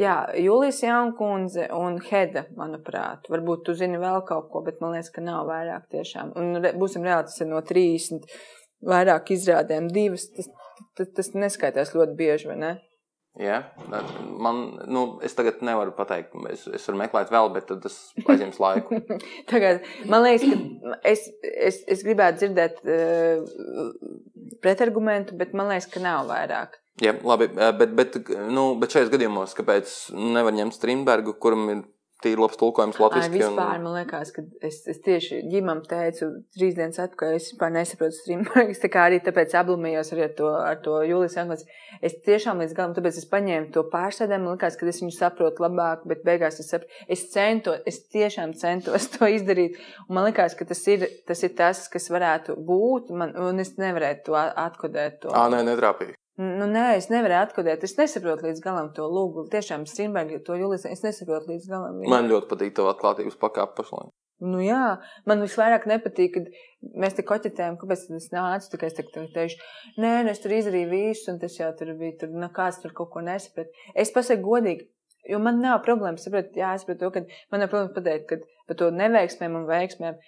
[0.01, 3.29] jā, Julijas Jaunkundze un Heda, manuprāt.
[3.29, 6.33] Varbūt tu zini vēl kaut ko, bet man liekas, ka nav vairāk tiešām.
[6.41, 8.25] Un būsim reāli, tas ir no 30
[8.81, 10.25] vairāk izrādēm, divas.
[10.33, 10.49] Tas,
[10.97, 12.75] tas, tas neskaitās ļoti bieži, vai ne?
[13.37, 13.59] Jā,
[14.41, 18.97] man, nu, es tagad nevaru pateikt, es, es varu meklēt vēl, bet tas aizņems laiku.
[19.51, 23.91] Tagad, man liekas, ka es, es, es gribētu dzirdēt uh,
[24.65, 26.79] pretargumentu, bet man liekas, ka nav vairāk.
[27.03, 28.17] Jā, labi, eh, bet, bet,
[28.49, 31.83] nu, bet šajos gadījumos, kāpēc nevar ņemt Strindbergu, kuram ir
[32.23, 33.31] tīri labs tulkojums latviešu?
[33.33, 38.17] vispār, man liekas, ka es, es tieši ģimam teicu trīs dienas atpakaļ, es vispār nesaprotu
[38.17, 38.47] streamu.
[38.73, 41.65] Es tā kā arī tāpēc ablumījos arī ar to, ar to Julijas Jankons.
[42.01, 45.65] Es tiešām līdz galam, tāpēc es paņēmu to pārsēdēm, man liekas, ka es viņu saprotu
[45.65, 49.79] labāk, bet beigās es saprotu, es centos, es tiešām centos to izdarīt.
[50.07, 53.75] Un man liekas, ka tas ir tas, ir tas kas varētu būt, man, un es
[53.81, 55.21] nevarēju to atkodēt.
[55.25, 55.35] To.
[55.37, 56.17] Ā, nē, netrāpīja.
[56.37, 57.81] Nu, nē, es nevaru atkodēt.
[57.87, 59.47] Es nesaprotu līdz galam to lūgu.
[59.49, 61.97] Tiešām, Strunberga, to Julijas, es nesaprotu līdz galam.
[61.97, 62.11] viņu.
[62.13, 64.13] Man ļoti patīk tava atklātības pakāpe pašlaik.
[64.45, 68.69] Nu, jā, man visvairāk nepatīk, kad mēs te koķetējam, kāpēc tad es nācu.
[68.69, 69.57] Tikai es tagad teikšu,
[69.97, 72.19] nē, nu, es tur izdarīju visu, un tas jau tur bija.
[72.21, 73.73] Tur, nu, kāds tur kaut ko nesaprata.
[73.97, 74.85] Es pasaku godīgi,
[75.33, 78.77] jo man nav problēma saprast, jā, es saprotu ka man nav problēma pateikt, ka par
[78.77, 80.21] to neveiksmēm un veiksmēm.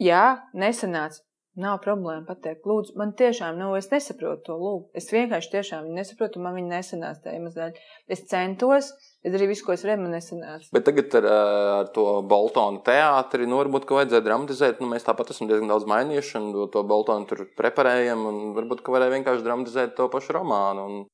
[0.00, 0.24] Jā,
[0.56, 1.20] nesanāca.
[1.54, 4.88] Nav problēma pateikt, lūdzu, man tiešām nav, es nesaprotu to lūgu.
[4.98, 7.76] Es vienkārši tiešām viņu nesaprotu, man viņa nesanāca tā iemesla dēļ.
[8.10, 8.88] Es centos,
[9.22, 10.66] es darīju visu, ko es varēju, man nesanāca.
[10.74, 11.36] Bet tagad ar, ā,
[11.76, 14.82] ar to Boltonu teātri, nu, varbūt, ka vajadzēja dramatizēt.
[14.82, 18.96] Nu, mēs tāpat esam diezgan daudz mainījuši, un to Boltonu tur preparējam, un varbūt, ka
[18.96, 20.88] varēja vienkārši dramatizēt to pašu romānu.
[20.88, 21.06] Un...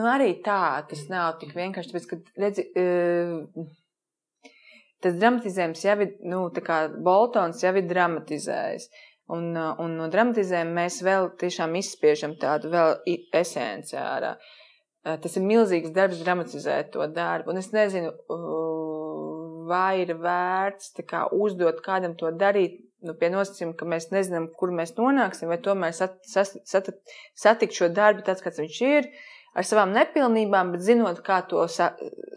[0.00, 1.92] Nu, arī tā, tas nav tik vienkārši.
[1.92, 3.68] Tāpēc, ka, redzi, uh,
[5.04, 8.88] tas dramatizējums jau ir, nu, tā kā Boltons jau ir dramatizējis.
[9.30, 12.96] Un, uh, un no dramatizējuma mēs vēl tiešām izspiežam tādu vēl
[13.40, 14.34] esenci ārā.
[14.34, 14.56] Uh,
[15.00, 17.54] Tas ir milzīgs darbs dramatizēt to darbu.
[17.54, 22.80] Un es nezinu, uh, vai ir vērts kā, uzdot kādam to darīt.
[23.00, 26.90] Nu, pie nosacījuma, ka mēs nezinām, kur mēs nonāksim, vai tomēr sat, sas, sat,
[27.32, 29.08] satikt šo darbu tāds, kāds viņš ir,
[29.54, 31.90] ar savām nepilnībām, bet zinot, kā to sa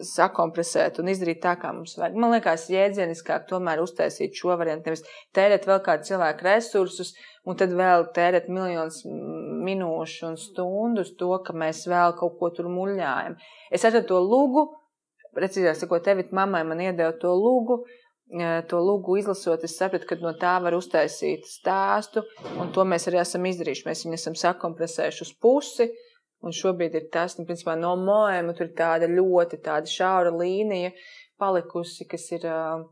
[0.04, 2.16] sakompresēt un izdarīt tā, kā mums vajag.
[2.18, 5.04] Man liekas, jēdzieniskāk tomēr uztaisīt šo variantu, nevis
[5.36, 7.14] tērēt vēl kādu cilvēku resursus
[7.46, 9.02] un tad vēl tērēt miljonus
[9.64, 13.36] minūšu un stundu uz to, ka mēs vēl kaut ko tur muļājam.
[13.70, 14.66] Es atradu to lūgu,
[15.36, 17.84] precīzāk sakot, tevi mammai man iedeva to lūgu.
[18.40, 22.22] eh, To lūgu izlasot, es sapratu, ka no tā var uztaisīt stāstu,
[22.58, 23.86] un to mēs arī esam izdarījuši.
[23.86, 25.90] Mēs viņu esam sakompresējuši uz pusi,
[26.44, 30.92] Un šobrīd ir tas, nu, principā, no moēma tur ir tāda ļoti tāda šaura līnija
[31.40, 32.84] palikusi, kas ir uh,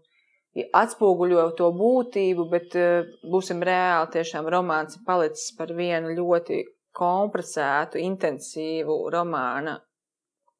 [0.80, 6.62] atspoguļo to būtību, bet uh, būsim reāli, tiešām romāns ir palicis par vienu ļoti
[6.96, 9.78] kompresētu, intensīvu romāna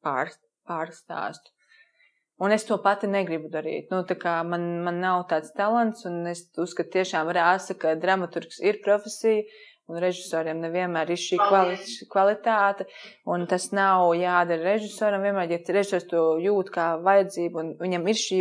[0.05, 0.33] pār,
[0.69, 1.53] pārstāstu.
[2.43, 3.91] Un es to pati negribu darīt.
[3.93, 4.01] Nu,
[4.49, 9.45] man, man nav tāds talants, un es uzskatu, tiešām rāsa, ka dramaturgs ir profesija,
[9.91, 11.77] un režisoriem nevienmēr ir šī kvali
[12.11, 12.87] kvalitāte.
[13.29, 15.23] Un tas nav jādara režisoram.
[15.25, 18.39] Vienmēr, ja režisors to jūt kā vajadzību, un viņam ir šī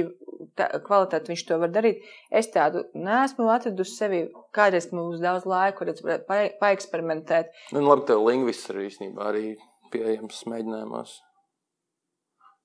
[0.59, 2.07] tā, kvalitāte, viņš to var darīt.
[2.30, 4.22] Es tādu neesmu atradusi sevi.
[4.55, 7.53] Kādreiz man būs daudz laika, kur es varētu pa, paeksperimentēt.
[7.74, 9.47] Nu, labi, tev lingvists ir īstenībā arī
[9.93, 11.20] pieejams mēģinājumos.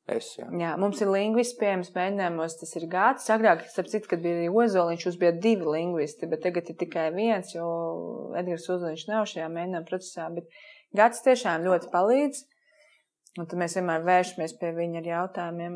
[0.07, 0.45] Es, jā.
[0.55, 3.25] Jā, mums ir lingvists pieejams mēģinājumos, tas ir gads.
[3.33, 7.67] Agrāk, citu, kad bija Ozoliņš, mums bija divi lingvisti, bet tagad ir tikai viens, jo
[8.39, 10.29] Edgars Ozoliņš nav šajā mēģinājuma procesā.
[10.31, 10.47] Bet
[10.95, 12.45] gads tiešām ļoti palīdz.
[13.37, 15.75] Un tad mēs vienmēr vēršamies pie viņa ar jautājumiem.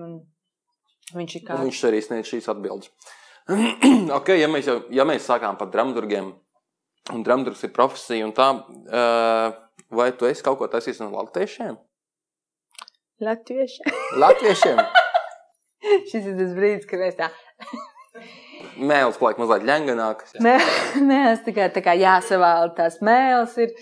[1.11, 1.59] Viņš kā.
[1.59, 2.89] Viņš arī sniedz šīs atbildes.
[4.19, 6.31] ok, ja mēs, jau, ja mēs sākām par dramaturgiem,
[7.11, 9.59] un dramaturgs ir profesija, un tā, uh,
[9.91, 11.75] vai tu esi kaut ko taisījis no latviešiem?
[13.21, 13.83] Latvieši.
[14.23, 14.79] Latviešiem!
[16.09, 17.29] Šis ir tas brīdis, kad mēs tā.
[18.81, 19.65] Mēls paliek mazliet
[21.05, 23.53] nē, es tikai tā kā jāsavēl tās mēls.
[23.61, 23.73] Ir,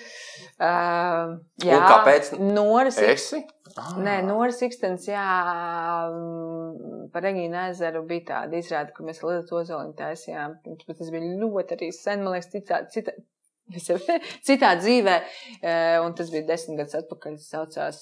[0.60, 2.32] uh, jā, Un kāpēc?
[2.40, 3.42] Noras ir Esi?
[3.78, 3.94] Ah.
[4.02, 5.26] Nē, Noras Ikstens, jā,
[7.14, 10.58] par Regīnu ezeru bija tāda izrāde, kur mēs Lielu Ozoliņu taisījām.
[10.88, 13.16] Tas bija ļoti arī sen, man liekas, citā, citā,
[13.70, 15.16] Citā dzīvē,
[16.02, 18.00] un tas bija desmit gadus atpakaļ, saucās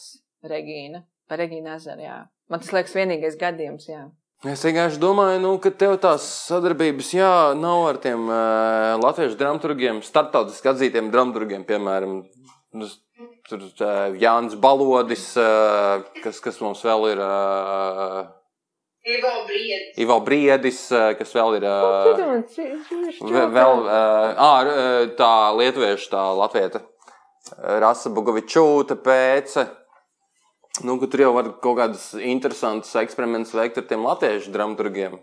[0.47, 1.03] Regīna.
[1.27, 2.21] Par Regīnu Ezeru, jā.
[2.47, 4.05] Man tas liekas vienīgais gadījums, jā.
[4.45, 10.03] Es vienkārši domāju, nu, ka tev tās sadarbības jā, nav ar tiem uh, latviešu dramaturgiem,
[10.05, 12.19] starptautiski atzītiem dramaturgiem, piemēram,
[12.77, 12.89] nu,
[13.49, 17.23] tur uh, Jānis Balodis, uh, kas, kas mums vēl ir.
[17.23, 18.29] Uh,
[19.07, 19.97] Ivo Briedis.
[20.03, 20.79] Ivo Briedis,
[21.17, 21.65] kas vēl ir.
[23.23, 24.49] Nu, vēl ā,
[25.15, 26.83] tā lietuviešu, tā latvieta.
[27.79, 29.63] Rasa Bugovičūta pēce.
[30.85, 35.17] Nu, tur jau var kaut kādus interesantus eksperimentus veikt ar tiem latviešu dramaturgiem.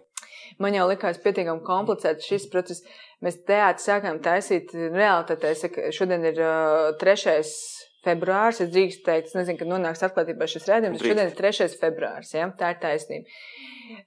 [0.62, 2.82] Man jau likās pietiekami komplicēts šis process.
[3.24, 5.26] Mēs teātrī sākām taisīt reāli.
[5.30, 5.46] Tad,
[5.94, 7.54] šodien ir uh, trešais
[8.04, 8.62] februārs.
[8.64, 11.04] Es drīkstu teikt, es nezinu, kad nonāks atklātībā šis redzējums.
[11.04, 11.68] Šodien ir 3.
[11.80, 12.34] februārs.
[12.36, 12.48] Ja?
[12.58, 13.40] Tā ir taisnība.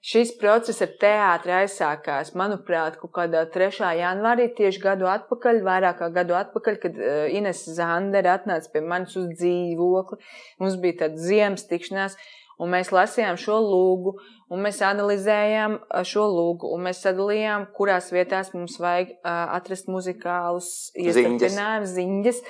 [0.01, 3.91] Šis process ar teātri aizsākās, manuprāt, kaut kādā 3.
[3.99, 9.13] janvārī, tieši gadu atpakaļ, vairāk kā gadu atpakaļ, kad uh, Ines Zandere atnāca pie manis
[9.19, 10.17] uz dzīvokli.
[10.63, 12.17] Mums bija tāda ziemas tikšanās,
[12.61, 14.13] un mēs lasījām šo lūgu,
[14.53, 15.77] un mēs analizējām
[16.07, 22.41] šo lūgu, un mēs sadalījām, kurās vietās mums vajag atrast muzikālus iestrādājumus, ziņas,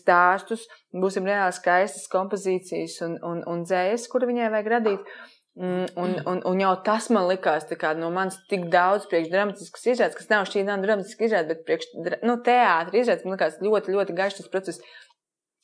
[0.00, 0.66] stāstus.
[0.94, 5.14] Būsim reāli skaistas kompozīcijas un, un, un dzējas, kuru viņai vajag radīt.
[5.54, 10.16] Un, un, un, un jau tas man likās kā, no manis tik daudz priekšdramatiskas izrādes,
[10.18, 11.92] kas nav šī nav dramatiska izrāde, bet priekš,
[12.26, 14.96] nu, teātris izrādes man likās ļoti, ļoti garš tas process.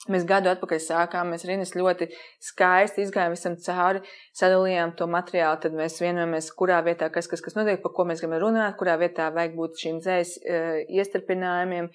[0.08, 2.06] Mēs gadu atpakaļ sākām, mēs Rīgas ļoti
[2.40, 4.00] skaisti izgājām visam cauri,
[4.32, 8.22] sadalījām to materiālu, tad mēs vienojamies, kurā vietā kas, kas, kas notiek, par ko mēs
[8.24, 11.90] gribam runāt, kurā vietā vajag būt šīm dzējas uh, iestarpinājumiem,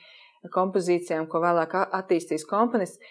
[0.53, 3.01] kompozīcijām, ko vēlāk attīstīs komponists.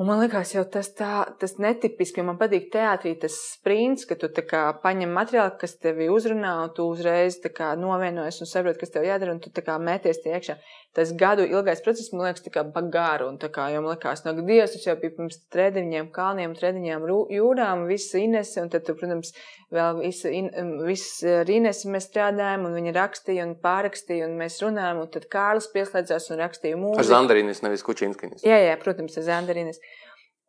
[0.00, 4.16] Un man liekas, jau tas tā, tas netipiski, jo man patīk teātrī tas sprints, ka
[4.16, 8.48] tu tā kā paņem materiālu, kas tevi uzrunā, un tu uzreiz tā kā novienojas un
[8.48, 10.56] saproti, kas tev jādara, un tu tā kā mēties tie iekšā
[10.96, 13.28] tas gadu ilgais process man liekas tikai bagāru.
[13.30, 17.06] Un tā kā jau man liekas, no Dievs, tas jau bija pirms treniņiem, kalniem, treniņiem,
[17.36, 19.32] jūrām, viss Inese, un tad, protams,
[19.74, 20.50] vēl visu, in,
[20.86, 25.30] visu ar Inesu mēs strādājam, un viņa rakstīja un pārakstīja, un mēs runājam, un tad
[25.30, 27.04] Kārlis pieslēdzās un rakstīja mūziku.
[27.04, 28.46] Ar Zandarīnis, nevis Kučinskinis.
[28.46, 29.82] Jā, jā, protams, ar Zandarīnis.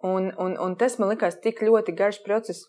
[0.01, 2.65] Un, un, un tas man likās tik ļoti garš process.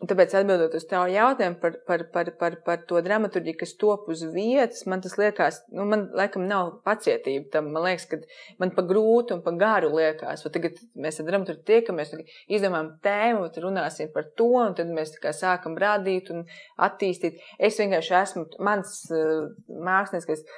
[0.00, 4.06] Un tāpēc, atbildot uz tavu jautājumu par, par, par, par, par to dramaturgiju, kas top
[4.08, 7.68] uz vietas, man tas liekas, nu, man laikam nav pacietība tam.
[7.74, 8.16] Man liekas, ka
[8.62, 10.46] man pa grūti un pa garu liekas.
[10.48, 12.14] Un tagad mēs ar dramaturgu tiekamies,
[12.48, 16.46] izdomājam tēmu, tad runāsim par to, un tad mēs sākam rādīt un
[16.80, 17.44] attīstīt.
[17.60, 19.50] Es vienkārši esmu, mans uh,
[19.84, 20.48] mākslinieks,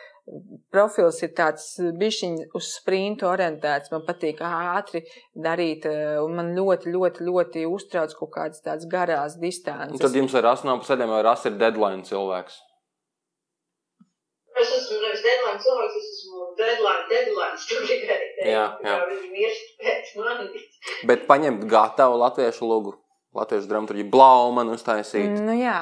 [0.72, 1.66] profils ir tāds
[1.98, 3.90] bišķiņ uz sprintu orientēts.
[3.92, 5.02] Man patīk ātri
[5.34, 9.98] darīt, eh, un man ļoti, ļoti, ļoti uztrauc kaut kādas tādas garās distances.
[9.98, 12.60] Un tad jums ar asu nav pa ceļiem, vai ras ir deadline cilvēks?
[14.62, 18.18] Es esmu nevis deadline cilvēks, es esmu deadline, deadline stūrīgai.
[18.46, 18.98] Jā, jā.
[19.08, 20.66] Viņi mirst pēc manis.
[21.08, 23.01] Bet paņemt gatavu latviešu lugu.
[23.32, 25.38] Latviešu dramaturgi Blaumanu uztaisīt.
[25.40, 25.76] Nu jā,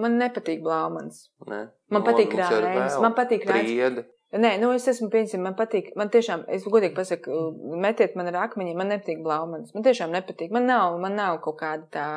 [0.00, 1.26] man nepatīk Blaumans.
[1.46, 1.66] Ne?
[1.92, 2.94] Man Nu, patīk mums ir Rainis.
[2.94, 4.06] vēl Man patīk Rainis.
[4.28, 7.32] Nē, nu es esmu piemēram, man patīk, man tiešām, es godīgi pasaku,
[7.80, 9.70] metiet man ar akmeņiem, man nepatīk Blaumans.
[9.72, 10.50] Man tiešām nepatīk.
[10.52, 12.08] Man nav, man nav kaut kāda tā,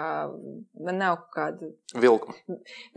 [0.76, 1.70] man nav kaut kāda,
[2.04, 2.36] Vilkma.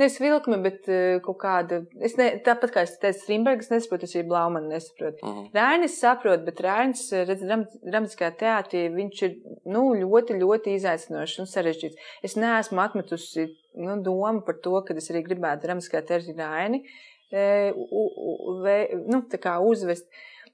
[0.02, 4.16] nevis vilkme, bet eh, kaut kāda, es ne, tāpat kā es teicu, Strindbergs nesaprotu, es
[4.18, 5.22] arī Blaumanu nesaprotu.
[5.22, 5.46] Mhm.
[5.54, 9.38] Rainis saprot, bet Rainis, redz, dram- dramatiskā teātrī, viņš ir,
[9.70, 12.02] nu, ļoti, ļoti izaicinošs un sarežģīts.
[12.26, 13.46] Es neesmu atmetusi,
[13.78, 18.78] nu, domu par to, ka es arī gribētu dramatiskā teātrī Raini, e, u, u, vē,
[19.08, 19.22] nu,
[19.70, 20.08] uzvest.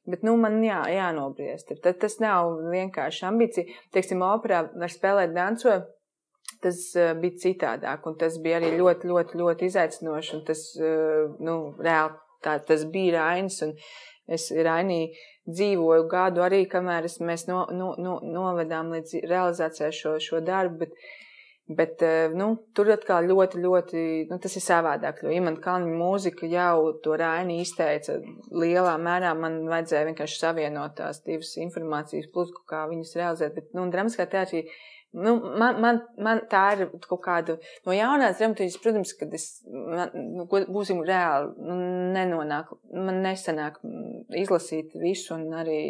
[0.09, 1.75] Bet, nu, man jā, jānobriest.
[1.85, 3.81] Tad tas nav vienkārši ambīcija.
[3.95, 5.77] Teiksim, operā var spēlēt danco.
[6.61, 10.41] Tas uh, bija citādāk, un tas bija arī ļoti, ļoti, ļoti izaicinoši.
[10.49, 13.61] Tas, uh, nu, reāli tā, tas bija Rainis.
[14.31, 15.09] Es Rainī
[15.51, 20.85] dzīvoju gadu arī, kamēr es, mēs no, no, no, novedām līdz realizācijai šo, šo darbu.
[20.85, 20.95] Bet,
[21.71, 25.21] Bet eh, nu, tur atkal ļoti, ļoti nu, tas ir savādāk.
[25.23, 28.17] Jo Imants Kalniņa mūzika jau to Raini izteica
[28.51, 29.37] lielā mērā.
[29.39, 33.55] Man vajadzēja vienkārši savienot tās divas informācijas, plus kā viņas realizēt.
[33.55, 34.65] Bet, nu, dramatiskā teātrī,
[35.15, 40.11] nu, man, man, man tā ir kaut kāda no jaunās dramaturgijas, protams, kad es, man,
[40.41, 41.79] nu, būsim reāli, nu,
[42.17, 43.79] nenonāk, man nesanāk
[44.43, 45.81] izlasīt visu un arī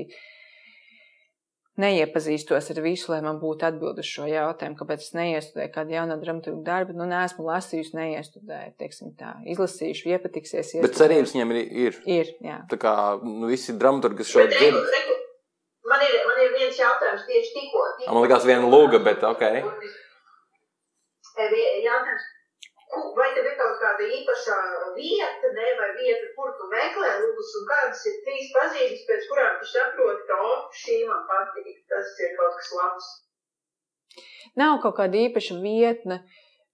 [1.81, 6.16] neiepazīstos ar visu, lai man būtu atbildi uz šo jautājumu, kāpēc es neiestudēju kādu jaunu
[6.23, 6.94] dramaturgu darbu.
[6.98, 9.32] Nu, neesmu lasījusi, neiestudēju, teiksim tā.
[9.55, 10.74] Izlasīšu, iepatiksies.
[10.85, 11.61] Bet cerības viņam ir.
[11.86, 12.01] ir.
[12.19, 12.59] Ir, jā.
[12.70, 12.94] Tā kā
[13.24, 14.77] nu, visi dramaturgi, kas šo dzird,
[15.90, 17.86] man, ir, man ir viens jautājums tieši tikko.
[18.01, 18.12] tikko.
[18.15, 19.43] man likās viena lūga, bet ok.
[21.40, 22.24] E, vie- Jautājums.
[23.01, 24.59] Ku- vai tev ir kaut kāda īpašā
[24.98, 29.59] vieta, ne, vai vieta, kur tu meklē lūgus, un kādas ir trīs pazīmes, pēc kurām
[29.62, 30.52] tu saproti, ka, o,
[30.82, 33.10] šī man patīk, tas ir kaut kas labs.
[34.60, 36.22] Nav kaut kāda īpaša vietne.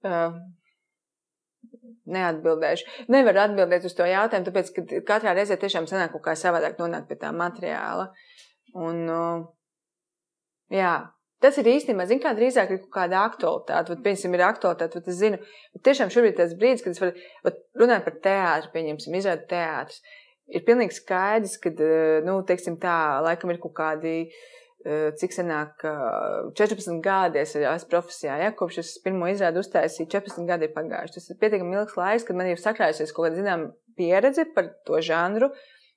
[0.07, 0.39] Uh,
[2.07, 2.86] neatbildēšu.
[3.12, 7.09] Nevaru atbildēt uz to jautājumu, tāpēc, ka katrā reizē tiešām sanāk kaut kā savādāk nonākt
[7.11, 8.09] pie tā materiāla.
[8.77, 9.47] Un, uh,
[10.73, 10.94] jā,
[11.47, 13.94] tas ir īstenībā, zinu, kā drīzāk ir kaut kāda aktualitāte.
[13.94, 15.40] Vat, piemēram, ir aktualitāte, tad es zinu,
[15.77, 20.02] ka tiešām šobrīd ir tas brīdis, kad es varu runāt par teātru, pieņemsim, izrādīt teātrus.
[20.47, 21.73] Ir pilnīgi skaidrs, ka,
[22.27, 24.18] nu, teiksim tā, laikam ir kaut kādi
[25.18, 25.82] cik senāk,
[26.55, 31.16] 14 gadi es esmu profesijā, ja, kopš es pirmo izrādu uztaisīju, 14 gadi ir pagājuši.
[31.16, 33.64] Tas ir pietiekami ilgs laiks, kad man ir sakrājusies kaut kāda, zinām,
[33.98, 35.51] pieredze par to žanru.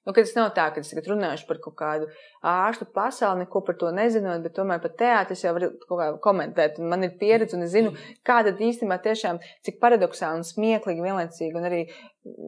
[0.09, 2.07] Nu, tas nav tā, ka es tagad runāšu par kaut kādu
[2.49, 6.07] ārstu pasauli, neko par to nezinot, bet tomēr par teātri es jau varu kaut kā
[6.23, 6.79] komentēt.
[6.81, 7.91] Man ir pieredze, un es zinu,
[8.25, 9.37] kāda īstenībā tiešām,
[9.67, 11.83] cik paradoxāli un smieklīgi vienlaicīgi, un arī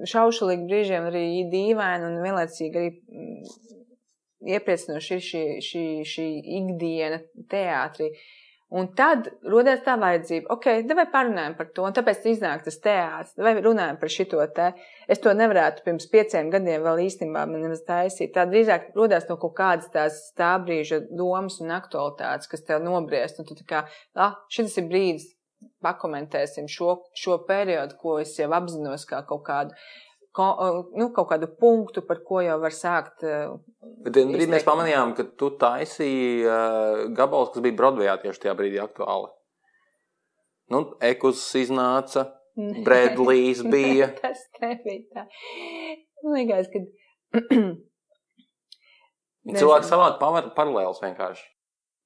[0.10, 1.24] šaušalīgi brīžiem, arī
[1.54, 2.90] dīvaini un vienlaicīgi arī
[4.58, 7.22] iepriecinoši ir šī, šī, šī ikdiena
[7.54, 8.10] teātrī.
[8.72, 13.34] Un tad rodas tā vajadzība, ok, vai parunājam par to, un tāpēc iznāk tas teātris,
[13.44, 14.70] vai runājam par šito te.
[15.12, 17.44] Es to nevarētu pirms pieciem gadiem vēl īstenībā
[17.88, 18.32] taisīt.
[18.38, 23.44] Tā drīzāk rodas no kaut kādas tās tā brīža domas un aktualitātes, kas tev nobriest,
[23.44, 23.84] un tu kā,
[24.16, 25.28] ah, šis ir brīdis,
[25.84, 29.76] pakomentēsim šo, šo periodu, ko es jau apzinos kā kaut kādu
[30.38, 33.26] nu, kaut kādu punktu, par ko jau var sākt.
[34.06, 38.56] Bet vienā brīdī mēs pamanījām, ka tu taisīji uh, gabalus, kas bija Broadwayā tieši tajā
[38.60, 39.32] brīdī aktuāli.
[40.72, 42.30] Nu, Ekus iznāca,
[42.86, 44.12] Bredlijs bija.
[44.22, 45.28] Tas nebija tā.
[46.24, 46.84] Man liekas, ka.
[49.58, 51.48] Cilvēki savādi paralēlus vienkārši.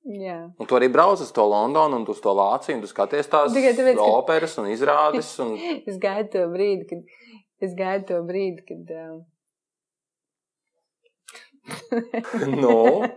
[0.06, 0.38] Jā.
[0.61, 3.26] Un tu arī brauc uz to Londonu, un tu uz to Vāciju, un tu skaties
[3.26, 5.31] tās tāpēc, operas un izrādes.
[5.41, 5.56] Un...
[5.89, 6.99] Es gaidu to brīdi, kad
[7.65, 8.83] es gaidu to brīdi, kad.
[9.05, 9.17] Um...
[12.61, 12.77] Nu?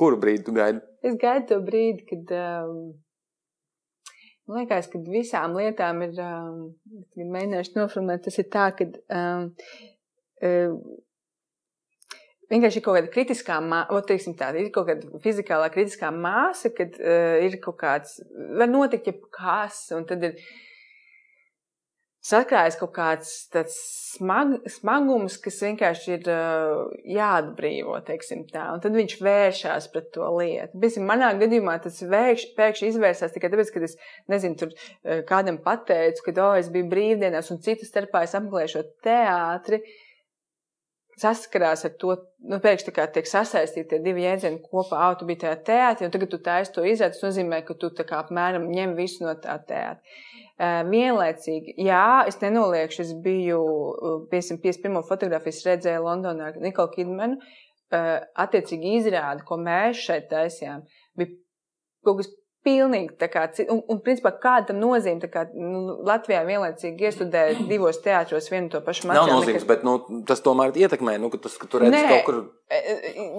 [0.00, 0.80] Kuru brīdi tu gaidi?
[1.02, 2.34] es gaidu to brīdi, kad.
[2.36, 2.74] Um...
[4.50, 6.16] Man liekas, ka visām lietām ir.
[6.24, 6.56] Um...
[7.14, 8.90] Kad mēģināšu noformulēt, tas ir tā, ka.
[9.14, 9.40] Um...
[10.46, 10.82] Um...
[12.50, 17.54] Vienkārši ir kaut kāda kritiskā māsa, ir kaut kāda fizikālā kritiskā māsa, kad uh, ir
[17.62, 18.16] kaut kāds,
[18.58, 20.34] var notikt jebkas, un tad ir
[22.24, 30.28] sakrājas kaut kāds smag, smagums, kas vienkārši ir uh, jāatbrīvo, tad viņš vēršās pret to
[30.36, 30.76] lietu.
[30.82, 32.02] Piemēram, manā gadījumā tas
[32.58, 33.96] pēkšņi izvērsās tikai tāpēc, ka es,
[34.32, 38.74] nezinu, tur uh, kādam pateicu, ka, oh, es biju brīvdienās, un citu starpā es apmeklēju
[38.74, 39.80] šo teātri,
[41.20, 42.14] saskarās ar to,
[42.48, 46.32] nu, pēkšņi tā tiek sasaistīti tie divi jēdzieni kopā, tu biji tajā teātrī, un tagad
[46.32, 49.56] tu taisi to izrādi, tas nozīmē, ka tu tā kā apmēram ņem visu no tā
[49.68, 50.16] teātra.
[50.60, 53.60] Vienlaicīgi, jā, es nenoliekšu, es biju,
[54.32, 54.98] piemēram, 51.
[55.08, 57.38] fotografijas redzēju Londonā ar Nikolu Kidmanu,
[57.90, 60.84] attiecīgi izrādi, ko mēs šeit taisījām,
[61.16, 61.32] bija
[62.04, 62.28] kaut kas
[62.66, 68.00] pilnīgi tā kā, un, un principā kāda tam nozīme, kā nu, Latvijā vienlaicīgi iestudēt divos
[68.04, 69.36] teātros vienu to pašu Nav materiālu.
[69.38, 69.94] nozīmes, bet nu,
[70.28, 72.02] tas tomēr ietekmē, nu, ka, tas, ka tu redzi Nē.
[72.10, 72.42] kaut kur.
[72.70, 72.80] E,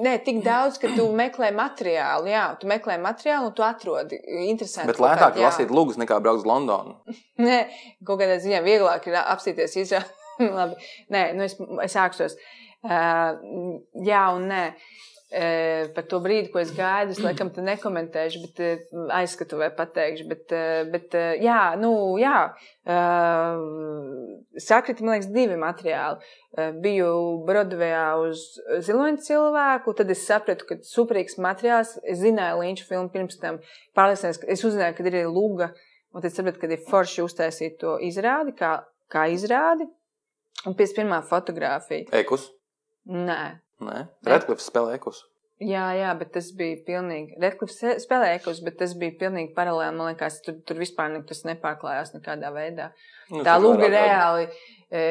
[0.01, 2.31] Nē, tik daudz, ka tu meklē materiālu.
[2.33, 4.17] Jā, tu meklē materiālu un tu atrodi
[4.47, 4.89] interesantu.
[4.89, 6.97] Bet lētāk kādu, lasīt lūgas nekā braukt uz Londonu.
[7.45, 7.61] Nē,
[8.07, 10.17] kaut kādā ziņā vieglāk ir apstīties izrādīt.
[10.57, 10.73] Labi,
[11.13, 11.53] nē, nu es,
[11.85, 12.33] es sāksos.
[12.81, 13.37] Uh,
[14.01, 14.63] jā un nē.
[14.71, 15.01] Uh,
[15.95, 20.25] par to brīdi, ko es gaidu, es laikam te nekomentēšu, bet uh, aizskatu vai pateikšu.
[20.27, 22.51] Bet, uh, bet jā, nu, jā.
[24.65, 26.33] Sakrita, man liekas, divi materiāli.
[26.83, 27.11] Biju
[27.47, 28.43] Brodvejā uz
[28.83, 31.93] ziloņa cilvēku, tad es sapratu, ka superīgs materiāls.
[32.03, 33.61] Es zināju Līņša filmu pirms tam,
[33.95, 35.71] pārliecinājos, ka es uzzināju, ka ir arī luga.
[36.11, 38.81] Un tad sapratu, ka ir forši uztaisīt to izrādi, kā,
[39.11, 39.87] kā izrādi.
[40.67, 41.21] Un 51.
[41.29, 42.09] fotografija.
[42.19, 42.49] Ekus.
[43.07, 43.43] Nē.
[43.81, 45.23] Nē, Redklifs spēlē ekus.
[45.61, 47.35] Jā, jā, bet tas bija pilnīgi.
[47.41, 49.93] Redklifs spēlēja ekus, bet tas bija pilnīgi paralēli.
[49.97, 52.87] Man liekas, tur, tur vispār ne, tas nepārklājās nekādā veidā.
[53.29, 54.47] Nu, Tā lūga vairāk reāli.
[54.89, 55.03] e,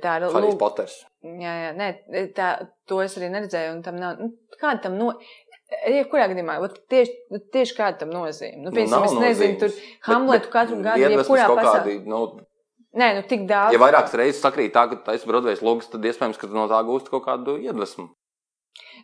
[0.00, 0.58] Tā ir Harijs lūga.
[0.62, 0.96] Poters.
[1.24, 1.90] Jā, jā, nē,
[2.36, 2.48] tā,
[2.88, 3.74] to es arī neredzēju.
[3.76, 4.22] Un tam nav.
[4.22, 5.12] Nu, kāda tam no.
[5.68, 6.56] Jebkurā gadījumā,
[6.88, 8.62] tieši, tieši kāda tam nozīme.
[8.64, 9.96] Nu, piemēram, nav es nezinu, tur nozīmes.
[10.08, 11.82] Hamletu katru gadu, jebkurā kaut pasaulē.
[11.84, 12.22] kādi, nu,
[12.96, 13.74] Nē, nu tik daudz.
[13.76, 16.64] ja vairākas reizes sakrīt tā, ka tas ir Broadway lūgas, tad iespējams, ka tu no
[16.72, 18.08] tā gūsti kaut kādu iedvesmu.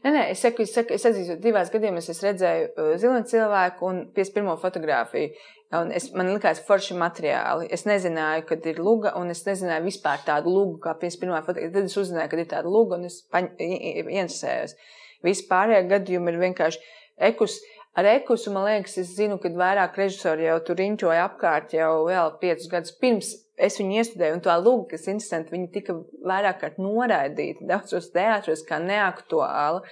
[0.05, 3.86] Nē, nē, es saku, es, saku, es atzīstu, divās gadījumos es redzēju uh, ziloņu cilvēku
[3.88, 4.56] un 51.
[4.60, 5.30] fotografiju.
[5.74, 7.66] Un es, man likās forši materiāli.
[7.72, 11.46] Es nezināju, kad ir luga, un es nezināju vispār tādu lugu, kā 51.
[11.46, 11.72] fotografija.
[11.74, 14.76] Tad es uzzināju, kad ir tāda luga, un es ieinteresējos.
[15.24, 16.84] Vispārējie gadījumi ir vienkārši
[17.30, 17.59] ekus.
[17.94, 22.32] Ar ekusu, man liekas, es zinu, ka vairāk režisori jau tur riņķoja apkārt jau vēl
[22.40, 24.39] piecus gadus pirms es viņu iestudēju.
[24.39, 29.85] Un tā lūga, kas interesanti, viņa tika vairāk kārt noraidīta daudzos teātros kā neaktuāla.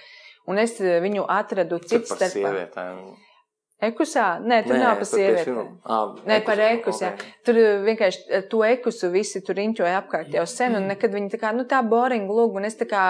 [0.49, 2.33] Un es viņu atradu citu starpā.
[2.33, 3.05] Sievietēm.
[3.83, 4.37] Ekusā?
[4.39, 5.53] Nē, tur Nē, nav par sievieti.
[6.29, 7.03] Nē, par ekusu.
[7.09, 7.31] Okay.
[7.43, 11.33] Tur uh, vienkārši uh, to ekusu visi tur riņķoja apkārt jau sen, un nekad viņi
[11.33, 13.03] tā kā, nu tā boring lūg, un es tā kā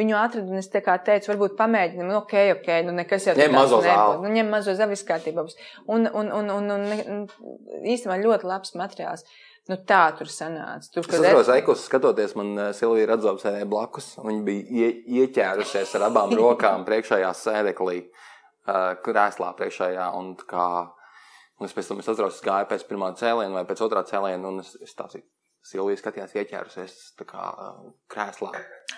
[0.00, 3.36] viņu atradu, un es tā kā teicu, varbūt pamēģinam, nu ok, ok, nu nekas jau
[3.38, 3.88] tāds nebūs.
[4.24, 5.46] Nu ņem mazo zavis kārtībā.
[5.86, 9.24] Un, un, un, un, un, un īstenībā ļoti labs materiāls.
[9.68, 10.88] Nu, tā tur sanāca.
[10.94, 14.14] Tur, es atceros, ka Eikos skatoties, man uh, Silvija Radzovs sēdēja blakus.
[14.24, 17.98] Viņa bija ie, ieķērusies ar abām rokām priekšējā sēdeklī
[19.04, 20.06] krēslā priekšējā.
[20.18, 20.68] Un, kā,
[21.60, 24.40] un es pēc tam es atceros, es gāju pēc pirmā cēliena vai pēc otrā cēliena,
[24.48, 25.08] un es, es tā
[25.68, 26.92] Silvija skatījās, ieķērusies
[27.28, 27.46] kā,
[28.12, 28.52] krēslā.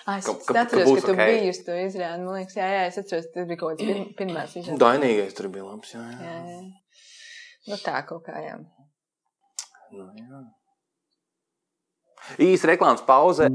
[0.05, 1.33] Ah, es ka, ka, atceros, ka, ka tu okay.
[1.33, 2.23] biji uz to izrādi.
[2.23, 4.79] Man liekas, jā, jā, es atceros, tas bija kaut kāds pir, pirmās izrādes.
[4.79, 6.29] Dainīgais tur bija labs, jā, jā.
[6.29, 7.03] jā, jā.
[7.67, 8.55] Nu tā kaut kā, jā.
[9.91, 10.45] Nu, jā.
[12.39, 13.49] Īsa reklāmas pauze.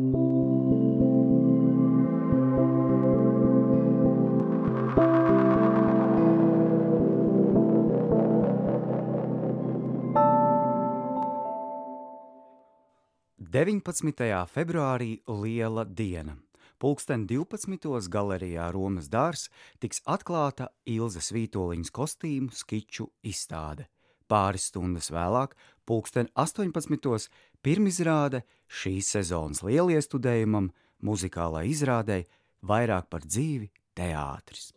[13.57, 14.13] 19.
[14.53, 16.35] februārī liela diena.
[16.77, 18.11] Pulksten 12.
[18.13, 19.47] galerijā Romas dārs
[19.81, 23.87] tiks atklāta Ilzas Vītoliņas kostīmu skiču izstāde.
[24.29, 25.55] Pāris stundas vēlāk,
[25.89, 27.31] pulksten 18.
[27.67, 30.71] Pirmizrāde šīs sezonas lieliestudējumam,
[31.03, 32.23] muzikālai izrādei
[32.67, 34.71] vairāk par dzīvi teātris.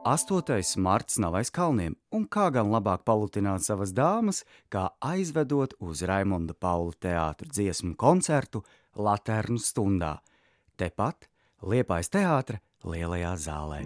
[0.00, 0.80] 8.
[0.80, 4.42] marts nav aiz kalniem, un kā gan labāk palutināt savas dāmas,
[4.72, 8.64] kā aizvedot uz Raimonda Paula teātra dziesmu koncertu
[8.96, 10.16] Laternu stundā,
[10.80, 11.28] tepat
[11.60, 13.84] Liepājas teātra lielajā zālē.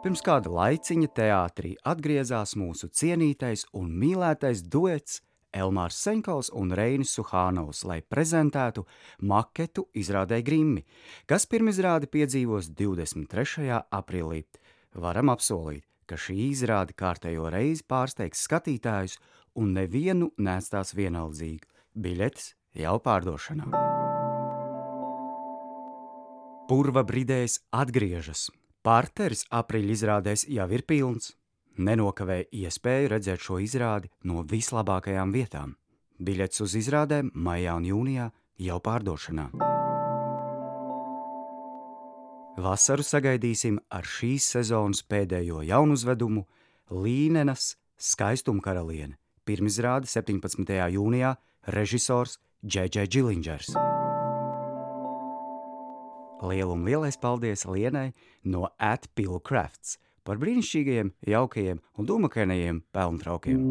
[0.00, 5.18] Pirms kāda laiciņa teātrī atgriezās mūsu cienītais un mīlētais duets
[5.52, 8.86] Elmārs Senkovs un Reinis Suhānovs, lai prezentētu
[9.20, 10.86] maketu izrādē Grimmi,
[11.28, 13.66] kas pirmizrādi piedzīvos 23.
[13.92, 14.46] aprīlī.
[14.96, 19.18] Varam apsolīt, ka šī izrāde kārtējo reizi pārsteigs skatītājus
[19.60, 21.68] un nevienu nēstās vienaldzīgi.
[21.92, 23.68] Biļetes jau pārdošanā.
[26.72, 28.48] Purva bridēs atgriežas.
[28.80, 31.34] Parteris aprīļa izrādēs jau ir pilns
[31.80, 35.74] nenokavēja iespēju redzēt šo izrādi no vislabākajām vietām.
[36.20, 38.30] Biļets uz izrādēm maijā un jūnijā
[38.60, 39.46] jau pārdošanā.
[42.60, 46.44] Vasaru sagaidīsim ar šīs sezonas pēdējo jaunu uzvedumu
[46.90, 49.16] Līnenas skaistuma karaliene.
[49.44, 50.76] Pirmizrāde 17.
[50.96, 51.36] jūnijā
[51.72, 53.72] režisors Džeģe Džilingers.
[56.40, 58.12] Lielu un lielais paldies Lienai
[58.44, 63.64] no Atpilu Crafts– par brīnišķīgiem, jaukajiem un dūmakainajiem pelntraukiem.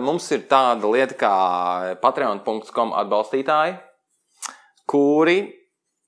[0.00, 1.32] Mums ir tāda lieta kā
[2.00, 3.74] patreon.com atbalstītāji,
[4.88, 5.36] kuri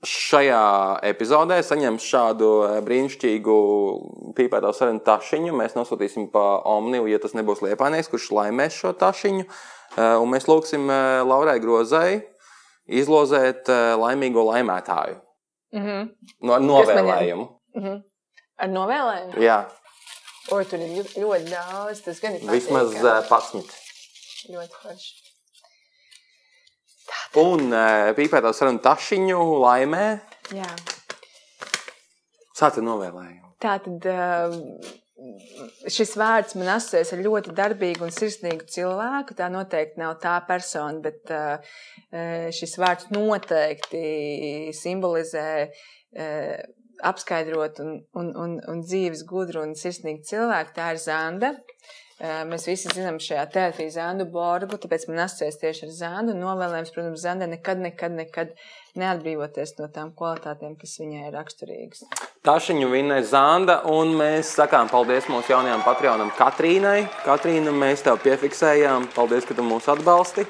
[0.03, 0.63] šajā
[1.07, 3.57] epizodē saņems šādu eh, brīnišķīgu
[4.37, 5.55] pīpēto sarunu tašiņu.
[5.59, 9.47] Mēs nosūtīsim pa Omniju, ja tas nebūs Liepānieks, kurš laimēs šo tašiņu.
[9.47, 12.23] Eh, un mēs lūgsim eh, Laurai Grozai
[12.91, 15.21] izlozēt laimīgo laimētāju.
[15.73, 16.09] Mm -hmm.
[16.43, 17.47] No, ar novēlējumu.
[17.77, 18.03] Mm -hmm.
[18.59, 19.39] Ar novēlējumu?
[19.39, 19.61] Jā.
[20.51, 22.03] O, tur ir ļoti daudz.
[22.03, 22.59] Tas gan ir patīkami.
[22.59, 23.79] Vismaz 11.
[24.51, 25.22] Ļoti forši.
[27.41, 30.03] Un uh, pīpētā saruna tašiņu laimē.
[30.53, 30.67] Jā.
[32.53, 33.55] Sāta novēlējumu.
[33.63, 34.53] Tā tad uh,
[35.89, 39.37] šis vārds man asociēs ar ļoti darbīgu un sirsnīgu cilvēku.
[39.39, 41.73] Tā noteikti nav tā persona, bet uh,
[42.53, 44.05] šis vārds noteikti
[44.77, 45.49] simbolizē
[47.09, 50.77] apskaidrot un, un, un, un dzīves gudru un sirsnīgu cilvēku.
[50.77, 51.55] Tā ir Zanda.
[52.23, 56.37] Mēs visi zinām šajā teātrī Zandu Borgu, tāpēc man asociēs tieši ar Zandu.
[56.39, 58.53] Novēlējums, protams, Zandai nekad, nekad, nekad
[58.95, 62.05] neatbrīvoties no tām kvalitātēm, kas viņai ir raksturīgas.
[62.47, 67.09] Tašiņu vinnēja Zanda, un mēs sakām paldies mūsu jaunajām patronam Katrīnai.
[67.27, 69.11] Katrīna, mēs tev piefiksējām.
[69.17, 70.47] Paldies, ka tu mūs atbalsti.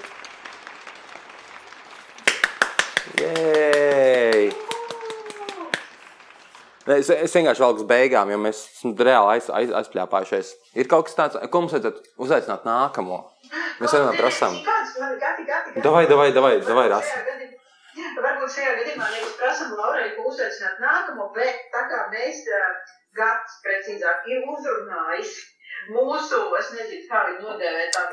[6.83, 8.63] Es, es vienkārši velku uz beigām, jo mēs
[8.99, 10.49] reāli aiz, aiz, aizpļāpājušies.
[10.83, 13.21] Ir kaut kas tāds, ko mums vajadzētu uzaicināt nākamo.
[13.79, 14.57] Mēs vienmēr prasām.
[15.85, 17.23] Davai, davai, davai, davai, rasa.
[18.23, 22.43] Varbūt šajā gadījumā nevis prasam Laurai, ko uzaicināt nākamo, bet tā kā mēs,
[23.13, 25.35] Gats precīzāk, ir uzrunājis
[25.93, 28.05] mūsu, es nezinu, kā viņi nodēvē tā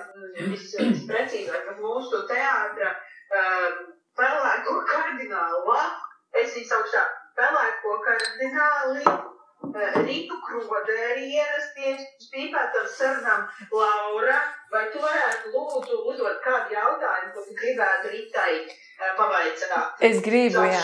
[0.50, 0.76] viss
[1.08, 3.78] precīzāk, bet mūsu teātra um,
[4.20, 5.78] pelēko kardinālu
[6.42, 7.06] es viņu saukšu tā,
[7.40, 14.40] pelēko kardināli, uh, Ritu Krodēri ierasties, spīpēt ar sarunām Laura,
[14.74, 19.78] vai tu varētu lūdzu uzdot kādu jautājumu, ko tu gribētu Ritai uh, pavaicāt?
[20.10, 20.84] Es gribu, jā.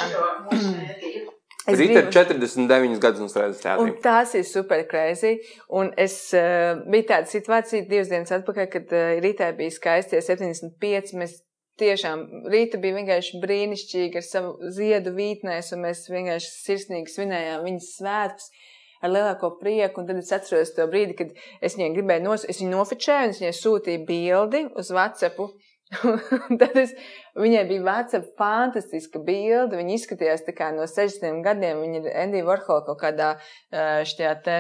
[1.65, 3.88] Es Rīta ir gribu- 49 gadus un strādā teātrī.
[3.88, 5.32] Un tās ir super crazy.
[5.73, 11.15] Un es uh, biju tāda situācija divas dienas atpakaļ, kad uh, Rītai bija skaistie 75.
[11.18, 11.40] Mēs
[11.81, 17.91] tiešām Rīta bija vienkārši brīnišķīga ar savu ziedu vītnēs, un mēs vienkārši sirsnīgi svinējām viņas
[17.99, 18.49] svētkus.
[19.03, 22.61] Ar lielāko prieku, un tad es atceros to brīdi, kad es viņai gribēju nos, es
[22.61, 25.43] viņu nofočēju, un es viņai sūtīju bildi uz WhatsApp.
[26.61, 26.95] Tad es,
[27.38, 29.77] viņai bija WhatsApp fantastiska bilde.
[29.77, 30.41] Viņa izskatījās
[30.73, 31.84] no 60 gadiem.
[31.84, 33.35] Viņa ir Endija Vorhola kaut kādā
[33.69, 34.57] šajā te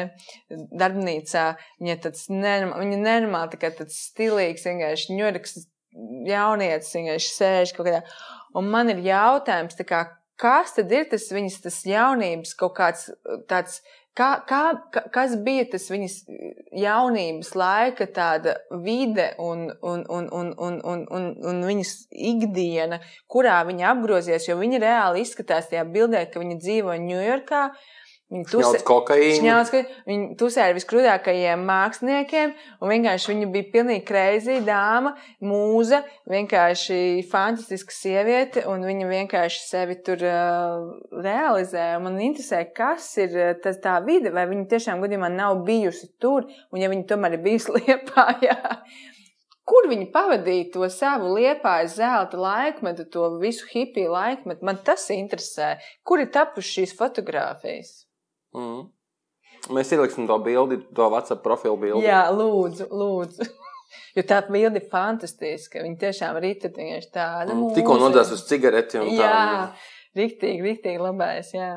[0.51, 1.47] darbnīcā.
[1.81, 5.57] Viņa tāds nenormāli, viņa nenormāli tā kā tāds stilīgs, vienkārši ņurks
[6.29, 8.01] jaunietis, vienkārši sēž kaut kādā.
[8.55, 10.01] Un man ir jautājums, tā kā,
[10.39, 13.09] kas tad ir tas viņas tas jaunības kaut kāds
[13.51, 13.81] tāds.
[14.15, 14.59] Kā, kā,
[14.95, 16.13] ka- kas bija tas viņas
[16.71, 18.05] jaunības laika,
[18.85, 24.47] vide un, un, un, un, un, un, un, un viņas ikdiena, kurā viņa apgrozies?
[24.47, 27.65] Jo viņa reāli izskatās tajā bildē, ka viņa dzīvo Ņujorkā.
[28.33, 28.79] Viņa tusē-.
[29.37, 29.71] Šņauc,
[30.09, 35.11] Viņa tusē ar viskrūtākajiem māksliniekiem, un vienkārši viņa bija pilnīgi kreizīga dāma,
[35.45, 35.99] mūza,
[36.33, 36.97] vienkārši
[37.29, 41.91] fantastiska sieviete, un viņa vienkārši sevi tur uh, realizē.
[42.01, 46.81] Man interesē, kas ir tas, tā vide, vai viņa tiešām gadījumā nav bijusi tur, un
[46.81, 48.57] ja viņa tomēr ir bijusi Liepājā.
[49.65, 54.65] Kur viņi pavadīja to savu liepāju zelta laikmetu, to visu hipiju laikmetu?
[54.65, 55.75] Man tas interesē.
[56.05, 58.04] Kur ir tapušas šīs fotogrāfijas?
[58.55, 58.83] Mm.
[59.75, 62.05] Mēs ieliksim to bildi, to WhatsApp profilu bildi.
[62.05, 63.47] Jā, lūdzu, lūdzu.
[64.15, 65.81] Jo tā bilde ir fantastiska.
[65.83, 67.53] Viņa tiešām ir vienkārši tāda.
[67.53, 69.27] Mm, Tikko nodās uz cigareti un tā.
[69.27, 69.67] Jā,
[70.17, 71.51] rīktīgi, rīktīgi labais.
[71.55, 71.69] Jā.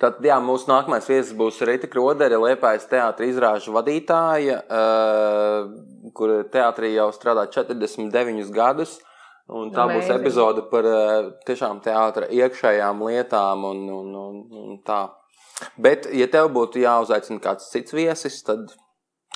[0.00, 6.94] Tad, jā, mūsu nākamais viesis būs Rīta Krodere, Liepājas teātris izrāžu vadītāja, uh, kur teātrī
[6.94, 8.96] jau strādā 49 gadus.
[9.50, 10.22] Un tā būs Amazing.
[10.22, 15.02] epizode par uh, tiešām teātra iekšējām lietām un, un, un, un tā.
[15.76, 18.72] Bet, ja tev būtu jāuzaicina kāds cits viesis, tad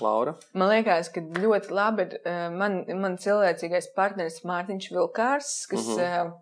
[0.03, 0.35] Laura.
[0.59, 6.01] Man liekas, ka ļoti labi ir eh, man, man cilvēcīgais partneris Mārtiņš Vilkārs, kas uh
[6.01, 6.33] -huh.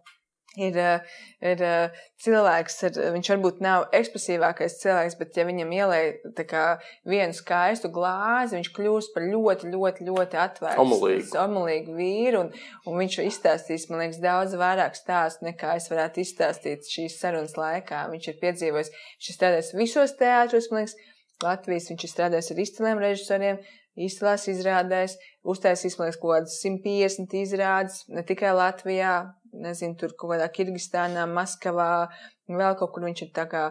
[0.56, 1.00] Ir, eh,
[1.40, 6.64] ir eh, cilvēks, ar, viņš varbūt nav ekspresīvākais cilvēks, bet ja viņam ielēja
[7.08, 10.84] vienu skaistu glāzi, viņš kļūst par ļoti, ļoti, ļoti atvērtu,
[11.40, 12.52] omulīgu vīru, un,
[12.86, 18.04] un viņš izstāstīs, man liekas, daudz vairāk stāstu, nekā es varētu izstāstīt šīs sarunas laikā.
[18.12, 20.98] Viņš ir piedzīvojis, viņš ir strādājis visos teātros, man liekas,
[21.42, 23.56] Latvijas, viņš ir strādājis ar izciliem režisoriem,
[23.98, 29.16] izcilās izrādēs, uztaisījis, man liekas, kaut kādas 150 izrādes, ne tikai Latvijā,
[29.52, 32.08] nezinu, tur kaut kādā Kirgistānā, Maskavā,
[32.48, 33.66] vēl kaut kur viņš ir tā kā,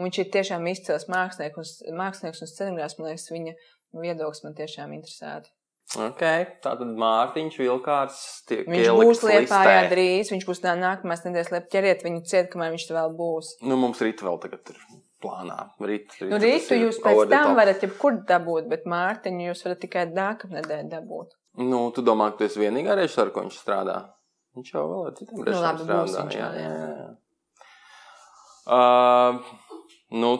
[0.00, 1.56] viņš ir tiešām izcils mākslinieks,
[1.86, 3.54] un- mākslinieks un scenogrāfs, man liekas, viņa
[3.96, 5.52] viedoklis man tiešām interesētu.
[5.96, 6.46] Okay.
[6.64, 8.16] Tātad Mārtiņš Vilkārs
[8.48, 9.90] tiek Viņš būs Liepājā listē.
[9.92, 13.52] drīz, viņš būs tā nākamās nedēļas liep, ķeriet viņu ciet, kamēr viņš vēl būs.
[13.62, 14.80] Nu, mums rīt vēl tagad ir
[15.22, 15.70] plānā.
[15.78, 20.04] Rīt, rīt, Nu, rītu jūs pēc tam varat jebkur dabūt, bet Mārtiņu jūs varat tikai
[20.10, 21.38] nākamnedēļ dabūt.
[21.62, 24.00] Nu, tu domā, ka tu esi vienīgā režisora, ko viņš strādā?
[24.56, 26.26] Viņš jau vēl ar citiem režisoriem labi, būs strādā.
[26.26, 26.70] viņš Jā, jā.
[26.96, 27.08] jā.
[28.66, 29.32] Uh,
[30.16, 30.30] nu,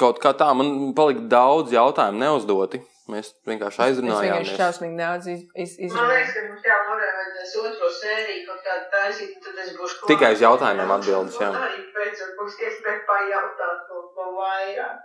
[0.00, 2.80] kaut kā tā, man palika daudz jautājumu neuzdoti.
[3.12, 4.50] Mēs vienkārši Es vienkārši aizrunājāmies.
[4.56, 6.12] šausmīgi daudz iz, iz, Man izrunāju.
[6.16, 6.66] liekas, ka mums
[7.18, 10.08] vajadzēs otro sēriju kaut kādu taisīt, tad es būšu klāt.
[10.12, 11.50] Tikai uz jautājumiem atbildes, jā.
[11.58, 14.96] Arī pēc tam būs iespēja pajautāt kaut ko vairāk.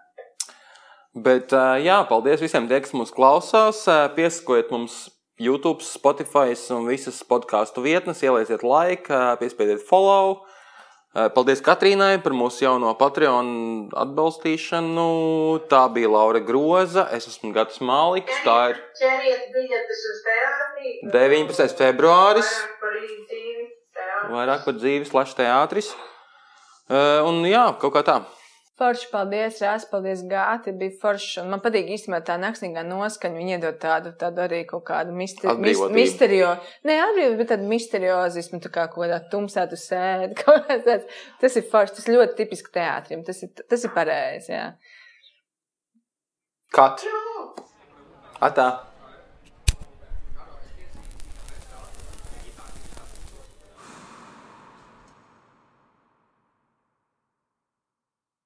[1.18, 3.82] Bet, uh, jā, paldies visiem, tie, kas mūs klausās.
[3.90, 4.98] Uh, Piesakojiet mums
[5.38, 10.40] YouTube, Spotify un visas podkāstu vietnes, ielieciet laiku, piespiediet follow.
[11.14, 13.48] Paldies Katrīnai par mūsu jauno Patreon
[13.98, 15.06] atbalstīšanu.
[15.70, 18.42] Tā bija Laura Groza, es esmu Gatis Māliks.
[18.46, 20.94] Tā ir Ķeriet biļetes uz teātrī.
[21.14, 21.78] 19.
[21.82, 22.52] februāris.
[24.34, 25.10] Vairāk par dzīvi.
[25.10, 25.94] plašs teātris.
[26.88, 28.22] Uh, un jā, kaut kā tā.
[28.78, 31.40] Forši, paldies, Rās, paldies, Gāti, bija forši.
[31.42, 35.56] Un man patīk īstenībā tā naksnīgā noskaņa, viņa iedod tādu, tādu arī kaut kādu misteri,
[35.64, 36.52] mis, misterio,
[36.86, 40.38] ne atbrīvotību, bet tādu misteriozismu, tā kā kaut kādā tumsā tu sēdi.
[41.42, 44.68] Tas ir forši, tas ļoti tipiski teātrim, tas ir, tas ir pareizi, jā.
[46.78, 47.02] Kat.
[48.46, 48.70] Atā.